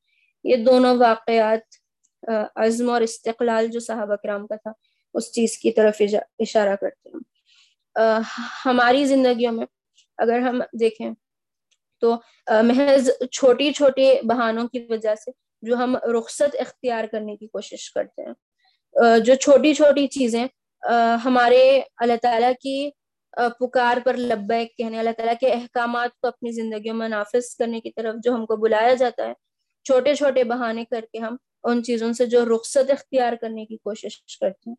یہ 0.45 0.57
دونوں 0.65 0.95
واقعات 0.97 2.31
عزم 2.57 2.91
اور 2.91 3.01
استقلال 3.01 3.67
جو 3.67 3.81
صحابہ 3.81 4.17
کرام 4.23 4.47
کا 4.47 4.57
تھا، 4.57 4.73
اس 5.15 5.33
چیز 5.33 5.57
کی 5.59 5.71
طرف 5.71 6.03
اشارہ 6.39 6.75
کرتے 6.81 7.09
ہیں۔ 7.09 7.21
ہماری 8.67 9.05
زندگیوں 9.05 9.53
میں 9.53 9.67
اگر 10.19 10.41
ہم 10.41 10.61
دیکھیں 10.81 11.11
تو 12.03 12.15
محض 12.65 13.09
چھوٹی 13.33 13.73
چھوٹی 13.73 14.13
بہانوں 14.29 14.67
کی 14.69 14.87
وجہ 14.91 15.15
سے 15.15 15.31
جو 15.63 15.77
ہم 15.77 15.97
رخصت 16.17 16.57
اختیار 16.61 17.05
کرنے 17.13 17.37
کی 17.37 17.47
کوشش 17.47 17.91
کرتے 17.93 18.23
ہیں 18.23 19.19
جو 19.21 19.35
چھوٹی 19.35 19.75
چھوٹی 19.75 20.07
چیزیں 20.09 20.45
ہمارے 21.25 21.61
اللہ 21.97 22.17
تعالیٰ 22.23 22.53
کی 22.61 22.91
پکار 23.61 23.97
پر 24.05 24.17
لبیک 24.17 24.77
کہنے، 24.77 24.99
اللہ 24.99 25.11
تعالیٰ 25.17 25.35
کے 25.41 25.53
احکامات 25.53 26.19
کو 26.21 26.29
اپنی 26.29 26.53
زندگیوں 26.53 26.95
میں 26.95 27.09
نافذ 27.09 27.55
کرنے 27.57 27.81
کی 27.81 27.91
طرف 27.91 28.15
جو 28.25 28.35
ہم 28.35 28.47
کو 28.47 28.57
بلایا 28.57 28.95
جاتا 28.95 29.27
ہے 29.29 29.33
چھوٹے 29.85 30.15
چھوٹے 30.15 30.45
بہانے 30.45 30.85
کر 30.85 31.05
کے 31.13 31.19
ہم 31.19 31.37
ان 31.65 31.83
چیزوں 31.85 32.13
سے 32.13 32.27
جو 32.27 32.45
رخصت 32.45 32.91
اختیار 32.91 33.33
کرنے 33.41 33.65
کی 33.67 33.77
کوشش 33.77 34.39
کرتے 34.39 34.71
ہیں 34.71 34.77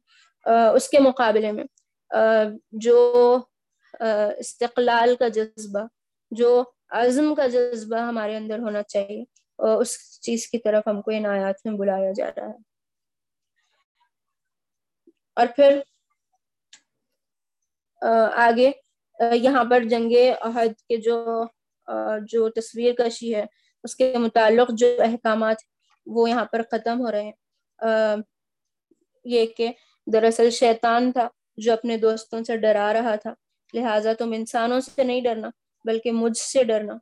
اس 0.76 0.90
کے 0.90 1.00
مقابلے 1.00 1.52
میں 1.52 1.64
جو 2.72 2.98
استقلال 4.40 5.16
کا 5.16 5.28
جذبہ، 5.28 5.86
جو 6.32 6.64
عزم 6.90 7.34
کا 7.36 7.48
جذبہ 7.48 8.00
ہمارے 8.00 8.36
اندر 8.38 8.60
ہونا 8.60 8.84
چاہیے 8.84 9.24
اس 9.60 10.20
چیز 10.22 10.48
کی 10.48 10.58
طرف 10.58 10.88
ہم 10.88 11.02
کو 11.02 11.12
ان 11.12 11.26
آیات 11.26 11.66
میں 11.66 11.74
بلایا 11.74 12.12
جا 12.12 12.30
رہا 12.38 12.48
ہے۔ 12.48 12.58
اور 15.38 15.48
پھر 15.56 15.80
آگے 18.38 18.72
یہاں 19.36 19.64
پر 19.64 19.84
جنگ 19.84 20.12
عہد 20.42 20.80
کے 20.82 20.98
جو 20.98 21.44
جو 22.28 22.50
تصویر 22.50 22.94
کشی 22.94 23.36
ہے 23.36 23.46
اس 23.84 23.96
کے 23.96 24.18
متعلق 24.18 24.72
جو 24.72 24.88
احکامات 25.00 25.58
وہ 26.08 26.30
یہاں 26.30 26.46
پر 26.46 26.62
ختم 26.72 27.00
ہو 27.00 27.12
رہے 27.12 27.24
ہیں۔ 27.24 28.18
یہ 29.26 29.46
کہ 29.58 29.72
دراصل 30.08 30.50
شیطان 30.50 31.12
تھا 31.12 31.28
جو 31.58 31.74
اپنے 31.74 31.98
دوستوں 31.98 32.44
سے 32.44 32.58
ڈرا 32.58 32.92
رہا 32.94 33.16
تھا۔ 33.16 33.34
لہٰذا 33.74 34.14
تم 34.20 34.32
انسانوں 34.32 34.80
سے 34.80 35.04
نہیں 35.04 35.22
ڈرنا، 35.22 35.50
بلکہ 35.86 36.12
مجھ 36.12 36.38
سے 36.38 36.64
ڈرنا۔ 36.64 36.98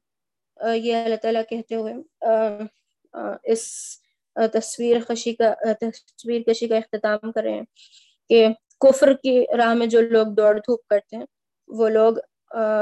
یہ 0.75 0.95
اللہ 0.95 1.15
تعالیٰ 1.15 1.41
کہتے 1.49 1.75
ہوئے 1.75 1.93
اس 3.43 3.63
تصویر 4.53 4.97
کشی 5.07 5.33
کا، 5.33 5.53
تصویر 5.81 6.41
کشی 6.47 6.67
کا 6.67 6.77
اختتام 6.77 7.31
کر 7.31 7.43
رہے 7.43 7.53
ہیں 7.53 7.63
کہ 8.29 8.47
کفر 8.81 9.13
کی 9.13 9.43
راہ 9.57 9.73
میں 9.73 9.87
جو 9.87 10.01
لوگ 10.01 10.27
دوڑ 10.27 10.53
دھوپ 10.57 10.85
کرتے 10.87 11.15
ہیں، 11.17 11.25
وہ 11.69 11.89
لوگ 11.89 12.17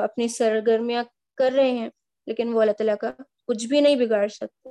اپنی 0.03 0.27
سرگرمیاں 0.27 1.03
کر 1.37 1.51
رہے 1.55 1.71
ہیں، 1.71 1.89
لیکن 2.27 2.53
وہ 2.53 2.61
اللہ 2.61 2.71
تعالیٰ 2.71 2.95
کا 3.01 3.11
کچھ 3.47 3.65
بھی 3.67 3.81
نہیں 3.81 3.95
بگاڑ 3.95 4.27
سکتے۔ 4.27 4.69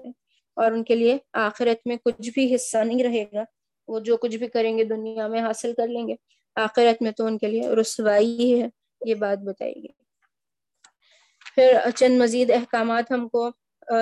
اور 0.56 0.72
ان 0.72 0.84
کے 0.84 0.94
لیے 0.94 1.18
آخرت 1.32 1.86
میں 1.86 1.96
کچھ 2.04 2.30
بھی 2.34 2.54
حصہ 2.54 2.78
نہیں 2.78 3.02
رہے 3.04 3.24
گا۔ 3.32 3.44
وہ 3.88 4.00
جو 4.00 4.16
کچھ 4.16 4.36
بھی 4.36 4.46
کریں 4.46 4.78
گے، 4.78 4.84
دنیا 4.84 5.26
میں 5.26 5.40
حاصل 5.40 5.74
کر 5.76 5.86
لیں 5.88 6.08
گے۔ 6.08 6.14
آخرت 6.54 7.02
میں 7.02 7.10
تو 7.10 7.26
ان 7.26 7.38
کے 7.38 7.46
لیے 7.46 7.68
رسوائی 7.80 8.38
ہی 8.38 8.62
ہے، 8.62 8.68
یہ 9.06 9.14
بات 9.14 9.38
بتائی 9.38 9.74
گئی۔ 9.74 10.06
پھر 11.54 11.76
چند 11.94 12.18
مزید 12.18 12.50
احکامات 12.50 13.10
ہم 13.10 13.28
کو 13.28 13.50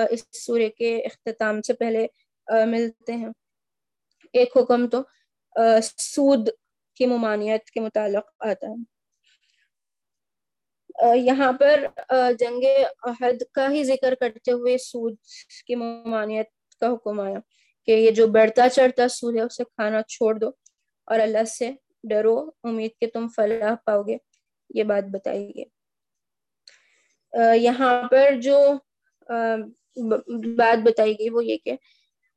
اس 0.09 0.25
سورے 0.31 0.69
کے 0.69 0.97
اختتام 0.97 1.61
سے 1.61 1.73
پہلے 1.73 2.07
ملتے 2.65 3.13
ہیں۔ 3.13 3.29
ایک 4.33 4.57
حکم 4.57 4.87
تو 4.87 5.01
سود 5.97 6.49
کی 6.95 7.05
ممانعت 7.05 7.69
کے 7.69 7.79
متعلق 7.79 8.23
آتا 8.39 8.67
ہے۔ 8.67 8.94
یہاں 11.15 11.51
پر 11.59 11.85
جنگ 12.39 12.63
عہد 13.03 13.43
کا 13.53 13.67
ہی 13.71 13.83
ذکر 13.83 14.15
کرتے 14.15 14.51
ہوئے 14.51 14.77
سود 14.77 15.15
کی 15.67 15.75
ممانعت 15.75 16.79
کا 16.81 16.87
حکم 16.93 17.19
آیا 17.19 17.39
کہ 17.87 17.91
یہ 17.91 18.11
جو 18.11 18.27
بڑھتا 18.27 18.69
چڑھتا 18.69 19.07
سود 19.07 19.35
ہے، 19.35 19.41
اسے 19.41 19.63
کھانا 19.65 20.01
چھوڑ 20.07 20.33
دو 20.39 20.49
اور 21.07 21.19
اللہ 21.19 21.43
سے 21.49 21.71
ڈرو، 22.09 22.37
امید 22.63 22.91
کہ 22.99 23.07
تم 23.13 23.27
فلاح 23.35 23.75
پاؤ 23.85 24.01
گے، 24.07 24.17
یہ 24.69 24.83
بات 24.83 25.03
بتائی 25.11 25.51
گئی۔ 25.55 25.63
یہاں 27.59 28.01
پر 28.11 28.39
جو 28.41 28.57
بات 30.57 30.83
بتائی 30.83 31.13
گئی 31.19 31.29
وہ 31.29 31.45
یہ 31.45 31.57
کہ 31.65 31.75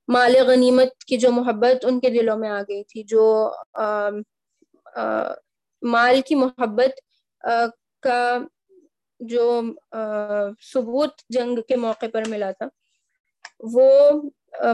مال 0.09 0.37
غنیمت 0.47 1.05
کی 1.05 1.17
جو 1.17 1.31
محبت 1.33 1.85
ان 1.85 2.01
کے 2.01 2.11
دلوں 2.11 2.39
میں 2.39 2.49
آ 2.51 2.61
گئی 2.69 2.83
تھی، 2.85 3.03
جو 3.03 3.25
مال 5.83 6.21
کی 6.27 6.35
محبت 6.35 7.01
کا 8.03 8.39
جو 9.21 9.61
ثبوت 10.73 11.23
جنگ 11.31 11.61
کے 11.69 11.77
موقع 11.77 12.07
پر 12.13 12.29
ملا 12.29 12.51
تھا، 12.51 12.69
وہ 13.75 14.13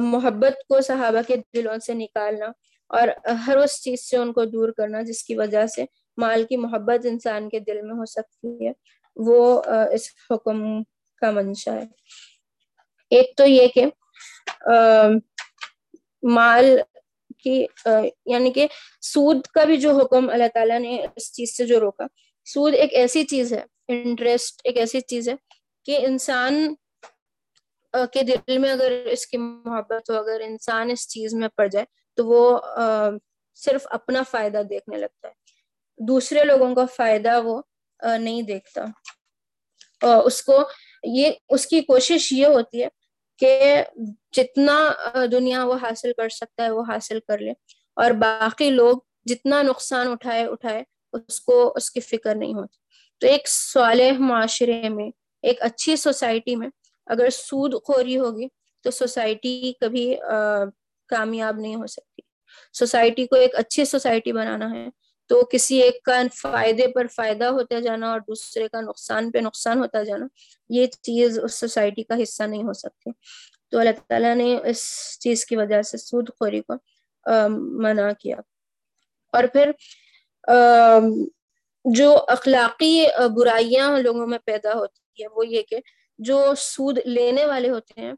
محبت 0.00 0.66
کو 0.68 0.80
صحابہ 0.80 1.22
کے 1.26 1.36
دلوں 1.56 1.78
سے 1.86 1.94
نکالنا 1.94 2.46
اور 2.90 3.08
ہر 3.46 3.56
اس 3.56 3.80
چیز 3.82 4.08
سے 4.08 4.16
ان 4.16 4.32
کو 4.32 4.44
دور 4.44 4.68
کرنا 4.76 5.02
جس 5.02 5.22
کی 5.24 5.34
وجہ 5.34 5.66
سے 5.66 5.84
مال 6.18 6.44
کی 6.48 6.56
محبت 6.56 7.06
انسان 7.06 7.48
کے 7.48 7.58
دل 7.58 7.80
میں 7.82 7.94
ہو 7.98 8.04
سکتی 8.06 8.66
ہے، 8.66 8.72
وہ 9.16 9.62
اس 9.92 10.08
حکم 10.30 10.82
کا 11.22 11.30
منشا 11.30 11.74
ہے۔ 11.74 11.86
ایک 13.12 13.36
تو 13.36 13.44
یہ 13.46 13.66
کہ 13.74 13.84
مال 16.22 16.66
کی 17.38 17.64
یعنی 18.26 18.52
کہ 18.52 18.66
سود 19.02 19.46
کا 19.46 19.64
بھی 19.64 19.76
جو 19.76 19.90
حکم 19.98 20.28
اللہ 20.30 20.48
تعالیٰ 20.54 20.78
نے 20.80 20.96
اس 21.16 21.32
چیز 21.32 21.56
سے 21.56 21.66
جو 21.66 21.80
روکا 21.80 22.06
سود 22.45 22.74
ایک 22.74 22.95
ایسی 22.95 23.24
چیز 23.24 23.53
ہے 23.53 23.64
انٹرسٹ 23.88 24.61
ایک 24.64 24.76
ایسی 24.76 25.01
چیز 25.01 25.28
ہے 25.28 25.34
کہ 25.84 25.99
انسان 26.07 26.74
کے 27.92 28.22
دل 28.22 28.59
میں 28.59 28.72
اگر 28.72 28.90
اس 28.90 29.26
کی 29.26 29.36
محبت 29.36 30.11
ہو، 30.11 30.18
اگر 30.18 30.40
انسان 30.45 30.90
اس 30.90 31.09
چیز 31.09 31.34
میں 31.34 31.49
پڑ 31.49 31.66
جائے 31.66 31.86
تو 32.14 32.26
وہ 32.26 32.59
صرف 33.55 33.86
اپنا 33.90 34.22
فائدہ 34.30 34.62
دیکھنے 34.70 34.97
لگتا 34.97 35.28
ہے۔ 35.28 35.32
دوسرے 35.99 36.45
لوگوں 36.45 36.74
کا 36.74 36.84
فائدہ 36.97 37.42
وہ 37.42 37.62
نہیں 38.18 38.42
دیکھتا۔ 38.42 38.84
اس 40.24 40.42
کو 40.42 40.62
یہ، 41.03 41.30
اس 41.49 41.66
کی 41.66 41.80
کوشش 41.80 42.32
یہ 42.32 42.47
ہوتی 42.47 42.82
ہے 42.82 42.88
کہ 43.38 43.82
جتنا 44.32 44.92
دنیا 45.32 45.64
وہ 45.64 45.74
حاصل 45.82 46.12
کر 46.16 46.28
سکتا 46.28 46.64
ہے، 46.64 46.70
وہ 46.70 46.82
حاصل 46.88 47.20
کر 47.28 47.38
لے۔ 47.38 47.51
اور 47.97 48.11
باقی 48.11 48.70
لوگ 48.70 48.97
جتنا 49.26 49.62
نقصان 49.62 50.09
اٹھائے 50.09 50.47
اٹھائے 50.47 50.82
اس 51.28 51.40
کو 51.40 51.72
اس 51.76 51.90
کی 51.90 52.00
فکر 52.00 52.34
نہیں 52.34 52.54
ہوتی۔ 52.54 52.76
تو 53.18 53.26
ایک 53.26 53.48
صالح 53.48 54.12
معاشرے 54.18 54.88
میں، 54.88 55.10
ایک 55.42 55.62
اچھی 55.62 55.96
سوسائٹی 55.96 56.56
میں 56.56 56.68
اگر 57.06 57.30
سود 57.30 57.74
خوری 57.84 58.18
ہوگی 58.18 58.46
تو 58.82 58.90
سوسائٹی 58.90 59.72
کبھی 59.80 60.16
کامیاب 61.08 61.58
نہیں 61.58 61.74
ہو 61.74 61.86
سکتی۔ 61.86 62.22
سوسائٹی 62.72 63.26
کو 63.26 63.36
ایک 63.36 63.54
اچھی 63.54 63.84
سوسائٹی 63.84 64.32
بنانا 64.32 64.70
ہے 64.70 64.86
تو 65.26 65.44
کسی 65.44 65.82
ایک 65.82 66.02
کا 66.02 66.22
فائدے 66.34 66.86
پر 66.88 67.06
فائدہ 67.06 67.44
ہوتا 67.44 67.80
جانا 67.80 68.10
اور 68.10 68.20
دوسرے 68.20 68.68
کا 68.68 68.80
نقصان 68.80 69.30
پہ 69.30 69.38
نقصان 69.38 69.78
ہوتا 69.78 70.02
جانا، 70.02 70.26
یہ 70.68 70.86
چیز 70.86 71.38
اس 71.42 71.54
سوسائٹی 71.54 72.02
کا 72.02 72.22
حصہ 72.22 72.42
نہیں 72.42 72.62
ہو 72.62 72.72
سکتی۔ 72.72 73.10
تو 73.70 73.78
اللہ 73.78 73.90
تعالیٰ 74.08 74.34
نے 74.34 74.58
اس 74.64 74.84
چیز 75.20 75.46
کی 75.46 75.56
وجہ 75.56 75.82
سے 75.82 75.98
سود 75.98 76.28
خوری 76.38 76.60
کو 76.60 76.74
منع 77.78 78.12
کیا۔ 78.12 78.36
اور 79.32 79.44
پھر 79.52 79.70
جو 81.84 82.24
اخلاقی 82.28 83.07
برائیاں 83.36 83.99
لوگوں 83.99 84.26
میں 84.26 84.38
پیدا 84.38 84.72
ہوتی 84.74 85.22
ہے 85.22 85.28
وہ 85.28 85.47
یہ 85.47 85.62
کہ 85.62 85.80
جو 86.18 86.53
سود 86.57 86.99
لینے 87.05 87.45
والے 87.47 87.70
ہوتے 87.70 88.01
ہیں، 88.01 88.12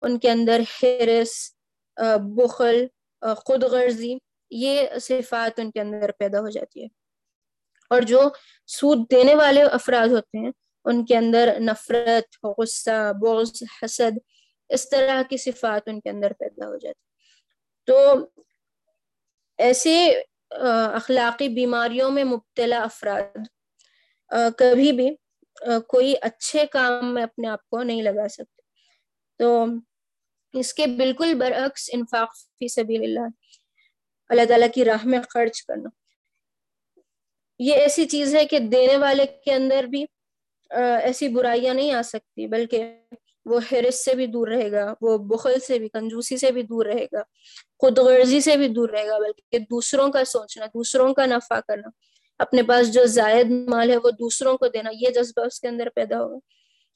ان 0.00 0.18
کے 0.18 0.30
اندر 0.30 0.60
حرس 0.82 1.34
بخل 2.36 2.86
خود 3.46 3.62
غرضی 3.64 4.16
یہ 4.50 4.86
صفات 5.00 5.60
ان 5.60 5.70
کے 5.70 5.80
اندر 5.80 6.10
پیدا 6.18 6.40
ہو 6.40 6.50
جاتی 6.50 6.82
ہے۔ 6.82 6.86
اور 7.90 8.02
جو 8.02 8.20
سود 8.66 8.98
دینے 9.10 9.34
والے 9.34 9.62
افراد 9.62 10.08
ہوتے 10.08 10.38
ہیں، 10.38 10.50
ان 10.84 11.04
کے 11.04 11.16
اندر 11.16 11.56
نفرت، 11.60 12.46
غصہ، 12.58 13.12
بغض، 13.20 13.62
حسد، 13.82 14.18
اس 14.68 14.88
طرح 14.90 15.22
کی 15.22 15.36
صفات 15.36 15.82
ان 15.86 16.00
کے 16.00 16.10
اندر 16.10 16.32
پیدا 16.32 16.68
ہو 16.68 16.76
جاتی 16.78 17.00
تو 17.86 18.26
ایسے 19.58 20.22
اخلاقی 20.94 21.48
بیماریوں 21.48 22.10
میں 22.10 22.24
مبتلا 22.24 22.82
افراد۔ 22.82 23.38
کبھی 24.58 24.92
بھی 24.92 25.14
کوئی 25.88 26.14
اچھے 26.22 26.66
کام 26.66 27.14
میں 27.14 27.22
اپنے 27.22 27.48
آپ 27.48 27.68
کو 27.68 27.82
نہیں 27.82 28.02
لگا 28.02 28.28
سکتے۔ 28.28 28.62
تو 29.38 29.64
اس 30.52 30.74
کے 30.74 30.86
بالکل 30.86 31.34
برعکس 31.34 31.90
انفاق 31.92 32.36
فی 32.36 32.68
سبیل 32.68 33.02
اللہ۔ 33.02 33.26
اللہ 34.28 34.44
تعالیٰ 34.48 34.68
کی 34.74 34.84
راہ 34.84 35.06
میں 35.06 35.18
خرچ 35.28 35.62
کرنا۔ 35.62 35.88
یہ 37.58 37.74
ایسی 37.74 38.06
چیز 38.06 38.34
ہے 38.34 38.44
کہ 38.44 38.58
دینے 38.58 38.96
والے 38.96 39.26
کے 39.26 39.54
اندر 39.54 39.84
بھی 39.84 40.04
ایسی 40.70 41.28
برائیاں 41.28 41.74
نہیں 41.74 41.92
آ 41.92 42.02
سکتی، 42.02 42.46
بلکہ 42.46 42.96
وہ 43.46 43.60
حرس 43.72 44.04
سے 44.04 44.14
بھی 44.14 44.26
دور 44.26 44.48
رہے 44.48 44.70
گا، 44.72 44.94
وہ 45.00 45.18
بخل 45.18 45.58
سے 45.66 45.78
بھی، 45.78 45.88
کنجوسی 45.88 46.36
سے 46.36 46.50
بھی 46.50 46.62
دور 46.62 46.86
رہے 46.86 47.04
گا 47.12 47.22
خود 47.78 47.98
غرضی 47.98 48.40
سے 48.40 48.56
بھی 48.56 48.68
دور 48.68 48.88
رہے 48.88 49.06
گا، 49.08 49.18
بلکہ 49.18 49.58
دوسروں 49.58 50.08
کا 50.12 50.24
سوچنا، 50.24 50.66
دوسروں 50.66 51.12
کا 51.14 51.26
نفع 51.26 51.60
کرنا، 51.60 51.88
اپنے 52.38 52.62
پاس 52.62 52.92
جو 52.92 53.04
زائد 53.06 53.50
مال 53.68 53.90
ہے 53.90 53.96
وہ 53.96 54.10
دوسروں 54.10 54.56
کو 54.58 54.68
دینا، 54.68 54.90
یہ 54.92 55.10
جذبہ 55.10 55.46
اس 55.46 55.60
کے 55.60 55.68
اندر 55.68 55.88
پیدا 55.94 56.20
ہوگا۔ 56.20 56.38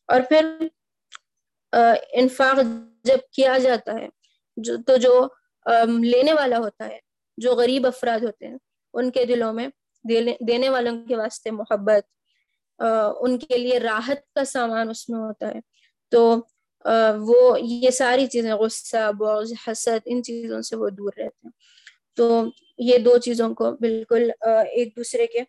اور 0.09 0.20
پھر 0.28 0.44
انفاق 2.12 2.59
جب 3.05 3.18
کیا 3.32 3.59
جاتا 3.59 3.94
ہے، 3.94 4.09
جو، 4.57 4.76
تو 4.86 4.97
جو 4.97 5.26
لینے 6.03 6.32
والا 6.32 6.59
ہوتا 6.59 6.86
ہے، 6.88 6.99
جو 7.36 7.55
غریب 7.55 7.86
افراد 7.86 8.20
ہوتے 8.20 8.47
ہیں، 8.49 8.57
ان 8.94 9.11
کے 9.11 9.24
دلوں 9.24 9.53
میں 9.53 9.68
دینے 10.49 10.68
والوں 10.68 11.07
کے 11.07 11.16
واسطے 11.16 11.51
محبت 11.51 12.05
ان 13.20 13.38
کے 13.38 13.57
لیے 13.59 13.78
راحت 13.78 14.34
کا 14.34 14.44
سامان 14.44 14.90
اس 14.90 15.09
میں 15.09 15.18
ہوتا 15.18 15.49
ہے۔ 15.49 15.61
تو 16.11 16.46
وہ 17.20 17.59
یہ 17.61 17.90
ساری 17.90 18.26
چیزیں، 18.26 18.52
غصہ، 18.54 19.11
بغض، 19.18 19.52
حسد، 19.66 20.07
ان 20.07 20.22
چیزوں 20.22 20.61
سے 20.62 20.76
وہ 20.76 20.88
دور 20.88 21.12
رہتے 21.16 21.40
ہیں۔ 21.44 21.50
تو 22.16 22.44
یہ 22.78 22.98
دو 22.98 23.16
چیزوں 23.18 23.54
کو 23.54 23.70
بالکل 23.80 24.30
ایک 24.40 24.96
دوسرے 24.96 25.26
کے 25.26 25.40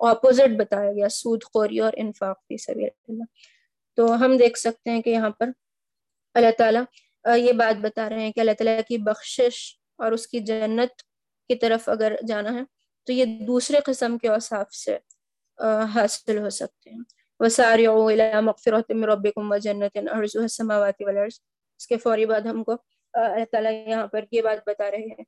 اپوزٹ 0.00 0.56
بتایا 0.58 0.92
گیا 0.92 1.08
سود 1.08 1.44
خوری 1.44 1.78
اور 1.78 1.92
انفاق 1.96 2.38
فی 2.48 2.56
سبیل 2.56 2.88
اللہ۔ 3.08 3.24
تو 3.96 4.14
ہم 4.14 4.36
دیکھ 4.36 4.58
سکتے 4.58 4.90
ہیں 4.90 5.02
کہ 5.02 5.10
یہاں 5.10 5.30
پر 5.30 5.50
اللہ 6.34 6.50
تعالیٰ 6.58 6.82
یہ 7.36 7.52
بات 7.52 7.80
بتا 7.80 8.08
رہے 8.08 8.20
ہیں 8.20 8.32
کہ 8.32 8.40
اللہ 8.40 8.52
تعالیٰ 8.58 8.80
کی 8.88 8.98
بخشش 8.98 9.56
اور 9.98 10.12
اس 10.12 10.26
کی 10.26 10.40
جنت 10.40 11.02
کی 11.50 11.54
طرف 11.54 11.88
اگر 11.88 12.14
جانا 12.28 12.52
ہے، 12.54 12.62
تو 13.06 13.12
یہ 13.12 13.24
دوسرے 13.46 13.80
قسم 13.86 14.18
کے 14.18 14.28
اوصاف 14.28 14.74
سے 14.74 14.96
حاصل 15.94 16.38
ہو 16.38 16.50
سکتے 16.50 16.90
ہیں۔ 16.90 17.02
وسارعوا 17.42 18.10
الى 18.10 18.42
مغفرة 18.42 18.84
من 18.90 19.04
ربكم 19.04 19.50
وجنة 19.50 19.90
ارضها 19.96 20.44
السماوات 20.44 21.00
والارض 21.02 21.38
اس 21.80 21.86
کے 21.86 21.96
فوری 21.98 22.26
بعد 22.26 22.46
ہم 22.46 22.62
کو 22.64 22.76
اللہ 23.14 23.44
تعالیٰ 23.52 23.72
یہاں 23.72 24.06
پر 24.06 24.24
یہ 24.32 24.42
بات 24.42 24.58
بتا 24.66 24.90
رہے 24.90 25.08
ہیں 25.08 25.24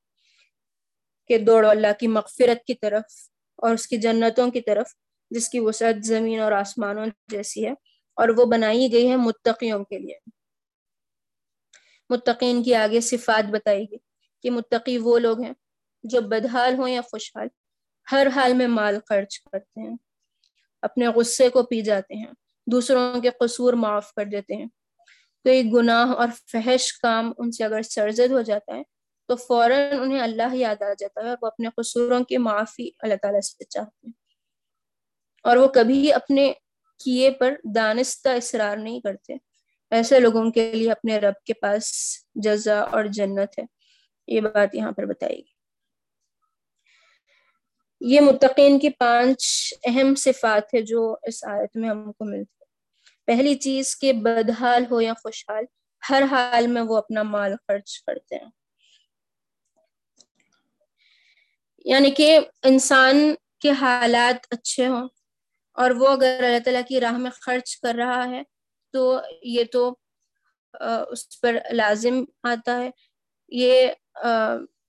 کہ 1.30 1.38
دوڑو 1.38 1.68
اللہ 1.68 1.92
کی 2.00 2.06
مغفرت 2.08 2.64
کی 2.66 2.74
طرف 2.74 3.16
اور 3.58 3.74
اس 3.74 3.86
کی 3.86 3.96
جنتوں 3.96 4.50
کی 4.50 4.60
طرف 4.60 4.94
جس 5.30 5.48
کی 5.48 5.60
وسعت 5.60 6.04
زمین 6.04 6.40
اور 6.40 6.52
آسمانوں 6.52 7.06
جیسی 7.28 7.66
ہے 7.66 7.72
اور 8.18 8.28
وہ 8.36 8.44
بنائی 8.46 8.92
گئی 8.92 9.10
ہے 9.10 9.16
متقیوں 9.16 9.82
کے 9.84 9.98
لیے. 9.98 10.18
متقین 12.10 12.62
کی 12.62 12.74
آگے 12.74 13.00
صفات 13.00 13.50
بتائی 13.52 13.84
گئی 13.90 13.98
کہ 14.44 14.50
متقی 14.50 14.96
وہ 14.98 15.18
لوگ 15.18 15.40
ہیں 15.42 15.52
جو 16.04 16.20
بدحال 16.30 16.78
ہوں 16.78 16.88
یا 16.88 17.00
خوشحال، 17.10 17.48
ہر 18.12 18.26
حال 18.34 18.52
میں 18.54 18.66
مال 18.68 18.98
خرچ 19.08 19.40
کرتے 19.40 19.80
ہیں. 19.80 19.96
اپنے 20.84 21.08
غصے 21.08 21.48
کو 21.48 21.62
پی 21.62 21.80
جاتے 21.80 22.14
ہیں، 22.14 22.32
دوسروں 22.66 23.20
کے 23.20 23.30
قصور 23.40 23.72
معاف 23.72 24.12
کر 24.12 24.24
دیتے 24.24 24.54
ہیں۔ 24.54 24.66
کوئی 25.44 25.72
گناہ 25.72 26.10
اور 26.10 26.28
فحش 26.52 26.92
کام 26.92 27.32
ان 27.38 27.52
سے 27.52 27.64
اگر 27.64 27.82
سرزد 27.82 28.32
ہو 28.32 28.42
جاتا 28.42 28.76
ہے، 28.76 28.82
تو 29.28 29.36
فوراً 29.36 30.00
انہیں 30.00 30.20
اللہ 30.20 30.54
یاد 30.54 30.82
آ 30.82 30.92
جاتا 30.98 31.24
ہے 31.24 31.34
وہ 31.42 31.46
اپنے 31.46 31.68
قصوروں 31.76 32.24
کی 32.24 32.36
معافی 32.36 32.90
اللہ 32.98 33.14
تعالیٰ 33.22 33.40
سے 33.40 33.64
چاہتے 33.64 34.06
ہیں۔ 34.06 34.12
اور 35.42 35.56
وہ 35.56 35.68
کبھی 35.68 36.12
اپنے 36.12 36.52
کیے 37.04 37.30
پر 37.30 37.54
دانستہ 37.74 38.28
اصرار 38.28 38.76
نہیں 38.76 39.00
کرتے۔ 39.00 39.36
ایسے 39.90 40.20
لوگوں 40.20 40.50
کے 40.50 40.74
لیے 40.74 40.92
اپنے 40.92 41.18
رب 41.18 41.44
کے 41.44 41.54
پاس 41.54 41.92
جزا 42.34 42.80
اور 42.80 43.04
جنت 43.04 43.58
ہے۔ 43.58 43.64
یہ 44.26 44.40
بات 44.40 44.74
یہاں 44.74 44.92
پر 44.92 45.04
بتائی 45.04 45.36
گئی۔ 45.36 45.53
یہ 48.06 48.20
متقین 48.20 48.78
کی 48.78 48.90
پانچ 48.90 49.44
اہم 49.84 50.14
صفات 50.14 50.74
ہے 50.74 50.80
جو 50.80 51.16
اس 51.22 51.44
آیت 51.44 51.76
میں 51.76 51.88
ہم 51.88 52.12
کو 52.12 52.24
ملتی 52.24 52.56
ہے 52.60 52.64
پہلی 53.24 53.54
چیز 53.54 53.96
کہ 53.96 54.12
بدحال 54.12 54.84
ہو 54.90 55.00
یا 55.00 55.12
خوشحال، 55.14 55.64
ہر 56.10 56.22
حال 56.30 56.66
میں 56.66 56.82
وہ 56.82 56.96
اپنا 56.96 57.22
مال 57.22 57.54
خرچ 57.68 58.02
کرتے 58.02 58.36
ہیں۔ 58.36 58.50
یعنی 61.84 62.10
کہ 62.10 62.38
انسان 62.62 63.34
کے 63.60 63.70
حالات 63.70 64.46
اچھے 64.50 64.86
ہوں 64.86 65.08
اور 65.72 65.90
وہ 65.90 66.08
اگر 66.08 66.40
اللہ 66.44 66.58
تعالیٰ 66.58 66.82
کی 66.88 67.00
راہ 67.00 67.16
میں 67.18 67.30
خرچ 67.30 67.80
کر 67.80 67.94
رہا 67.94 68.28
ہے 68.30 68.42
تو 68.90 69.20
یہ 69.42 69.64
تو 69.72 69.94
اس 71.08 71.40
پر 71.40 71.56
لازم 71.70 72.24
آتا 72.42 72.78
ہے۔ 72.78 72.90
یہ 73.48 73.88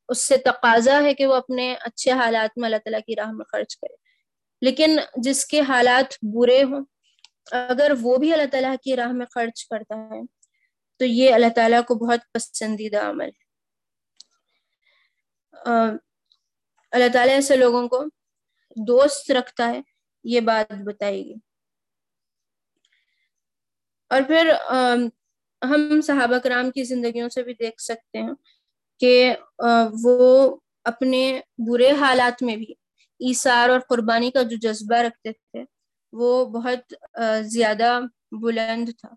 اس 0.09 0.21
سے 0.27 0.37
تقاضا 0.37 1.01
ہے 1.03 1.13
کہ 1.13 1.25
وہ 1.25 1.35
اپنے 1.35 1.75
اچھے 1.81 2.11
حالات 2.11 2.57
میں 2.57 2.65
اللہ 2.65 2.77
تعالیٰ 2.77 2.99
کی 3.07 3.15
راہ 3.15 3.31
میں 3.31 3.45
خرچ 3.45 3.77
کرے۔ 3.77 3.95
لیکن 4.61 4.97
جس 5.17 5.45
کے 5.45 5.61
حالات 5.61 6.13
برے 6.35 6.63
ہوں، 6.63 6.85
اگر 7.51 7.91
وہ 8.01 8.17
بھی 8.17 8.33
اللہ 8.33 8.45
تعالیٰ 8.51 8.75
کی 8.83 8.95
راہ 8.95 9.11
میں 9.11 9.25
خرچ 9.25 9.65
کرتا 9.65 9.95
ہے، 9.95 10.21
تو 10.97 11.05
یہ 11.05 11.33
اللہ 11.33 11.49
تعالیٰ 11.55 11.83
کو 11.83 11.95
بہت 11.95 12.19
پسندیدہ 12.31 13.01
عمل 13.01 13.25
ہے۔ 13.25 13.45
اللہ 16.91 17.09
تعالیٰ 17.13 17.33
ایسے 17.33 17.55
لوگوں 17.55 17.87
کو 17.87 18.03
دوست 18.87 19.31
رکھتا 19.31 19.69
ہے، 19.69 19.81
یہ 20.23 20.39
بات 20.39 20.73
بتائے 20.85 21.17
گی 21.17 21.35
اور 24.09 24.21
پھر 24.27 24.53
ہم 25.61 26.01
صحابہ 26.01 26.37
کرام 26.37 26.71
کی 26.71 26.83
زندگیوں 26.83 27.29
سے 27.29 27.43
بھی 27.43 27.53
دیکھ 27.53 27.81
سکتے 27.81 28.17
ہیں۔ 28.17 28.33
کہ 29.01 29.35
وہ 30.03 30.57
اپنے 30.85 31.21
برے 31.67 31.91
حالات 31.99 32.43
میں 32.43 32.55
بھی 32.57 32.73
ایثار 33.19 33.69
اور 33.69 33.79
قربانی 33.89 34.31
کا 34.31 34.41
جو 34.43 34.57
جذبہ 34.61 34.97
رکھتے 34.97 35.31
تھے، 35.31 35.63
وہ 36.13 36.45
بہت 36.51 36.93
زیادہ 37.53 37.99
بلند 38.41 38.89
تھا۔ 38.99 39.09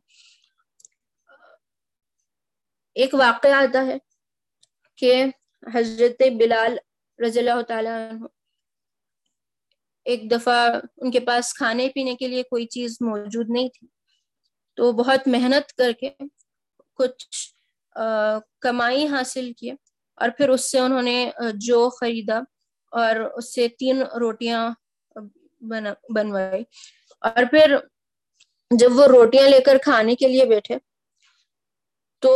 ایک 2.97 3.14
واقعہ 3.14 3.53
آتا 3.53 3.85
ہے 3.87 3.97
کہ 4.99 5.24
حضرت 5.62 6.22
بلال 6.39 6.76
رضی 7.18 7.39
اللہ 7.39 7.61
تعالیٰ 7.68 7.99
عنہ 8.01 8.26
ایک 10.07 10.31
دفعہ 10.31 10.59
ان 10.97 11.11
کے 11.11 11.20
پاس 11.20 11.53
کھانے 11.55 11.89
پینے 11.95 12.14
کے 12.14 12.29
لیے 12.29 12.43
کوئی 12.43 12.66
چیز 12.66 12.97
موجود 13.01 13.51
نہیں 13.51 13.68
تھی، 13.68 13.87
تو 14.79 14.93
بہت 14.93 15.29
محنت 15.29 15.72
کر 15.72 15.93
کے 15.93 16.11
کچھ 16.99 17.26
کمائی 18.61 19.07
حاصل 19.07 19.53
کی 19.53 19.71
اور 20.19 20.29
پھر 20.37 20.49
اس 20.49 20.71
سے 20.71 20.79
انہوں 20.79 21.03
نے 21.03 21.31
جو 21.55 21.91
خریدا 21.91 22.39
اور 22.93 23.17
اس 23.17 23.55
سے 23.55 23.69
تین 23.69 24.03
روٹیاں 24.21 24.71
بنوائی 26.15 26.65
اور 27.21 27.45
پھر 27.51 27.77
جب 28.71 28.89
وہ 28.95 29.07
روٹیاں 29.07 29.49
لے 29.49 29.61
کر 29.61 29.77
کھانے 29.85 30.15
کے 30.15 30.29
لیے 30.29 30.45
بیٹھے 30.45 30.77
تو 32.23 32.33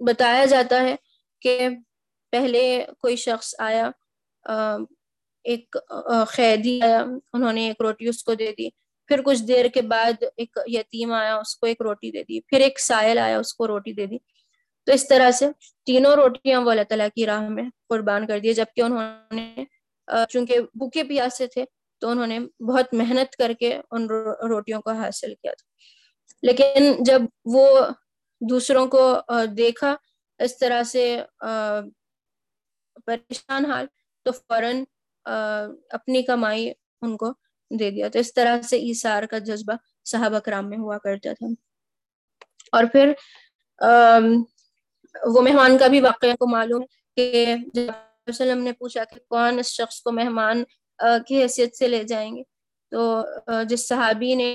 بتایا 0.00 0.44
جاتا 0.44 0.82
ہے 0.82 0.96
کہ 1.40 1.68
پہلے 2.32 2.84
کوئی 2.98 3.16
شخص 3.16 3.54
آیا 3.58 3.90
ایک 5.44 5.76
قیدی 6.36 6.82
آیا، 6.82 7.04
انہوں 7.32 7.52
نے 7.52 7.66
ایک 7.68 7.80
روٹی 7.80 8.08
اس 8.08 8.22
کو 8.24 8.34
دے 8.34 8.52
دی 8.58 8.68
پھر 9.08 9.20
کچھ 9.24 9.42
دیر 9.42 9.66
کے 9.74 9.82
بعد 9.82 10.22
ایک 10.36 10.58
یتیم 10.66 11.12
آیا، 11.12 11.36
اس 11.36 11.56
کو 11.56 11.66
ایک 11.66 11.82
روٹی 11.82 12.10
دے 12.10 12.22
دی، 12.22 12.40
پھر 12.40 12.60
ایک 12.60 12.80
سائل 12.80 13.18
آیا، 13.18 13.38
اس 13.38 13.54
کو 13.54 13.66
روٹی 13.66 13.92
دے 13.92 14.06
دی۔ 14.06 14.18
تو 14.86 14.92
اس 14.92 15.08
طرح 15.08 15.30
سے 15.30 15.46
تینوں 15.86 16.16
روٹیاں 16.16 16.60
وہ 16.60 16.70
اللہ 16.70 16.82
تعالیٰ 16.88 17.08
کی 17.14 17.26
راہ 17.26 17.48
میں 17.48 17.64
قربان 17.88 18.26
کر 18.26 18.38
دی 18.38 18.54
جبکہ 18.54 18.80
انہوں 18.80 19.34
نے 19.34 19.64
چونکہ 20.30 20.60
بھوکے 20.60 21.04
پیاسے 21.04 21.46
تھے، 21.46 21.64
تو 22.00 22.08
انہوں 22.08 22.26
نے 22.26 22.38
بہت 22.68 22.94
محنت 22.94 23.36
کر 23.36 23.52
کے 23.60 23.80
ان 23.90 24.06
روٹیوں 24.48 24.80
کو 24.82 24.90
حاصل 24.90 25.34
کیا 25.34 25.52
تھا۔ 25.52 25.66
لیکن 26.42 26.92
جب 27.04 27.22
وہ 27.44 27.66
دوسروں 28.40 28.86
کو 28.86 29.20
دیکھا 29.56 29.94
اس 30.38 30.58
طرح 30.58 30.82
سے 30.82 31.04
پریشان 33.06 33.64
حال، 33.66 33.86
تو 34.22 34.32
فوراً 34.32 34.84
اپنی 35.90 36.22
کمائی 36.22 36.70
ان 37.02 37.16
کو 37.16 37.32
دے 37.70 37.90
دیا۔ 37.90 38.08
تو 38.08 38.18
اس 38.18 38.34
طرح 38.34 38.60
سے 38.62 38.76
ایسار 38.76 39.22
کا 39.22 39.38
جذبہ 39.38 39.74
صحابہ 40.04 40.38
کرام 40.38 40.68
میں 40.70 40.78
ہوا 40.78 40.98
کرتا 40.98 41.32
تھا۔ 41.32 41.46
اور 42.72 42.84
پھر 42.92 43.12
وہ 45.34 45.42
مہمان 45.42 45.78
کا 45.78 45.86
بھی 45.86 46.00
واقعہ 46.00 46.34
کو 46.38 46.46
معلوم 46.50 46.84
کہ 47.16 47.54
وسلم 48.28 48.62
نے 48.62 48.72
پوچھا 48.72 49.04
کہ 49.04 49.20
کون 49.28 49.58
اس 49.58 49.66
شخص 49.66 50.00
کو 50.02 50.12
مہمان 50.12 50.62
کی 51.26 51.42
حیثیت 51.42 51.76
سے 51.76 51.88
لے 51.88 52.02
جائیں 52.04 52.36
گے، 52.36 52.42
تو 52.92 53.22
جس 53.68 53.88
صحابی 53.88 54.34
نے 54.34 54.54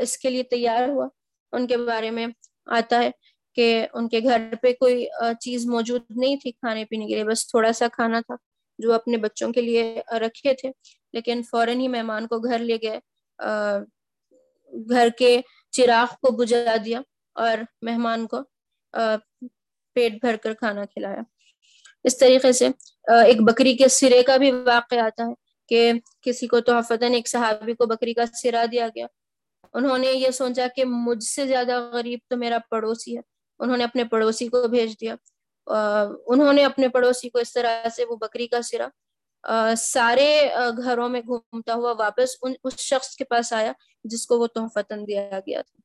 اس 0.00 0.16
کے 0.18 0.30
لیے 0.30 0.42
تیار 0.42 0.88
ہوا، 0.88 1.08
ان 1.52 1.66
کے 1.66 1.76
بارے 1.76 2.10
میں 2.10 2.26
آتا 2.66 2.98
ہے 2.98 3.10
کہ 3.56 3.86
ان 3.94 4.08
کے 4.08 4.20
گھر 4.20 4.54
پہ 4.62 4.72
کوئی 4.72 5.06
چیز 5.40 5.66
موجود 5.66 6.02
نہیں 6.16 6.36
تھی 6.36 6.50
کھانے 6.52 6.84
پینے 6.84 7.06
کے 7.06 7.14
لیے، 7.14 7.24
بس 7.24 7.46
تھوڑا 7.48 7.72
سا 7.72 7.86
کھانا 7.92 8.20
تھا۔ 8.20 8.34
جو 8.78 8.92
اپنے 8.92 9.16
بچوں 9.16 9.52
کے 9.52 9.60
لیے 9.60 10.00
رکھے 10.20 10.54
تھے۔ 10.54 10.70
لیکن 11.12 11.42
فوراً 11.50 11.80
ہی 11.80 11.88
مہمان 11.88 12.26
کو 12.26 12.38
گھر 12.38 12.58
لے 12.58 12.76
گئے 12.82 12.98
گھر 14.90 15.08
کے 15.18 15.40
چراغ 15.72 16.14
کو 16.22 16.30
بجھا 16.36 16.76
دیا 16.84 17.00
اور 17.36 17.58
مہمان 17.82 18.26
کو 18.26 18.42
پیٹ 19.96 20.12
بھر 20.20 20.36
کر 20.36 20.54
کھانا 20.54 20.84
کھلایا۔ 20.84 21.20
اس 22.04 22.18
طریقے 22.18 22.52
سے 22.52 22.66
ایک 23.24 23.40
بکری 23.42 23.76
کے 23.76 23.88
سرے 23.88 24.22
کا 24.22 24.36
بھی 24.36 24.50
واقع 24.50 24.94
آتا 24.94 25.24
ہے 25.24 25.32
کہ 25.68 25.92
کسی 26.22 26.46
کو 26.46 26.60
تو 26.60 26.72
ایک 27.00 27.28
صحابی 27.28 27.74
کو 27.74 27.86
بکری 27.86 28.14
کا 28.14 28.24
سرا 28.42 28.64
دیا 28.72 28.88
گیا۔ 28.88 29.06
انہوں 29.74 29.98
نے 29.98 30.12
یہ 30.12 30.30
سوچا 30.30 30.66
کہ 30.76 30.84
مجھ 30.84 31.22
سے 31.24 31.46
زیادہ 31.46 31.78
غریب 31.92 32.18
تو 32.28 32.36
میرا 32.36 32.58
پڑوسی 32.70 33.16
ہے۔ 33.16 33.20
انہوں 33.60 33.76
نے 33.76 33.84
اپنے 33.84 34.04
پڑوسی 34.04 34.48
کو 34.48 34.66
بھیج 34.68 34.94
دیا۔ 35.00 35.14
انہوں 35.66 36.52
نے 36.52 36.64
اپنے 36.64 36.88
پڑوسی 36.88 37.28
کو 37.28 37.38
اس 37.38 37.52
طرح 37.52 37.88
سے 37.96 38.04
وہ 38.04 38.16
بکری 38.16 38.46
کا 38.46 38.62
سرا 38.62 38.88
سارے 39.76 40.48
گھروں 40.76 41.08
میں 41.08 41.20
گھومتا 41.20 41.74
ہوا 41.74 41.92
واپس 41.98 42.36
اس 42.42 42.78
شخص 42.78 43.14
کے 43.16 43.24
پاس 43.24 43.52
آیا 43.52 43.72
جس 44.04 44.26
کو 44.26 44.38
وہ 44.38 44.46
تحفتن 44.46 45.06
دیا 45.06 45.38
گیا 45.46 45.62
تھا۔ 45.62 45.80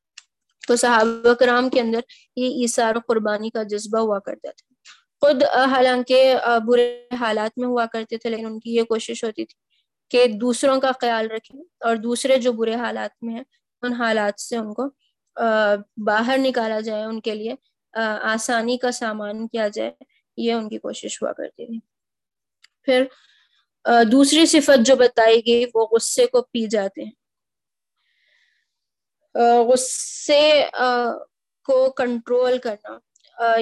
تو 0.68 0.76
صحابہ 0.76 1.34
کرام 1.34 1.70
کے 1.70 1.82
اندر 1.82 2.00
یہ 2.36 2.62
عیسار 2.62 2.96
و 2.96 3.00
قربانی 3.08 3.50
کا 3.50 3.64
جذبہ 3.64 4.00
ہوا 4.00 4.20
کرتا 4.20 4.52
تھا۔ 4.52 4.74
خود 5.22 5.44
حالانکہ 5.72 6.36
برے 6.68 7.08
حالات 7.20 7.58
میں 7.58 7.68
ہوا 7.68 7.86
کرتے 7.86 8.18
تھے، 8.18 8.30
لیکن 8.30 8.46
ان 8.46 8.60
کی 8.60 8.76
یہ 8.76 8.84
کوشش 8.84 9.24
ہوتی 9.24 9.46
تھی 9.46 9.56
کہ 10.12 10.26
دوسروں 10.34 10.80
کا 10.82 10.92
خیال 11.02 11.32
رکھیں 11.32 11.60
اور 11.80 11.96
دوسرے 11.96 12.38
جو 12.38 12.52
برے 12.54 12.76
حالات 12.76 13.24
میں 13.24 13.34
ہیں، 13.34 13.44
ان 13.82 13.94
حالات 13.94 14.40
سے 14.42 14.58
ان 14.58 14.74
کو 14.74 14.88
باہر 16.06 16.38
نکالا 16.38 16.80
جائے 16.80 17.04
ان 17.04 17.20
کے 17.22 17.36
لیے۔ 17.36 17.56
آسانی 17.94 18.78
کا 18.78 18.92
سامان 18.92 19.48
کیا 19.48 19.68
جائے، 19.68 19.92
یہ 20.38 20.54
ان 20.54 20.70
کی 20.70 20.78
کوشش 20.78 21.22
ہوا 21.22 21.34
کرتی 21.34 21.66
تھی۔ 21.66 21.80
پھر 22.84 23.04
دوسری 24.12 24.46
صفت 24.46 24.86
جو 24.86 24.96
بتائی 24.96 25.42
گئی، 25.48 25.66
وہ 25.74 25.88
غصے 25.92 26.26
کو 26.28 26.42
پی 26.42 26.68
جاتے 26.68 27.04
ہیں۔ 27.04 27.12
غصے 29.68 30.64
کو 31.68 31.90
کنٹرول 31.92 32.58
کرنا 32.58 32.98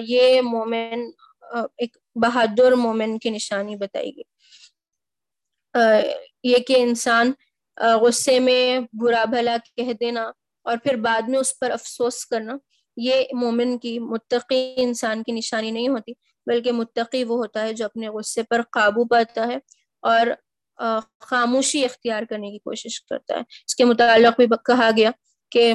یہ 0.03 0.41
مومن 0.41 1.09
ایک 1.77 1.97
بہادر 2.15 2.71
مومن 2.71 3.17
کی 3.19 3.29
نشانی 3.29 3.75
بتائی 3.75 4.11
گئی۔ 4.15 4.23
یہ 6.43 6.57
کہ 6.57 6.75
انسان 6.81 7.31
غصے 8.01 8.39
میں 8.39 8.79
برا 8.93 9.23
بھلا 9.25 9.55
کہہ 9.75 9.93
دینا 9.93 10.31
اور 10.65 10.77
پھر 10.77 10.95
بعد 10.95 11.29
میں 11.29 11.39
اس 11.39 11.59
پر 11.59 11.71
افسوس 11.71 12.25
کرنا 12.25 12.57
یہ 12.97 13.23
مومن 13.33 13.77
کی 13.79 13.97
متقی 13.99 14.73
انسان 14.77 15.23
کی 15.23 15.31
نشانی 15.31 15.71
نہیں 15.71 15.87
ہوتی، 15.87 16.13
بلکہ 16.47 16.71
متقی 16.71 17.23
وہ 17.23 17.37
ہوتا 17.37 17.61
ہے 17.61 17.73
جو 17.73 17.85
اپنے 17.85 18.09
غصے 18.09 18.43
پر 18.43 18.61
قابو 18.71 19.05
پاتا 19.05 19.47
ہے 19.47 19.57
اور 20.03 20.27
خاموشی 21.21 21.83
اختیار 21.85 22.23
کرنے 22.23 22.51
کی 22.51 22.57
کوشش 22.59 23.01
کرتا 23.01 23.35
ہے۔ 23.35 23.39
اس 23.39 23.75
کے 23.75 23.85
متعلق 23.85 24.39
بھی 24.39 24.47
کہا 24.65 24.89
گیا 24.97 25.11
کہ 25.51 25.73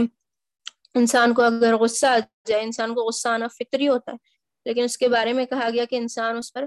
انسان 0.94 1.34
کو 1.34 1.42
اگر 1.42 1.76
غصہ 1.76 2.06
آ 2.06 2.18
جائے، 2.48 2.62
انسان 2.62 2.94
کو 2.94 3.04
غصہ 3.04 3.28
آنا 3.28 3.46
فطری 3.48 3.88
ہوتا 3.88 4.12
ہے، 4.12 4.16
لیکن 4.66 4.84
اس 4.84 4.96
کے 4.98 5.08
بارے 5.08 5.32
میں 5.32 5.46
کہا 5.46 5.68
گیا 5.72 5.84
کہ 5.84 5.96
انسان 5.96 6.36
اس 6.36 6.52
پر 6.52 6.64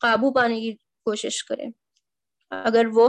قابو 0.00 0.32
پانے 0.32 0.60
کی 0.60 0.72
کوشش 1.06 1.42
کرے۔ 1.44 1.66
اگر 2.52 2.86
وہ 2.92 3.08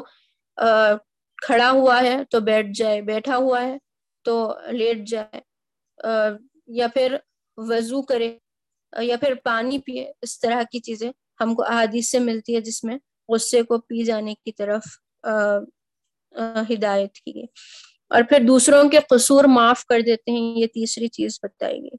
کھڑا 1.37 1.69
ہوا 1.71 1.99
ہے 2.03 2.15
تو 2.25 2.39
بیٹھ 2.39 2.67
جائے، 2.75 3.01
بیٹھا 3.01 3.37
ہوا 3.37 3.61
ہے 3.61 3.77
تو 4.25 4.53
لیٹ 4.71 5.07
جائے۔ 5.07 5.41
یا 6.67 6.87
پھر 6.87 7.15
وضو 7.57 8.01
کرے، 8.01 8.37
یا 9.01 9.17
پھر 9.17 9.33
پانی 9.35 9.79
پیے، 9.79 10.11
اس 10.21 10.39
طرح 10.39 10.61
کی 10.71 10.79
چیزیں 10.79 11.11
ہم 11.41 11.55
کو 11.55 11.63
احادیث 11.63 12.11
سے 12.11 12.19
ملتی 12.19 12.55
ہے 12.55 12.61
جس 12.61 12.83
میں 12.83 12.97
غصے 13.29 13.61
کو 13.61 13.77
پی 13.77 14.03
جانے 14.03 14.33
کی 14.33 14.51
طرف 14.51 14.83
ہدایت 16.69 17.13
کی 17.13 17.35
گئی۔ 17.35 17.45
اور 18.09 18.23
پھر 18.29 18.39
دوسروں 18.47 18.89
کے 18.89 18.99
قصور 19.09 19.43
معاف 19.43 19.85
کر 19.85 20.01
دیتے 20.01 20.31
ہیں، 20.31 20.57
یہ 20.57 20.67
تیسری 20.67 21.07
چیز 21.07 21.39
بتائی 21.43 21.81
گئی۔ 21.81 21.97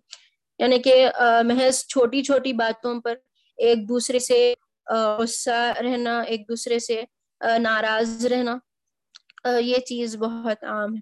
یعنی 0.58 0.78
کہ 0.78 1.08
محض 1.44 1.86
چھوٹی 1.86 2.22
چھوٹی 2.22 2.52
باتوں 2.52 3.00
پر 3.00 3.14
ایک 3.56 3.88
دوسرے 3.88 4.18
سے 4.18 4.54
غصہ 5.18 5.72
رہنا، 5.82 6.20
ایک 6.20 6.48
دوسرے 6.48 6.78
سے 6.78 7.02
ناراض 7.58 8.26
رہنا 8.26 8.58
یہ 9.60 9.78
چیز 9.78 10.16
بہت 10.16 10.64
عام 10.64 10.94
ہے۔ 10.94 11.00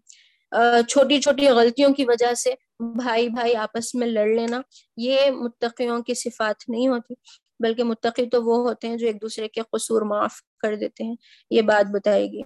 چھوٹی 0.88 1.20
چھوٹی 1.20 1.48
غلطیوں 1.48 1.94
کی 1.94 2.04
وجہ 2.04 2.34
سے 2.34 2.54
بھائی 2.78 3.28
بھائی 3.28 3.56
آپس 3.56 3.94
میں 3.94 4.06
لڑ 4.06 4.26
لینا، 4.26 4.60
یہ 4.96 5.30
متقیوں 5.30 6.02
کی 6.02 6.14
صفات 6.14 6.68
نہیں 6.68 6.88
ہوتی، 6.88 7.14
بلکہ 7.60 7.84
متقی 7.84 8.26
تو 8.26 8.44
وہ 8.44 8.68
ہوتے 8.68 8.88
ہیں 8.88 8.96
جو 8.96 9.06
ایک 9.06 9.22
دوسرے 9.22 9.48
کے 9.48 9.60
قصور 9.72 10.02
معاف 10.02 10.32
کر 10.58 10.76
دیتے 10.76 11.04
ہیں، 11.04 11.14
یہ 11.50 11.62
بات 11.62 11.90
بتائے 11.90 12.26
گی۔ 12.26 12.40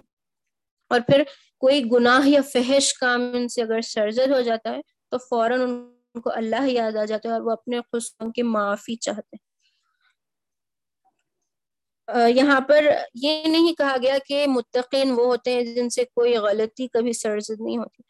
اور 0.89 0.99
پھر 0.99 1.23
کوئی 1.59 1.83
گناہ 1.91 2.29
یا 2.29 2.41
فحش 2.53 2.93
کام 2.93 3.21
ان 3.33 3.47
سے 3.47 3.61
اگر 3.61 3.81
سرزد 3.81 4.31
ہو 4.31 4.41
جاتا 4.41 4.69
ہے، 4.69 4.81
تو 5.09 5.17
فوراً 5.17 5.61
ان 5.61 6.21
کو 6.21 6.31
اللہ 6.35 6.67
یاد 6.67 6.95
آ 6.95 7.05
جاتا 7.05 7.29
ہے 7.29 7.33
اور 7.33 7.41
وہ 7.41 7.51
اپنے 7.51 7.79
قصوروں 7.91 8.31
کی 8.31 8.41
معافی 8.41 8.95
چاہتے 8.95 9.35
ہیں۔ 9.35 9.50
یہاں 12.29 12.61
پر 12.61 12.85
یہ 13.13 13.43
نہیں 13.45 13.73
کہا 13.73 13.95
گیا 14.01 14.17
کہ 14.27 14.47
متقین 14.47 15.11
وہ 15.11 15.25
ہوتے 15.25 15.53
ہیں 15.53 15.61
جن 15.61 15.89
سے 15.89 16.03
کوئی 16.03 16.37
غلطی 16.37 16.87
کبھی 16.87 17.13
سرزد 17.13 17.61
نہیں 17.61 17.77
ہوتی۔ 17.77 18.03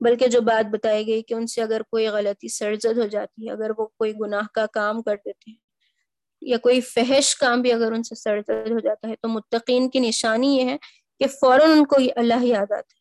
بلکہ 0.00 0.26
جو 0.26 0.40
بات 0.40 0.66
بتائی 0.70 1.06
گئی 1.06 1.22
کہ 1.22 1.34
ان 1.34 1.46
سے 1.46 1.62
اگر 1.62 1.82
کوئی 1.82 2.08
غلطی 2.08 2.48
سرزد 2.48 2.98
ہو 2.98 3.06
جاتی 3.06 3.46
ہے 3.46 3.52
اگر 3.52 3.70
وہ 3.78 3.86
کوئی 3.86 4.12
گناہ 4.20 4.46
کا 4.54 4.66
کام 4.66 5.02
کر 5.02 5.16
دیتے 5.16 5.50
ہیں 5.50 5.58
یا 6.42 6.58
کوئی 6.58 6.80
فحش 6.80 7.36
کام 7.36 7.62
بھی 7.62 7.72
اگر 7.72 7.92
ان 7.92 8.02
سے 8.02 8.14
سرزد 8.14 8.70
ہو 8.70 8.78
جاتا 8.78 9.08
ہے، 9.08 9.14
تو 9.16 9.28
متقین 9.28 9.90
کی 9.90 9.98
نشانی 9.98 10.56
یہ 10.56 10.64
ہے 10.64 10.76
کہ 11.18 11.26
فوراً 11.26 11.70
ان 11.70 11.84
کو 11.84 11.96
اللہ 12.16 12.44
یاد 12.44 12.72
آتا 12.72 12.76
ہے۔ 12.76 12.98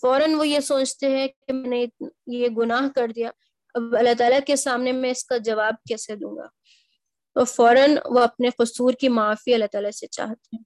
فوراً 0.00 0.34
وہ 0.34 0.48
یہ 0.48 0.60
سوچتے 0.60 1.08
ہیں 1.08 1.28
کہ 1.28 1.52
میں 1.52 1.70
نے 1.70 1.86
یہ 2.26 2.48
گناہ 2.48 2.88
کر 2.94 3.08
دیا، 3.08 3.30
اب 3.74 3.82
اللہ 3.98 4.14
تعالیٰ 4.18 4.40
کے 4.46 4.56
سامنے 4.56 4.92
میں 4.92 5.10
اس 5.10 5.24
کا 5.24 5.36
جواب 5.36 5.74
کیسے 5.88 6.16
دوں 6.16 6.36
گا؟ 6.36 6.46
تو 7.36 7.44
فوراً 7.44 7.96
وہ 8.04 8.20
اپنے 8.20 8.50
قصور 8.58 8.92
کی 8.92 9.08
معافی 9.08 9.54
اللہ 9.54 9.66
تعالیٰ 9.72 9.90
سے 9.90 10.06
چاہتے 10.06 10.56
ہیں۔ 10.56 10.62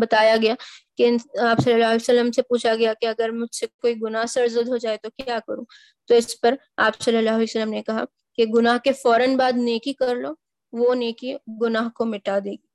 بتایا 0.00 0.36
گیا 0.42 0.54
کہ 0.96 1.10
آپ 1.42 1.60
صلی 1.64 1.72
اللہ 1.72 1.86
علیہ 1.86 1.98
وسلم 2.00 2.30
سے 2.32 2.42
پوچھا 2.42 2.74
گیا 2.74 2.92
کہ 3.00 3.06
اگر 3.06 3.30
مجھ 3.30 3.54
سے 3.54 3.66
کوئی 3.80 3.94
گناہ 4.02 4.26
سرزد 4.26 4.68
ہو 4.68 4.76
جائے 4.76 4.96
تو 5.02 5.08
کیا 5.16 5.38
کروں؟ 5.46 5.64
تو 6.08 6.14
اس 6.14 6.40
پر 6.40 6.54
آپ 6.76 7.00
صلی 7.00 7.16
اللہ 7.16 7.30
علیہ 7.30 7.42
وسلم 7.42 7.70
نے 7.70 7.82
کہا 7.82 8.04
کہ 8.38 8.44
گناہ 8.54 8.78
کے 8.78 8.92
فوراً 8.92 9.36
بعد 9.36 9.52
نیکی 9.56 9.92
کر 9.92 10.14
لو، 10.16 10.32
وہ 10.72 10.94
نیکی 10.94 11.34
گناہ 11.62 11.88
کو 11.88 12.04
مٹا 12.04 12.38
دے 12.38 12.50
گی۔ 12.50 12.70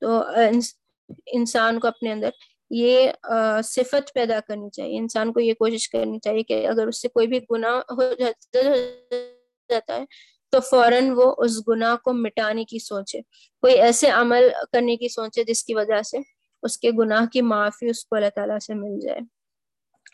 تو 0.00 0.20
انسان 1.26 1.78
کو 1.80 1.88
اپنے 1.88 2.12
اندر 2.12 2.30
یہ 2.70 3.10
صفت 3.64 4.12
پیدا 4.14 4.38
کرنی 4.48 4.70
چاہیے۔ 4.70 4.98
انسان 4.98 5.32
کو 5.32 5.40
یہ 5.40 5.54
کوشش 5.54 5.88
کرنی 5.88 6.18
چاہیے 6.18 6.42
کہ 6.42 6.66
اگر 6.66 6.86
اس 6.86 7.00
سے 7.02 7.08
کوئی 7.08 7.26
بھی 7.26 7.38
گناہ 7.50 7.80
ہو 7.90 8.02
جاتا 9.70 9.96
ہے 9.96 10.04
تو 10.50 10.60
فوراً 10.60 11.10
وہ 11.16 11.34
اس 11.38 11.68
گناہ 11.68 11.96
کو 11.96 12.12
مٹانے 12.12 12.64
کی 12.64 12.78
سوچے۔ 12.78 13.20
کوئی 13.60 13.74
ایسے 13.80 14.10
عمل 14.10 14.48
کرنے 14.72 14.96
کی 14.96 15.08
سوچے 15.08 15.44
جس 15.44 15.64
کی 15.64 15.74
وجہ 15.74 16.02
سے 16.02 16.18
اس 16.62 16.78
کے 16.78 16.90
گناہ 16.98 17.26
کی 17.26 17.42
معافی 17.42 17.90
اس 17.90 18.04
کو 18.04 18.16
اللہ 18.16 18.28
تعالیٰ 18.34 18.58
سے 18.58 18.74
مل 18.74 19.00
جائے۔ 19.00 19.20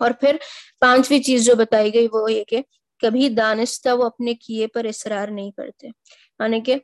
اور 0.00 0.10
پھر 0.10 0.36
پانچویں 0.80 1.20
چیز 1.20 1.44
جو 1.44 1.54
بتائی 1.54 1.94
گئی 1.94 2.08
وہ 2.12 2.32
یہ 2.32 2.44
کہ 2.44 2.62
کبھی 3.02 3.28
دانستہ 3.28 3.88
وہ 3.88 4.04
اپنے 4.04 4.34
کیے 4.34 4.66
پر 4.66 4.84
اصرار 4.84 5.28
نہیں 5.28 5.50
کرتے۔ 5.50 5.86
یعنی 5.86 6.60
کہ 6.60 6.74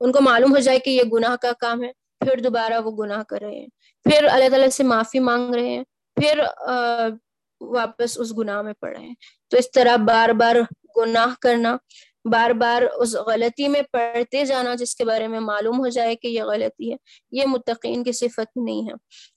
ان 0.00 0.12
کو 0.12 0.20
معلوم 0.20 0.54
ہو 0.54 0.58
جائے 0.58 0.78
کہ 0.78 0.90
یہ 0.90 1.02
گناہ 1.12 1.36
کا 1.36 1.52
کام 1.58 1.82
ہے، 1.82 1.92
پھر 2.20 2.40
دوبارہ 2.40 2.80
وہ 2.84 3.04
گناہ 3.04 3.22
کر 3.22 3.38
رہے 3.40 3.54
ہیں۔ 3.54 3.66
پھر 4.04 4.24
اللہ 4.24 4.48
تعالیٰ 4.48 4.68
سے 4.68 4.82
معافی 4.82 5.18
مانگ 5.18 5.54
رہے 5.54 5.68
ہیں، 5.68 5.84
پھر 6.16 6.40
واپس 7.60 8.20
اس 8.20 8.32
گناہ 8.38 8.62
میں 8.62 8.72
پڑ 8.80 8.96
رہے 8.96 9.06
ہیں۔ 9.06 9.14
تو 9.48 9.56
اس 9.56 9.70
طرح 9.70 9.96
بار 9.96 10.28
بار 10.28 10.56
گناہ 10.96 11.34
کرنا 11.40 11.76
بار 12.24 12.50
بار 12.50 12.82
اس 12.96 13.14
غلطی 13.26 13.68
میں 13.68 13.82
پڑھتے 13.92 14.44
جانا 14.44 14.74
جس 14.74 14.94
کے 14.96 15.04
بارے 15.04 15.28
میں 15.28 15.40
معلوم 15.40 15.78
ہو 15.78 15.88
جائے 15.88 16.14
کہ 16.16 16.28
یہ 16.28 16.42
غلطی 16.42 16.90
ہے، 16.92 16.96
یہ 17.30 17.46
متقین 17.46 18.04
کی 18.04 18.12
صفت 18.12 18.56
نہیں 18.56 18.82
ہے۔ 18.82 18.94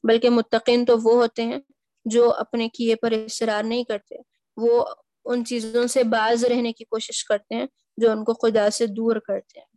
بلکہ 0.07 0.29
متقین 0.29 0.85
تو 0.85 0.97
وہ 1.03 1.13
ہوتے 1.21 1.43
ہیں 1.43 1.59
جو 2.05 2.31
اپنے 2.33 2.69
کیے 2.69 2.95
پر 2.95 3.11
اصرار 3.11 3.63
نہیں 3.63 3.83
کرتے۔ 3.83 4.15
وہ 4.57 4.85
ان 5.25 5.45
چیزوں 5.45 5.87
سے 5.87 6.03
باز 6.03 6.45
رہنے 6.45 6.73
کی 6.73 6.83
کوشش 6.83 7.23
کرتے 7.25 7.55
ہیں 7.55 7.65
جو 7.97 8.11
ان 8.11 8.23
کو 8.23 8.33
خدا 8.33 8.69
سے 8.69 8.85
دور 8.87 9.15
کرتے 9.15 9.59
ہیں۔ 9.59 9.67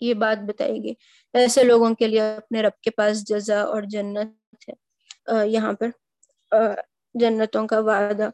یہ 0.00 0.14
بات 0.14 0.38
بتائی 0.48 0.84
گئی۔ 0.84 0.94
ایسے 1.34 1.64
لوگوں 1.64 1.94
کے 1.94 2.06
لیے 2.08 2.20
اپنے 2.20 2.62
رب 2.62 2.80
کے 2.82 2.90
پاس 2.90 3.24
جزا 3.28 3.60
اور 3.62 3.82
جنت 3.82 4.68
ہے۔ 4.68 5.48
یہاں 5.48 5.72
پر 5.72 5.88
جنتوں 7.14 7.66
کا 7.66 7.78
وعدہ 7.78 8.28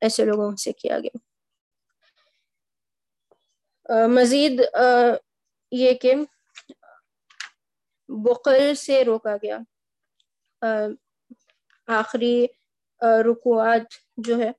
ایسے 0.00 0.24
لوگوں 0.24 0.56
سے 0.56 0.72
کیا 0.72 0.98
گیا۔ 0.98 1.29
مزید 3.90 4.62
یہ 5.70 5.94
کہ 5.94 6.14
بقل 8.08 8.74
سے 8.74 9.04
روکا 9.04 9.36
گیا۔ 9.42 9.58
آخری 11.86 12.46
رکوات 13.02 13.82
جو 14.16 14.38
ہے 14.38 14.50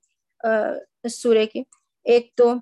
سورے 1.09 1.45
کی۔ 1.45 1.63
ایک 2.03 2.29
تو 2.36 2.53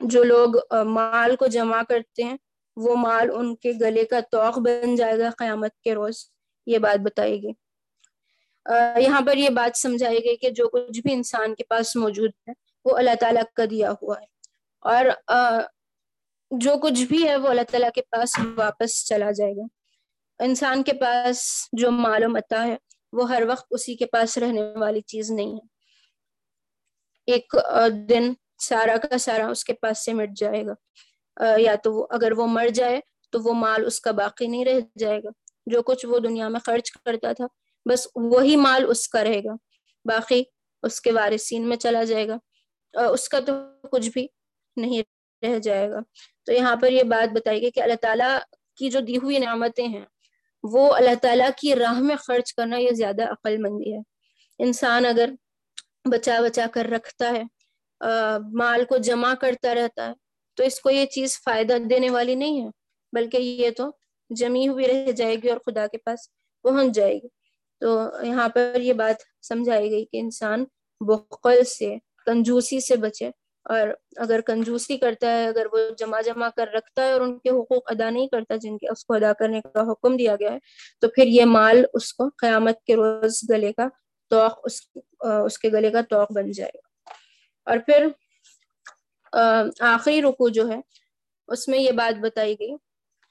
جو 0.00 0.24
لوگ 0.24 0.74
مال 0.84 1.36
کو 1.36 1.46
جمع 1.46 1.82
کرتے 1.88 2.22
ہیں، 2.24 2.36
وہ 2.76 2.96
مال 2.96 3.30
ان 3.34 3.56
کے 3.56 3.72
گلے 3.80 4.04
کا 4.04 4.20
توق 4.32 4.58
بن 4.58 4.94
جائے 4.94 5.18
گا 5.18 5.30
قیامت 5.38 5.80
کے 5.84 5.94
روز، 5.94 6.24
یہ 6.66 6.78
بات 6.78 7.00
بتائی 7.00 7.42
گئی۔ 7.42 7.52
یہاں 9.04 9.20
پر 9.26 9.36
یہ 9.36 9.50
بات 9.50 9.78
سمجھائی 9.78 10.18
گئی 10.24 10.36
کہ 10.36 10.50
جو 10.50 10.68
کچھ 10.68 11.00
بھی 11.00 11.12
انسان 11.12 11.54
کے 11.54 11.64
پاس 11.64 11.96
موجود 11.96 12.30
ہے، 12.48 12.52
وہ 12.84 12.96
اللہ 12.96 13.14
تعالیٰ 13.20 13.42
کا 13.54 13.64
دیا 13.70 13.92
ہوا 14.02 14.20
ہے۔ 14.20 14.37
اور 14.80 15.04
جو 16.50 16.76
کچھ 16.82 17.02
بھی 17.02 17.28
ہے 17.28 17.36
وہ 17.36 17.48
اللہ 17.48 17.62
تعالیٰ 17.70 17.90
کے 17.94 18.00
پاس 18.02 18.30
واپس 18.56 19.06
چلا 19.06 19.30
جائے 19.30 19.52
گا۔ 19.52 19.62
انسان 20.44 20.82
کے 20.82 20.92
پاس 20.92 21.68
جو 21.72 21.90
معلوم 21.90 22.36
عطا 22.36 22.66
ہے، 22.66 22.76
وہ 23.12 23.30
ہر 23.30 23.42
وقت 23.48 23.66
اسی 23.70 23.96
کے 23.96 24.06
پاس 24.06 24.38
رہنے 24.38 24.60
والی 24.62 25.00
چیز 25.00 25.30
نہیں 25.30 25.52
ہے۔ 25.52 25.66
ایک 27.26 27.56
دن 28.08 28.32
سارا 28.58 28.96
کا 28.96 29.18
سارا 29.18 29.48
اس 29.48 29.64
کے 29.64 29.72
پاس 29.72 30.04
سے 30.04 30.12
مٹ 30.12 30.28
جائے 30.36 30.62
گا۔ 30.66 30.72
یا 31.58 31.74
تو 31.74 31.94
وہ، 31.94 32.06
اگر 32.10 32.32
وہ 32.32 32.46
مر 32.46 32.68
جائے 32.68 33.00
تو 33.30 33.38
وہ 33.42 33.52
مال 33.52 33.86
اس 33.86 34.00
کا 34.00 34.10
باقی 34.10 34.46
نہیں 34.46 34.64
رہ 34.64 34.74
جائے 34.98 35.18
گا۔ 35.18 35.28
جو 35.66 35.82
کچھ 35.82 36.06
وہ 36.06 36.18
دنیا 36.18 36.48
میں 36.48 36.60
خرچ 36.60 36.90
کرتا 36.92 37.32
تھا، 37.32 37.46
بس 37.90 38.08
وہی 38.14 38.56
مال 38.56 38.84
اس 38.88 39.08
کا 39.08 39.24
رہے 39.24 39.40
گا۔ 39.40 39.52
باقی 40.04 40.42
اس 40.82 41.00
کے 41.00 41.12
وارثین 41.12 41.68
میں 41.68 41.76
چلا 41.76 42.04
جائے 42.04 42.28
گا۔ 42.28 42.36
اس 43.04 43.28
کا 43.28 43.40
تو 43.40 43.52
کچھ 43.92 44.08
بھی 44.08 44.26
نہیں 44.78 45.02
رہ 45.42 45.58
جائے 45.58 45.90
گا۔ 45.90 46.00
تو 46.46 46.52
یہاں 46.52 46.76
پر 46.76 46.92
یہ 46.92 47.02
بات 47.02 47.32
بتائی 47.32 47.62
گئی 47.62 47.70
کہ 47.70 47.80
اللہ 47.80 48.00
تعالیٰ 48.02 48.38
کی 48.76 48.90
جو 48.90 49.00
دی 49.00 49.16
ہوئی 49.16 49.38
نعمتیں 49.38 49.86
ہیں، 49.88 50.04
وہ 50.62 50.92
اللہ 50.94 51.14
تعالیٰ 51.22 51.50
کی 51.56 51.74
راہ 51.74 51.98
میں 52.00 52.16
خرچ 52.16 52.54
کرنا 52.54 52.76
یہ 52.76 52.90
زیادہ 52.90 53.22
عقل 53.32 53.56
مندی 53.58 53.92
ہے۔ 53.92 54.00
انسان 54.58 55.06
اگر 55.06 55.30
بچا 56.12 56.40
بچا 56.40 56.66
کر 56.72 56.86
رکھتا 56.86 57.32
ہے 57.32 57.42
مال 58.52 58.84
کو 58.84 58.96
جمع 58.96 59.34
کرتا 59.34 59.74
رہتا 59.74 60.06
ہے، 60.08 60.12
تو 60.56 60.64
اس 60.64 60.80
کو 60.80 60.90
یہ 60.90 61.06
چیز 61.06 61.40
فائدہ 61.42 61.76
دینے 61.90 62.10
والی 62.10 62.34
نہیں 62.34 62.60
ہے، 62.62 62.68
بلکہ 63.12 63.36
یہ 63.36 63.70
تو 63.70 63.90
جمی 64.30 64.68
ہوئی 64.68 64.86
رہ 64.88 65.12
جائے 65.12 65.36
گی 65.36 65.48
اور 65.50 65.58
خدا 65.66 65.86
کے 65.86 65.98
پاس 65.98 66.28
پہنچ 66.62 66.94
جائے 66.94 67.14
گی۔ 67.14 67.28
تو 67.80 67.88
یہاں 68.22 68.48
پر 68.48 68.80
یہ 68.80 68.92
بات 68.92 69.22
سمجھائی 69.44 69.90
گئی 69.90 70.04
کہ 70.04 70.16
انسان 70.16 70.64
بخل 71.00 71.64
سے، 71.64 71.94
کنجوسی 72.26 72.80
سے 72.80 72.96
بچے۔ 72.96 73.30
اور 73.68 73.88
اگر 74.16 74.40
کنجوسی 74.40 74.96
کرتا 74.98 75.30
ہے، 75.32 75.46
اگر 75.46 75.66
وہ 75.72 75.78
جمع 75.98 76.20
جمع 76.20 76.48
کر 76.56 76.68
رکھتا 76.74 77.04
ہے 77.06 77.12
اور 77.12 77.20
ان 77.20 77.38
کے 77.38 77.50
حقوق 77.50 77.90
ادا 77.90 78.10
نہیں 78.10 78.28
کرتا 78.28 78.56
جن 78.56 78.78
کے 78.78 78.90
اس 78.90 79.04
کو 79.04 79.14
ادا 79.14 79.32
کرنے 79.32 79.60
کا 79.60 79.82
حکم 79.92 80.16
دیا 80.16 80.36
گیا 80.36 80.52
ہے، 80.52 80.58
تو 81.00 81.08
پھر 81.08 81.26
یہ 81.26 81.44
مال 81.44 81.84
اس 81.94 82.12
کو 82.14 82.28
قیامت 82.38 82.82
کے 82.84 82.96
روز 82.96 83.40
گلے 83.50 83.72
کا 83.72 83.88
توق، 84.30 84.58
اس 84.64 84.80
اس 85.44 85.58
کے 85.58 85.68
گلے 85.72 85.90
کا 85.90 86.00
توق 86.10 86.32
بن 86.32 86.50
جائے 86.50 86.70
گا۔ 86.74 87.12
اور 87.66 87.78
پھر 87.86 88.06
آخری 89.80 90.20
رکو 90.22 90.48
جو 90.48 90.68
ہے، 90.68 90.80
اس 91.48 91.68
میں 91.68 91.78
یہ 91.78 91.92
بات 91.92 92.20
بتائی 92.20 92.54
گئی 92.60 92.74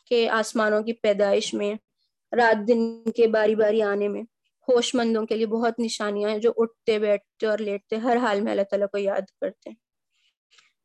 کہ 0.06 0.30
آسمانوں 0.30 0.82
کی 0.82 0.94
پیدائش 0.94 1.54
میں، 1.54 1.74
رات 2.32 2.68
دن 2.68 3.04
کے 3.12 3.28
باری 3.28 3.56
باری 3.56 3.82
آنے 3.82 4.08
میں 4.08 4.22
ہوش 4.68 4.96
مندوں 4.96 5.26
کے 5.26 5.36
لیے 5.36 5.46
بہت 5.48 5.80
نشانیاں 5.80 6.30
ہیں 6.30 6.38
جو 6.38 6.54
اٹھتے 6.58 7.00
بیٹھتے 7.00 7.48
اور 7.48 7.58
لیٹتے، 7.58 7.96
ہر 7.96 8.18
حال 8.18 8.42
میں 8.42 8.52
اللہ 8.52 8.70
تعالیٰ 8.70 8.88
کو 8.92 8.98
یاد 8.98 9.30
کرتے 9.42 9.70
ہیں۔ 9.70 9.87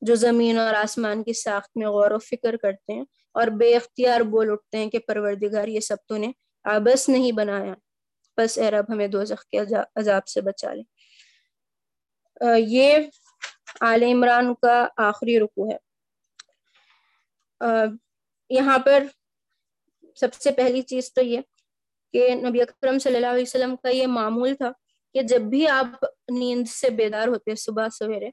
جو 0.03 0.15
زمین 0.15 0.59
اور 0.59 0.75
آسمان 0.75 1.23
کی 1.25 1.33
ساخت 1.33 1.77
میں 1.77 1.87
غور 1.87 2.11
و 2.11 2.19
فکر 2.19 2.57
کرتے 2.57 2.93
ہیں 2.93 3.05
اور 3.35 3.47
بے 3.49 3.77
اختیار 3.77 4.21
بول 4.21 4.51
اٹھتے 4.51 4.79
ہیں 4.79 4.91
کہ 4.91 4.99
پروردگار 4.99 5.69
یہ 5.69 5.81
سب 5.81 5.97
تو 6.09 6.17
نے 6.17 6.33
آبس 6.65 7.09
نہیں 7.09 7.33
بنایا۔ 7.33 7.75
بس 8.37 8.59
اے 8.59 8.71
رب، 8.71 8.85
ہمیں 8.89 9.09
دو 9.09 9.23
کے 9.51 9.59
عذاب 9.97 10.27
سے 10.27 10.41
بچا 10.41 10.75
لے۔ 10.75 10.83
یہ 12.59 12.99
آل 13.81 14.03
عمران 14.03 14.55
کا 14.55 14.87
آخری 14.97 15.41
رکو 15.41 15.71
ہے۔ 15.71 15.77
یہاں 18.51 18.79
پر 18.79 19.03
سب 20.17 20.35
سے 20.35 20.51
پہلی 20.51 20.83
چیز 20.83 21.13
تو 21.15 21.23
یہ 21.23 21.41
کہ 22.13 22.35
نبی 22.35 22.63
اکرم 22.63 22.99
صلی 22.99 23.17
اللہ 23.17 23.27
علیہ 23.27 23.43
وسلم 23.43 23.77
کا 23.77 23.89
یہ 23.89 24.07
معمول 24.07 24.55
تھا 24.55 24.73
کہ 25.15 25.23
جب 25.23 25.41
بھی 25.41 25.69
آپ 25.69 26.05
نیند 26.33 26.69
سے 26.69 26.91
بیدار 26.91 27.29
ہوتے 27.29 27.55
صبح 27.55 27.89
سویرے 27.89 28.31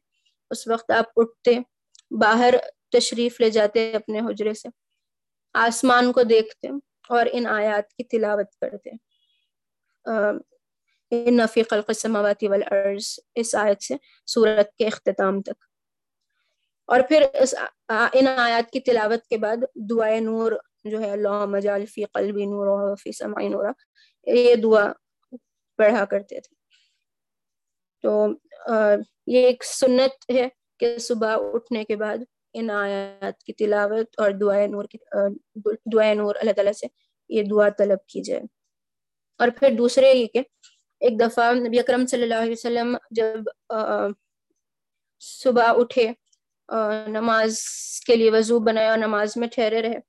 اس 0.52 0.68
وقت 0.68 0.92
آپ 0.92 1.06
اٹھتے، 1.16 1.58
باہر 2.12 2.54
تشریف 2.92 3.42
لے 3.42 3.50
جاتے 3.50 3.92
اپنے 3.92 4.20
حجرے 4.20 4.54
سے۔ 4.54 4.70
آسمان 5.54 6.12
کو 6.12 6.24
دیکھتے 6.24 6.68
اور 7.10 7.26
ان 7.32 7.46
آیات 7.46 7.94
کی 7.94 8.04
تلاوت 8.04 8.56
کرتے۔ 8.62 8.90
نفی 11.32 11.64
خلق 11.64 11.86
السماوات 11.88 12.44
والارض، 12.44 13.20
اس 13.36 13.56
آیت 13.56 13.84
سے 13.84 13.96
سورت 14.26 14.76
کے 14.76 14.88
اختتام 14.88 15.42
تک۔ 15.42 15.66
اور 16.88 17.00
پھر 17.10 17.26
اس 17.34 17.56
ان 17.90 18.28
آیات 18.28 18.72
کی 18.72 18.80
تلاوت 18.80 19.28
کے 19.28 19.38
بعد 19.38 19.58
دعائے 19.76 20.20
نور 20.20 20.52
جو 20.84 21.00
ہے 21.02 21.12
اللہ 21.12 21.46
مجال 21.46 21.86
فی 21.86 22.06
قلبی 22.06 22.46
نور 22.46 22.96
فی 22.96 23.12
سمائی 23.12 23.48
نورا، 23.48 23.72
یہ 24.28 24.56
دعا 24.56 24.88
پڑھا 25.78 26.06
کرتے 26.06 26.40
تھے۔ 26.42 26.59
تو 28.04 28.28
یہ 29.28 29.46
ایک 29.46 29.64
سنت 29.64 30.30
ہے 30.32 30.48
کہ 30.80 30.98
صبح 30.98 31.36
اٹھنے 31.54 31.84
کے 31.84 31.96
بعد 31.96 32.18
ان 32.54 32.70
آیات 32.70 33.44
کی 33.44 33.54
تلاوت 33.54 34.20
اور 34.20 34.32
دعائے 34.32 34.68
نور 34.68 34.86
کی 34.86 34.98
دعائے 35.94 36.14
نور 36.14 36.36
اللہ 36.40 36.52
تعالیٰ 36.52 36.74
سے 36.74 36.88
یہ 37.30 37.44
دعا 37.44 37.68
طلب 37.78 38.06
کی 38.08 38.22
جائے۔ 38.22 38.42
اور 39.40 39.48
پھر 39.60 39.76
دوسرے 39.78 40.12
یہ 40.12 40.26
کہ 40.28 40.42
ایک 41.02 41.20
دفعہ 41.20 41.52
نبی 41.54 41.80
اکرم 41.80 42.06
صلی 42.06 42.24
اللہ 42.24 42.42
علیہ 42.42 42.52
وسلم 42.52 42.96
جب 43.12 43.40
صبح 45.22 45.72
اٹھے 45.78 46.12
نماز 47.08 47.60
کے 48.08 48.16
لیے 48.16 48.32
وضو 48.32 48.60
بنایا 48.60 48.90
اور 48.90 48.98
نماز 48.98 49.38
میں 49.38 49.48
ٹھہرے 49.48 49.82
رہے، 49.82 50.00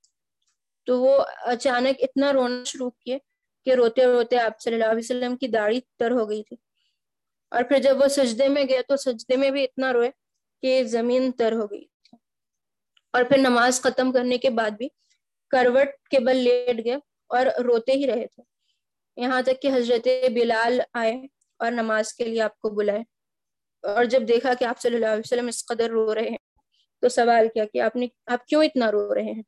تو 0.87 0.99
وہ 1.01 1.23
اچانک 1.45 2.01
اتنا 2.03 2.33
رونا 2.33 2.63
شروع 2.65 2.89
کیے 2.89 3.17
کہ 3.65 3.73
روتے 3.73 4.05
روتے 4.05 4.37
آپ 4.39 4.59
صلی 4.61 4.73
اللہ 4.73 4.85
علیہ 4.85 5.03
وسلم 5.03 5.35
کی 5.37 5.47
داڑھی 5.47 5.79
تر 5.99 6.11
ہو 6.11 6.29
گئی 6.29 6.43
تھی۔ 6.43 6.55
اور 7.51 7.63
پھر 7.63 7.79
جب 7.79 8.01
وہ 8.01 8.07
سجدے 8.07 8.47
میں 8.47 8.63
گئے 8.69 8.81
تو 8.87 8.97
سجدے 8.97 9.35
میں 9.35 9.51
بھی 9.51 9.63
اتنا 9.63 9.93
روئے 9.93 10.11
کہ 10.61 10.83
زمین 10.83 11.31
تر 11.31 11.51
ہو 11.51 11.71
گئی۔ 11.71 11.85
اور 13.13 13.23
پھر 13.23 13.37
نماز 13.37 13.81
ختم 13.81 14.11
کرنے 14.11 14.37
کے 14.37 14.49
بعد 14.49 14.69
بھی 14.69 14.87
کروٹ 15.49 16.07
کے 16.09 16.19
بل 16.19 16.35
لیٹ 16.35 16.85
گئے 16.85 16.95
اور 17.27 17.45
روتے 17.45 17.91
ہی 17.91 18.07
رہے 18.07 18.27
تھے۔ 18.27 18.43
یہاں 19.17 19.41
تک 19.41 19.61
کہ 19.61 19.67
حضرت 19.67 20.07
بلال 20.35 20.81
آئے 20.93 21.21
اور 21.59 21.71
نماز 21.71 22.13
کے 22.13 22.23
لیے 22.23 22.41
آپ 22.41 22.59
کو 22.59 22.69
بلائے۔ 22.69 23.03
اور 23.83 24.05
جب 24.05 24.27
دیکھا 24.27 24.53
کہ 24.59 24.65
آپ 24.65 24.79
صلی 24.79 24.95
اللہ 24.95 25.05
علیہ 25.05 25.21
وسلم 25.25 25.47
اس 25.47 25.65
قدر 25.65 25.89
رو 25.89 26.15
رہے 26.15 26.29
ہیں 26.29 26.37
تو 27.01 27.09
سوال 27.09 27.47
کیا 27.53 27.65
کہ 27.65 27.81
آپ 27.81 27.95
نے، 27.95 28.07
آپ 28.25 28.45
کیوں 28.45 28.63
اتنا 28.63 28.91
رو 28.91 29.15
رہے 29.15 29.21
ہیں؟ 29.21 29.43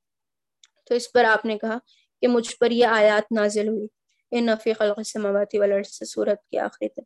تو 0.85 0.95
اس 0.95 1.11
پر 1.11 1.23
آپ 1.23 1.45
نے 1.45 1.57
کہا 1.57 1.77
کہ 2.21 2.27
مجھ 2.27 2.55
پر 2.57 2.71
یہ 2.71 2.85
آیات 2.85 3.31
نازل 3.31 3.67
ہوئی۔ 3.67 3.87
ان 4.31 4.45
نفی 4.45 4.73
خلق 4.73 4.97
السماوات 4.97 5.47
والارض 5.53 5.87
سے 5.87 6.05
صورت 6.05 6.49
کے 6.51 6.59
آخری 6.59 6.89
تک۔ 6.89 6.99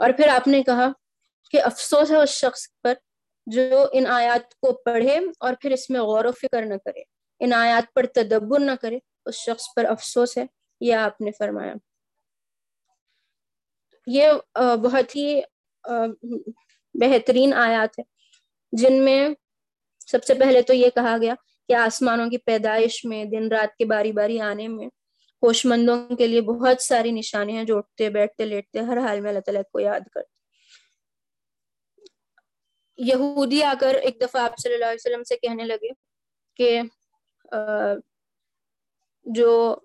اور 0.00 0.10
پھر 0.16 0.28
آپ 0.28 0.48
نے 0.48 0.62
کہا 0.62 0.88
کہ 1.50 1.62
افسوس 1.62 2.10
ہے 2.10 2.16
اس 2.16 2.30
شخص 2.30 2.66
پر 2.82 2.94
جو 3.46 3.86
ان 3.92 4.06
آیات 4.06 4.54
کو 4.54 4.72
پڑھے 4.84 5.18
اور 5.40 5.54
پھر 5.60 5.70
اس 5.70 5.88
میں 5.90 6.00
غور 6.00 6.24
و 6.24 6.32
فکر 6.32 6.62
نہ 6.62 6.74
کرے۔ 6.84 7.02
ان 7.40 7.52
آیات 7.52 7.92
پر 7.94 8.06
تدبر 8.06 8.60
نہ 8.60 8.70
کرے، 8.82 8.98
اس 9.26 9.34
شخص 9.36 9.64
پر 9.76 9.84
افسوس 9.84 10.36
ہے، 10.38 10.44
یہ 10.80 10.94
آپ 10.96 11.20
نے 11.20 11.30
فرمایا۔ 11.38 11.74
یہ 14.06 14.32
بہت 14.82 15.16
ہی 15.16 15.40
بہترین 16.94 17.54
آیات 17.54 17.98
ہے، 17.98 18.04
جن 18.72 19.02
میں 19.04 19.28
سب 20.06 20.24
سے 20.24 20.34
پہلے 20.34 20.62
تو 20.62 20.74
یہ 20.74 20.90
کہا 20.94 21.16
گیا 21.20 21.34
کہ 21.68 21.74
آسمانوں 21.74 22.28
کی 22.30 22.38
پیدائش 22.38 23.04
میں، 23.04 23.24
دن 23.24 23.48
رات 23.48 23.76
کے 23.76 23.84
باری 23.84 24.12
باری 24.12 24.40
آنے 24.40 24.68
میں 24.68 24.88
ہوش 25.44 25.66
مندوں 25.66 26.16
کے 26.16 26.26
لیے 26.26 26.40
بہت 26.40 26.82
ساری 26.82 27.10
نشانیاں 27.10 27.64
جو 27.64 27.76
اٹھتے، 27.78 28.10
بیٹھتے، 28.10 28.44
لیٹتے، 28.44 28.80
ہر 28.80 28.98
حال 28.98 29.20
میں 29.20 29.30
اللہ 29.30 29.40
تعالیٰ 29.40 29.62
کو 29.72 29.80
یاد 29.80 30.00
کرتے 30.12 30.32
یہودی 32.98 33.62
آ 33.62 33.72
کر 33.80 33.94
ایک 33.94 34.20
دفعہ 34.20 34.42
آپ 34.42 34.58
صلی 34.58 34.74
اللہ 34.74 34.84
علیہ 34.84 35.06
وسلم 35.06 35.22
سے 35.22 35.36
کہنے 35.36 35.64
لگے 35.64 35.88
کہ 36.56 36.80
جو 39.26 39.76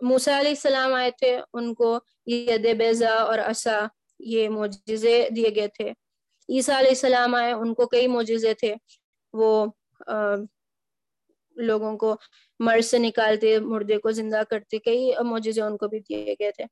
موسیٰ 0.00 0.38
علیہ 0.38 0.50
السلام 0.50 0.94
آئے 0.94 1.10
تھے، 1.10 1.40
ان 1.52 1.74
کو 1.74 1.98
ید 2.26 2.66
بیزا 2.78 3.14
اور 3.14 3.38
عصا، 3.38 3.86
یہ 4.18 4.48
معجزے 4.48 5.28
دیے 5.36 5.54
گئے 5.54 5.68
تھے۔ 5.68 5.90
عیسیٰ 6.48 6.76
علیہ 6.76 6.88
السلام 6.88 7.34
آئے، 7.34 7.52
ان 7.52 7.74
کو 7.74 7.86
کئی 7.86 8.06
معجزے 8.06 8.54
تھے۔ 8.54 8.74
وہ 9.32 9.66
لوگوں 11.56 11.98
کو 11.98 12.16
مرض 12.58 12.86
سے 12.86 12.98
نکالتے، 12.98 13.58
مردے 13.58 13.98
کو 13.98 14.10
زندہ 14.10 14.42
کرتے، 14.50 14.78
کئی 14.78 15.12
معجزے 15.20 15.62
ان 15.62 15.76
کو 15.76 15.88
بھی 15.88 16.00
دیے 16.00 16.34
گئے 16.40 16.50
تھے۔ 16.50 16.64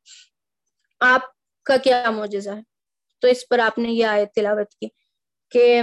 آپ 1.01 1.21
کا 1.65 1.77
کیا 1.77 2.11
معجزہ 2.11 2.51
ہے؟ 2.51 2.61
تو 3.19 3.29
اس 3.29 3.49
پر 3.49 3.59
آپ 3.59 3.79
نے 3.79 3.89
یہ 3.89 4.07
آیت 4.07 4.35
تلاوت 4.35 4.75
کی 4.75 4.87
کہ 5.51 5.83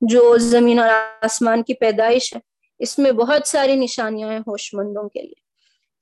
جو 0.00 0.36
زمین 0.38 0.78
اور 0.78 0.88
آسمان 1.22 1.62
کی 1.62 1.74
پیدائش 1.74 2.34
ہے، 2.34 2.40
اس 2.78 2.98
میں 2.98 3.12
بہت 3.12 3.48
ساری 3.48 3.74
نشانیاں 3.74 4.28
ہیں 4.28 4.38
ہوش 4.38 4.74
مندوں 4.74 5.08
کے 5.08 5.22
لیے۔ 5.22 5.40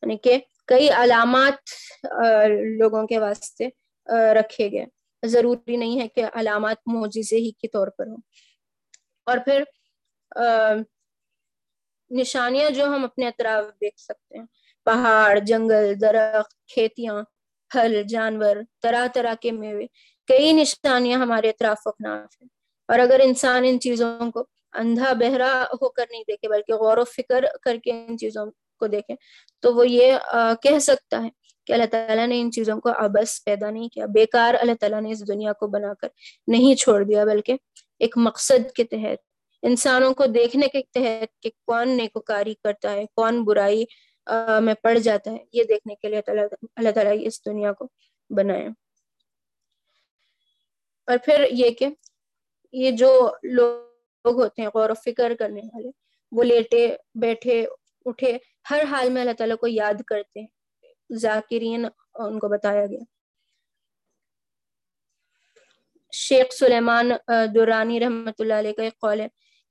یعنی 0.02 0.16
کہ 0.16 0.38
کئی 0.66 0.90
علامات 0.90 1.54
لوگوں 2.78 3.06
کے 3.06 3.18
واسطے 3.18 3.68
رکھے 4.34 4.70
گئے۔ 4.70 4.84
ضروری 5.26 5.76
نہیں 5.76 6.00
ہے 6.00 6.08
کہ 6.08 6.24
علامات 6.32 6.76
معجزے 6.86 7.36
ہی 7.36 7.50
کے 7.50 7.68
طور 7.68 7.88
پر 7.88 8.06
ہوں۔ 8.06 8.16
اور 9.26 9.38
پھر 9.44 9.62
نشانیاں 12.10 12.70
جو 12.70 12.84
ہم 12.84 13.04
اپنے 13.04 13.28
اطراف 13.28 13.64
دیکھ 13.80 14.00
سکتے 14.00 14.38
ہیں۔ 14.38 14.46
پہاڑ، 14.84 15.38
جنگل، 15.38 16.00
درخت، 16.00 16.66
کھیتیاں، 16.66 17.22
پھل، 17.70 18.02
جانور، 18.08 18.56
طرح 18.82 19.06
طرح 19.14 19.34
کے 19.40 19.52
میوے۔ 19.52 19.86
کئی 20.26 20.52
نشانیاں 20.52 21.18
ہمارے 21.18 21.48
اطراف 21.48 21.86
اپناف 21.86 22.42
ہیں۔ 22.42 22.48
اور 22.88 22.98
اگر 22.98 23.20
انسان 23.24 23.64
ان 23.66 23.80
چیزوں 23.80 24.32
کو 24.32 24.44
اندھا، 24.72 25.12
بہرا 25.12 25.64
ہو 25.82 25.88
کر 25.88 26.04
نہیں 26.10 26.22
دیکھے، 26.28 26.48
بلکہ 26.48 26.74
غور 26.74 26.96
و 26.96 27.04
فکر 27.04 27.44
کر 27.62 27.76
کے 27.84 27.90
ان 27.90 28.18
چیزوں 28.18 28.46
کو 28.78 28.86
دیکھے، 28.86 29.14
تو 29.60 29.74
وہ 29.74 29.88
یہ 29.88 30.12
کہہ 30.62 30.78
سکتا 30.78 31.22
ہے 31.22 31.28
کہ 31.66 31.72
اللہ 31.72 31.84
تعالیٰ 31.84 32.26
نے 32.26 32.40
ان 32.40 32.52
چیزوں 32.52 32.80
کو 32.80 32.88
ابس 32.88 33.44
پیدا 33.44 33.70
نہیں 33.70 33.88
کیا۔ 33.88 34.06
بیکار 34.06 34.54
اللہ 34.60 34.72
تعالیٰ 34.80 35.00
نے 35.00 35.12
اس 35.12 35.28
دنیا 35.28 35.52
کو 35.52 35.66
بنا 35.66 35.94
کر 35.94 36.08
نہیں 36.46 36.74
چھوڑ 36.74 37.02
دیا، 37.02 37.24
بلکہ 37.24 37.54
ایک 37.98 38.18
مقصد 38.18 38.70
کے 38.70 38.84
تحت 38.84 39.27
انسانوں 39.62 40.12
کو 40.14 40.26
دیکھنے 40.26 40.68
کے 40.68 40.82
تحت 40.92 41.40
کہ 41.42 41.50
کون 41.66 41.96
نیکوکاری 41.96 42.54
کرتا 42.54 42.92
ہے، 42.92 43.04
کون 43.16 43.42
برائی 43.44 43.84
میں 44.62 44.74
پڑ 44.82 44.96
جاتا 44.98 45.30
ہے۔ 45.30 45.44
یہ 45.52 45.64
دیکھنے 45.64 45.94
کے 45.94 46.08
لیے 46.08 46.20
اللہ 46.26 46.90
تعالیٰ 46.94 47.12
اس 47.20 47.44
دنیا 47.46 47.72
کو 47.72 47.86
بنائے 48.30 48.66
اور 51.08 51.18
پھر 51.24 51.44
یہ 51.50 51.70
کہ 51.70 51.88
یہ 52.74 52.90
جو 52.96 53.10
لوگ 53.44 54.40
ہوتے 54.40 54.62
ہیں، 54.62 54.68
غور 54.74 54.90
و 54.90 54.94
فکر 55.04 55.34
کرنے 55.38 55.60
والے، 55.64 55.90
وہ 56.32 56.44
لیٹے، 56.44 56.86
بیٹھے، 57.20 57.64
اٹھے، 58.06 58.36
ہر 58.70 58.82
حال 58.90 59.10
میں 59.10 59.20
اللہ 59.22 59.32
تعالیٰ 59.38 59.56
کو 59.56 59.66
یاد 59.66 60.02
کرتے 60.08 60.40
ہیں۔ 60.40 60.46
ذاکرین 61.16 61.84
ان 61.84 62.38
کو 62.38 62.48
بتایا 62.48 62.84
گیا۔ 62.86 63.04
شیخ 66.12 66.52
سلیمان 66.52 67.10
دورانی 67.54 68.00
رحمۃ 68.00 68.38
اللہ 68.38 68.58
علیہ 68.58 68.72
کا 68.72 68.82
ایک 68.82 68.98
قول 69.00 69.20
ہے۔ 69.20 69.28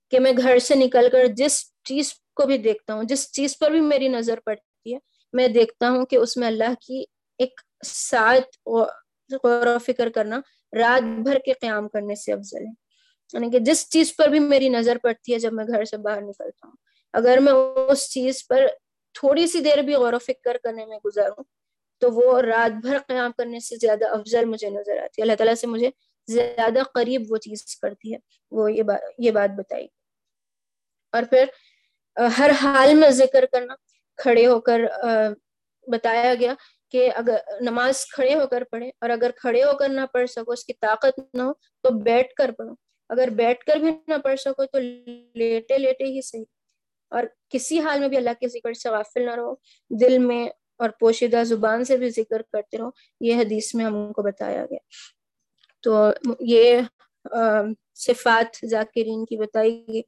کہ 0.09 0.19
میں 0.19 0.31
گھر 0.37 0.59
سے 0.59 0.75
نکل 0.75 1.07
کر 1.11 1.27
جس 1.27 1.73
چیز 1.83 2.13
کو 2.33 2.45
بھی 2.45 2.57
دیکھتا 2.57 2.93
ہوں، 2.93 3.03
جس 3.03 3.31
چیز 3.31 3.57
پر 3.57 3.71
بھی 3.71 3.81
میری 3.81 4.07
نظر 4.07 4.39
پڑتی 4.45 4.93
ہے، 4.93 4.99
میں 5.33 5.47
دیکھتا 5.47 5.89
ہوں 5.89 6.05
کہ 6.05 6.15
اس 6.15 6.37
میں 6.37 6.47
اللہ 6.47 6.73
کی 6.87 7.03
ایک 7.37 7.61
ساتھ 7.85 8.69
غور 9.43 9.67
و 9.67 9.77
فکر 9.85 10.09
کرنا 10.09 10.41
رات 10.77 11.23
بھر 11.23 11.37
کے 11.45 11.53
قیام 11.53 11.89
کرنے 11.89 12.15
سے 12.15 12.33
افضل 12.33 12.57
ہے۔ 12.57 12.87
یعنی 13.33 13.51
کہ 13.51 13.59
جس 13.59 13.89
چیز 13.89 14.15
پر 14.15 14.27
بھی 14.27 14.39
میری 14.39 14.69
نظر 14.69 14.97
پڑتی 15.03 15.33
ہے 15.33 15.39
جب 15.39 15.53
میں 15.53 15.65
گھر 15.67 15.85
سے 15.85 15.97
باہر 15.97 16.21
نکلتا 16.21 16.67
ہوں۔ 16.67 16.75
اگر 17.13 17.37
میں 17.41 17.53
اس 17.53 18.09
چیز 18.09 18.47
پر 18.47 18.67
تھوڑی 19.13 19.47
سی 19.47 19.59
دیر 19.59 19.77
بھی 19.77 19.93
غور 19.93 20.13
و 20.13 20.19
فکر 20.19 20.57
کرنے 20.63 20.85
میں 20.85 20.97
گزاروں، 21.05 21.43
تو 21.97 22.11
وہ 22.11 22.41
رات 22.41 22.85
بھر 22.85 22.97
قیام 23.07 23.31
کرنے 23.37 23.59
سے 23.59 23.75
زیادہ 23.75 24.05
افضل 24.07 24.45
مجھے 24.45 24.69
نظر 24.69 24.97
آتی 24.97 25.21
ہے۔ 25.21 25.21
اللہ 25.21 25.35
تعالیٰ 25.35 25.55
سے 25.55 25.67
مجھے 25.67 25.89
زیادہ 26.27 26.79
قریب 26.93 27.21
وہ 27.29 27.37
چیز 27.37 27.77
کرتی 27.77 28.13
ہے۔ 28.13 28.19
وہ 28.51 28.73
یہ 28.73 28.83
بات 28.83 28.99
یہ 29.17 29.31
بات 29.31 29.49
بتائی۔ 29.57 29.87
اور 31.11 31.23
پھر 31.23 31.45
ہر 32.37 32.51
حال 32.61 32.93
میں 32.93 33.09
ذکر 33.09 33.45
کرنا، 33.51 33.75
کھڑے 34.17 34.47
ہو 34.47 34.59
کر 34.61 34.81
بتایا 35.87 36.35
گیا 36.39 36.53
کہ 36.91 37.09
اگر 37.15 37.37
نماز 37.61 38.05
کھڑے 38.05 38.35
ہو 38.35 38.47
کر 38.47 38.63
پڑھے 38.71 38.91
اور 39.01 39.09
اگر 39.09 39.31
کھڑے 39.37 39.63
ہو 39.63 39.77
کر 39.77 39.89
نہ 39.89 40.01
پڑھ 40.13 40.29
سکو، 40.29 40.51
اس 40.51 40.65
کی 40.65 40.73
طاقت 40.73 41.19
نہ 41.33 41.41
ہو، 41.41 41.53
تو 41.53 41.89
بیٹھ 41.99 42.33
کر 42.33 42.51
پڑھو۔ 42.51 42.73
اگر 43.09 43.27
بیٹھ 43.27 43.65
کر 43.65 43.75
بھی 43.75 43.91
نہ 44.07 44.13
پڑھ 44.23 44.39
سکو، 44.39 44.65
تو 44.65 44.77
لیٹے 45.35 45.77
لیٹے 45.77 46.03
ہی 46.03 46.21
صحیح۔ 46.21 46.43
اور 47.09 47.23
کسی 47.49 47.79
حال 47.79 47.99
میں 47.99 48.07
بھی 48.07 48.17
اللہ 48.17 48.29
کے 48.39 48.47
ذکر 48.47 48.73
سے 48.73 48.89
غافل 48.89 49.25
نہ 49.25 49.35
رہو۔ 49.35 49.55
دل 49.89 50.17
میں 50.17 50.49
اور 50.77 50.89
پوشیدہ 50.99 51.43
زبان 51.43 51.83
سے 51.83 51.97
بھی 51.97 52.09
ذکر 52.09 52.41
کرتے 52.41 52.77
رہو۔ 52.77 52.89
یہ 53.19 53.35
حدیث 53.35 53.75
میں 53.75 53.85
ہم 53.85 54.13
کو 54.13 54.21
بتایا 54.21 54.65
گیا۔ 54.65 54.77
تو 55.81 56.11
یہ 56.39 56.79
صفات 57.95 58.65
ذاکرین 58.65 59.25
کی 59.25 59.37
بتائی 59.37 59.85
گئی۔ 59.87 60.01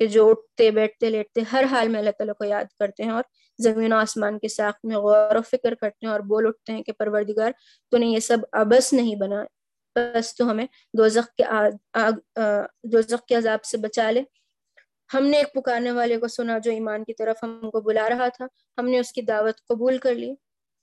کہ 0.00 0.06
جو 0.06 0.28
اٹھتے، 0.30 0.70
بیٹھتے، 0.70 1.10
لیٹتے، 1.10 1.42
ہر 1.52 1.64
حال 1.70 1.88
میں 1.88 1.98
اللہ 2.00 2.10
تعالیٰ 2.18 2.34
کو 2.38 2.44
یاد 2.44 2.64
کرتے 2.78 3.02
ہیں 3.02 3.10
اور 3.10 3.22
زمین 3.58 3.92
و 3.92 3.96
آسمان 3.96 4.38
کے 4.38 4.48
ساخت 4.48 4.84
میں 4.84 4.96
غور 4.96 5.36
و 5.36 5.42
فکر 5.42 5.74
کرتے 5.74 6.06
ہیں 6.06 6.12
اور 6.12 6.20
بول 6.28 6.46
اٹھتے 6.46 6.72
ہیں 6.72 6.82
کہ 6.82 6.92
پروردگار 6.92 7.50
تو 7.92 7.98
نے 7.98 8.06
یہ 8.06 8.20
سب 8.20 8.38
ابس 8.52 8.92
نہیں 8.92 9.16
بنا، 9.16 9.44
بس 9.96 10.34
تو 10.36 10.50
ہمیں 10.50 10.66
دوزخ 10.98 11.34
کے 11.36 11.44
آگ 11.44 12.18
دوزخ 12.92 13.24
کے 13.28 13.34
عذاب 13.34 13.64
سے 13.64 13.78
بچا 13.78 14.10
لے۔ 14.10 14.22
ہم 15.10 15.26
نے 15.26 15.36
ایک 15.36 15.52
پکارنے 15.54 15.90
والے 15.90 16.16
کو 16.18 16.28
سنا 16.28 16.58
جو 16.58 16.70
ایمان 16.70 17.04
کی 17.04 17.12
طرف 17.14 17.36
ہم 17.42 17.70
کو 17.70 17.80
بلا 17.80 18.08
رہا 18.08 18.28
تھا، 18.28 18.46
ہم 18.78 18.88
نے 18.88 18.98
اس 18.98 19.12
کی 19.12 19.22
دعوت 19.22 19.60
قبول 19.68 19.98
کر 19.98 20.14
لی۔ 20.14 20.34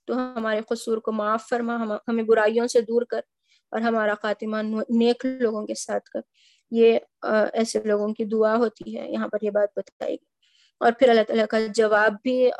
تو 0.08 0.14
ہمارے 0.36 0.60
قصور 0.68 0.98
کو 0.98 1.12
معاف 1.12 1.48
فرما 1.48 1.76
ہمیں 2.08 2.24
برائیوں 2.24 2.66
سے 2.66 2.80
دور 2.80 3.02
کر 3.02 3.20
اور 3.72 3.80
ہمارا 3.80 4.14
خاتمہ 4.22 4.56
نیک 4.90 5.24
لوگوں 5.40 5.66
کے 5.66 5.74
ساتھ 5.74 6.10
کر۔ 6.10 6.20
یہ 6.70 6.98
ایسے 7.52 7.82
لوگوں 7.82 8.14
کی 8.14 8.24
دعا 8.24 8.56
ہوتی 8.56 8.98
ہے، 8.98 9.12
یہاں 9.12 9.28
پر 9.28 9.38
یہ 9.42 9.50
بات 9.50 9.68
بتائی 9.76 10.10
گئی۔ 10.10 10.34
اور 10.78 10.92
پھر 10.98 11.08
اللہ 11.08 11.22
تعالیٰ 11.22 11.46
کا 11.50 11.58
جواب 11.74 12.12
بھی 12.22 12.50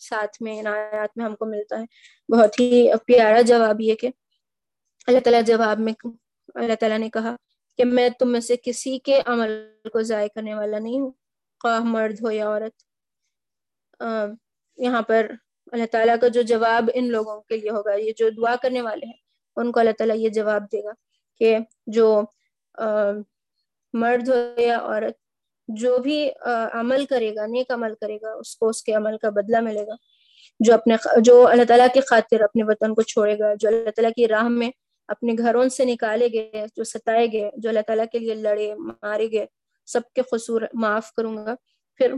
ساتھ 0.00 0.42
میں، 0.42 0.60
عنایات 0.60 1.16
میں 1.16 1.24
ہم 1.24 1.36
کو 1.36 1.46
ملتا 1.46 1.80
ہے۔ 1.80 1.84
بہت 2.32 2.60
ہی 2.60 2.88
پیارا 3.06 3.40
جواب 3.40 3.80
یہ 3.80 3.94
کہ 3.94 4.08
اللہ 5.06 5.20
تعالیٰ 5.20 5.42
جواب 5.46 5.80
میں، 5.80 5.92
اللہ 6.54 6.74
تعالیٰ 6.80 6.98
نے 6.98 7.10
کہا 7.10 7.36
کہ 7.76 7.84
میں 7.84 8.08
تم 8.18 8.32
میں 8.32 8.40
سے 8.40 8.54
کسی 8.62 8.98
کے 8.98 9.20
عمل 9.26 9.50
کو 9.92 10.02
ضائع 10.02 10.28
کرنے 10.34 10.54
والا 10.54 10.78
نہیں 10.78 11.00
ہوں۔ 11.00 11.10
خواہ 11.62 11.80
مرد 11.80 12.16
ہو 12.22 12.30
یا 12.30 12.46
عورت۔ 12.46 12.82
یہاں 14.76 15.02
پر 15.02 15.30
اللہ 15.72 15.84
تعالیٰ 15.92 16.16
کا 16.20 16.28
جو 16.28 16.42
جواب 16.42 16.90
ان 16.94 17.08
لوگوں 17.08 17.40
کے 17.40 17.56
لیے 17.56 17.70
ہوگا، 17.70 17.94
یہ 17.94 18.12
جو 18.16 18.30
دعا 18.30 18.54
کرنے 18.62 18.82
والے 18.82 19.06
ہیں، 19.06 19.20
ان 19.56 19.72
کو 19.72 19.80
اللہ 19.80 19.90
تعالیٰ 19.98 20.16
یہ 20.16 20.28
جواب 20.28 20.62
دے 20.72 20.84
گا 20.84 20.90
کہ 21.38 21.58
جو 21.86 22.22
مرد 23.92 24.28
ہو 24.28 24.60
یا 24.60 24.78
عورت، 24.78 25.14
جو 25.68 25.98
بھی 25.98 26.30
عمل 26.72 27.04
کرے 27.06 27.34
گا، 27.34 27.46
نیک 27.46 27.70
عمل 27.70 27.94
کرے 28.00 28.16
گا، 28.16 28.32
اس 28.32 28.56
کو 28.56 28.68
اس 28.68 28.82
کے 28.82 28.92
عمل 28.92 29.18
کا 29.18 29.30
بدلہ 29.30 29.60
ملے 29.60 29.86
گا۔ 29.86 29.94
جو 30.60 30.74
اپنے 30.74 30.96
جو 31.20 31.46
اللہ 31.46 31.64
تعالیٰ 31.64 31.86
کی 31.94 32.00
خاطر 32.00 32.40
اپنے 32.40 32.62
وطن 32.62 32.94
کو 32.94 33.02
چھوڑے 33.02 33.38
گا، 33.38 33.54
جو 33.54 33.68
اللہ 33.68 33.90
تعالیٰ 33.90 34.10
کی 34.16 34.28
راہ 34.28 34.48
میں 34.48 34.70
اپنے 35.08 35.32
گھروں 35.38 35.68
سے 35.68 35.84
نکالے 35.84 36.28
گئے، 36.32 36.64
جو 36.76 36.84
ستائے 36.84 37.26
گئے، 37.32 37.50
جو 37.56 37.68
اللہ 37.68 37.80
تعالیٰ 37.86 38.04
کے 38.12 38.18
لیے 38.18 38.34
لڑے، 38.34 38.74
مارے 38.74 39.32
گئے، 39.32 39.46
سب 39.86 40.00
کے 40.14 40.22
قصور 40.22 40.62
معاف 40.74 41.12
کروں 41.12 41.36
گا۔ 41.36 41.54
پھر 41.96 42.12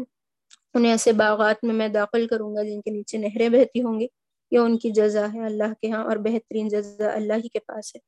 انہیں 0.75 0.93
ایسے 0.93 1.13
باغات 1.13 1.65
میں 1.65 1.75
میں 1.75 1.89
داخل 1.89 2.27
کروں 2.27 2.57
گا 2.57 2.63
جن 2.63 2.81
کے 2.81 2.91
نیچے 2.91 3.19
نہریں 3.19 3.49
بہتی 3.49 3.83
ہوں 3.83 4.01
گی۔ 4.01 4.07
یہ 4.51 4.59
ان 4.59 4.79
کی 4.79 4.91
جزا 4.91 5.27
ہے 5.35 5.45
اللہ 5.45 5.73
کے 5.83 5.91
ہاں 5.91 6.05
اور 6.05 6.17
بہترین 6.17 6.69
جزا 6.69 7.15
اللہ 7.15 7.33
ہی 7.33 7.49
کے 7.49 7.59
پاس 7.59 7.97
ہے۔ 7.97 8.01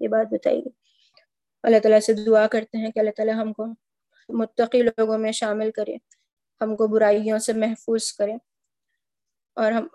یہ 0.00 0.08
بات 0.08 0.32
بتائی 0.32 0.56
گئی۔ 0.56 0.88
اللہ 1.62 1.78
تعالیٰ 1.78 2.00
سے 2.00 2.12
دعا 2.26 2.46
کرتے 2.46 2.78
ہیں 2.78 2.90
کہ 2.90 2.98
اللہ 2.98 3.10
تعالیٰ 3.16 3.34
ہم 3.34 3.52
کو 3.52 3.66
متقی 4.28 4.82
لوگوں 4.82 5.18
میں 5.18 5.32
شامل 5.32 5.70
کرے، 5.70 5.96
ہم 6.60 6.76
کو 6.76 6.86
برائیوں 6.86 7.38
سے 7.38 7.52
محفوظ 7.52 8.12
کرے 8.12 8.34
اور 9.56 9.72
ہم 9.72 9.86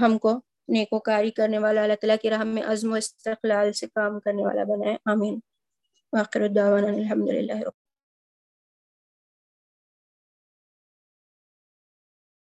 ہم 0.00 0.18
کو 0.18 0.40
نیکوکاری 0.68 1.30
کرنے 1.30 1.58
والا، 1.58 1.82
اللہ 1.82 1.94
تعالیٰ 1.94 2.16
کی 2.22 2.30
راہ 2.30 2.44
میں 2.44 2.62
عزم 2.62 2.92
و 2.92 2.94
استقلال 2.94 3.72
سے 3.72 3.86
کام 3.94 4.20
کرنے 4.20 4.42
والا 4.42 4.64
بنائے، 4.64 4.96
آمین۔ 5.06 5.38
واخر 6.12 6.40
الدعوانا 6.40 6.88
الحمد 6.88 7.28
للہ 7.28 7.60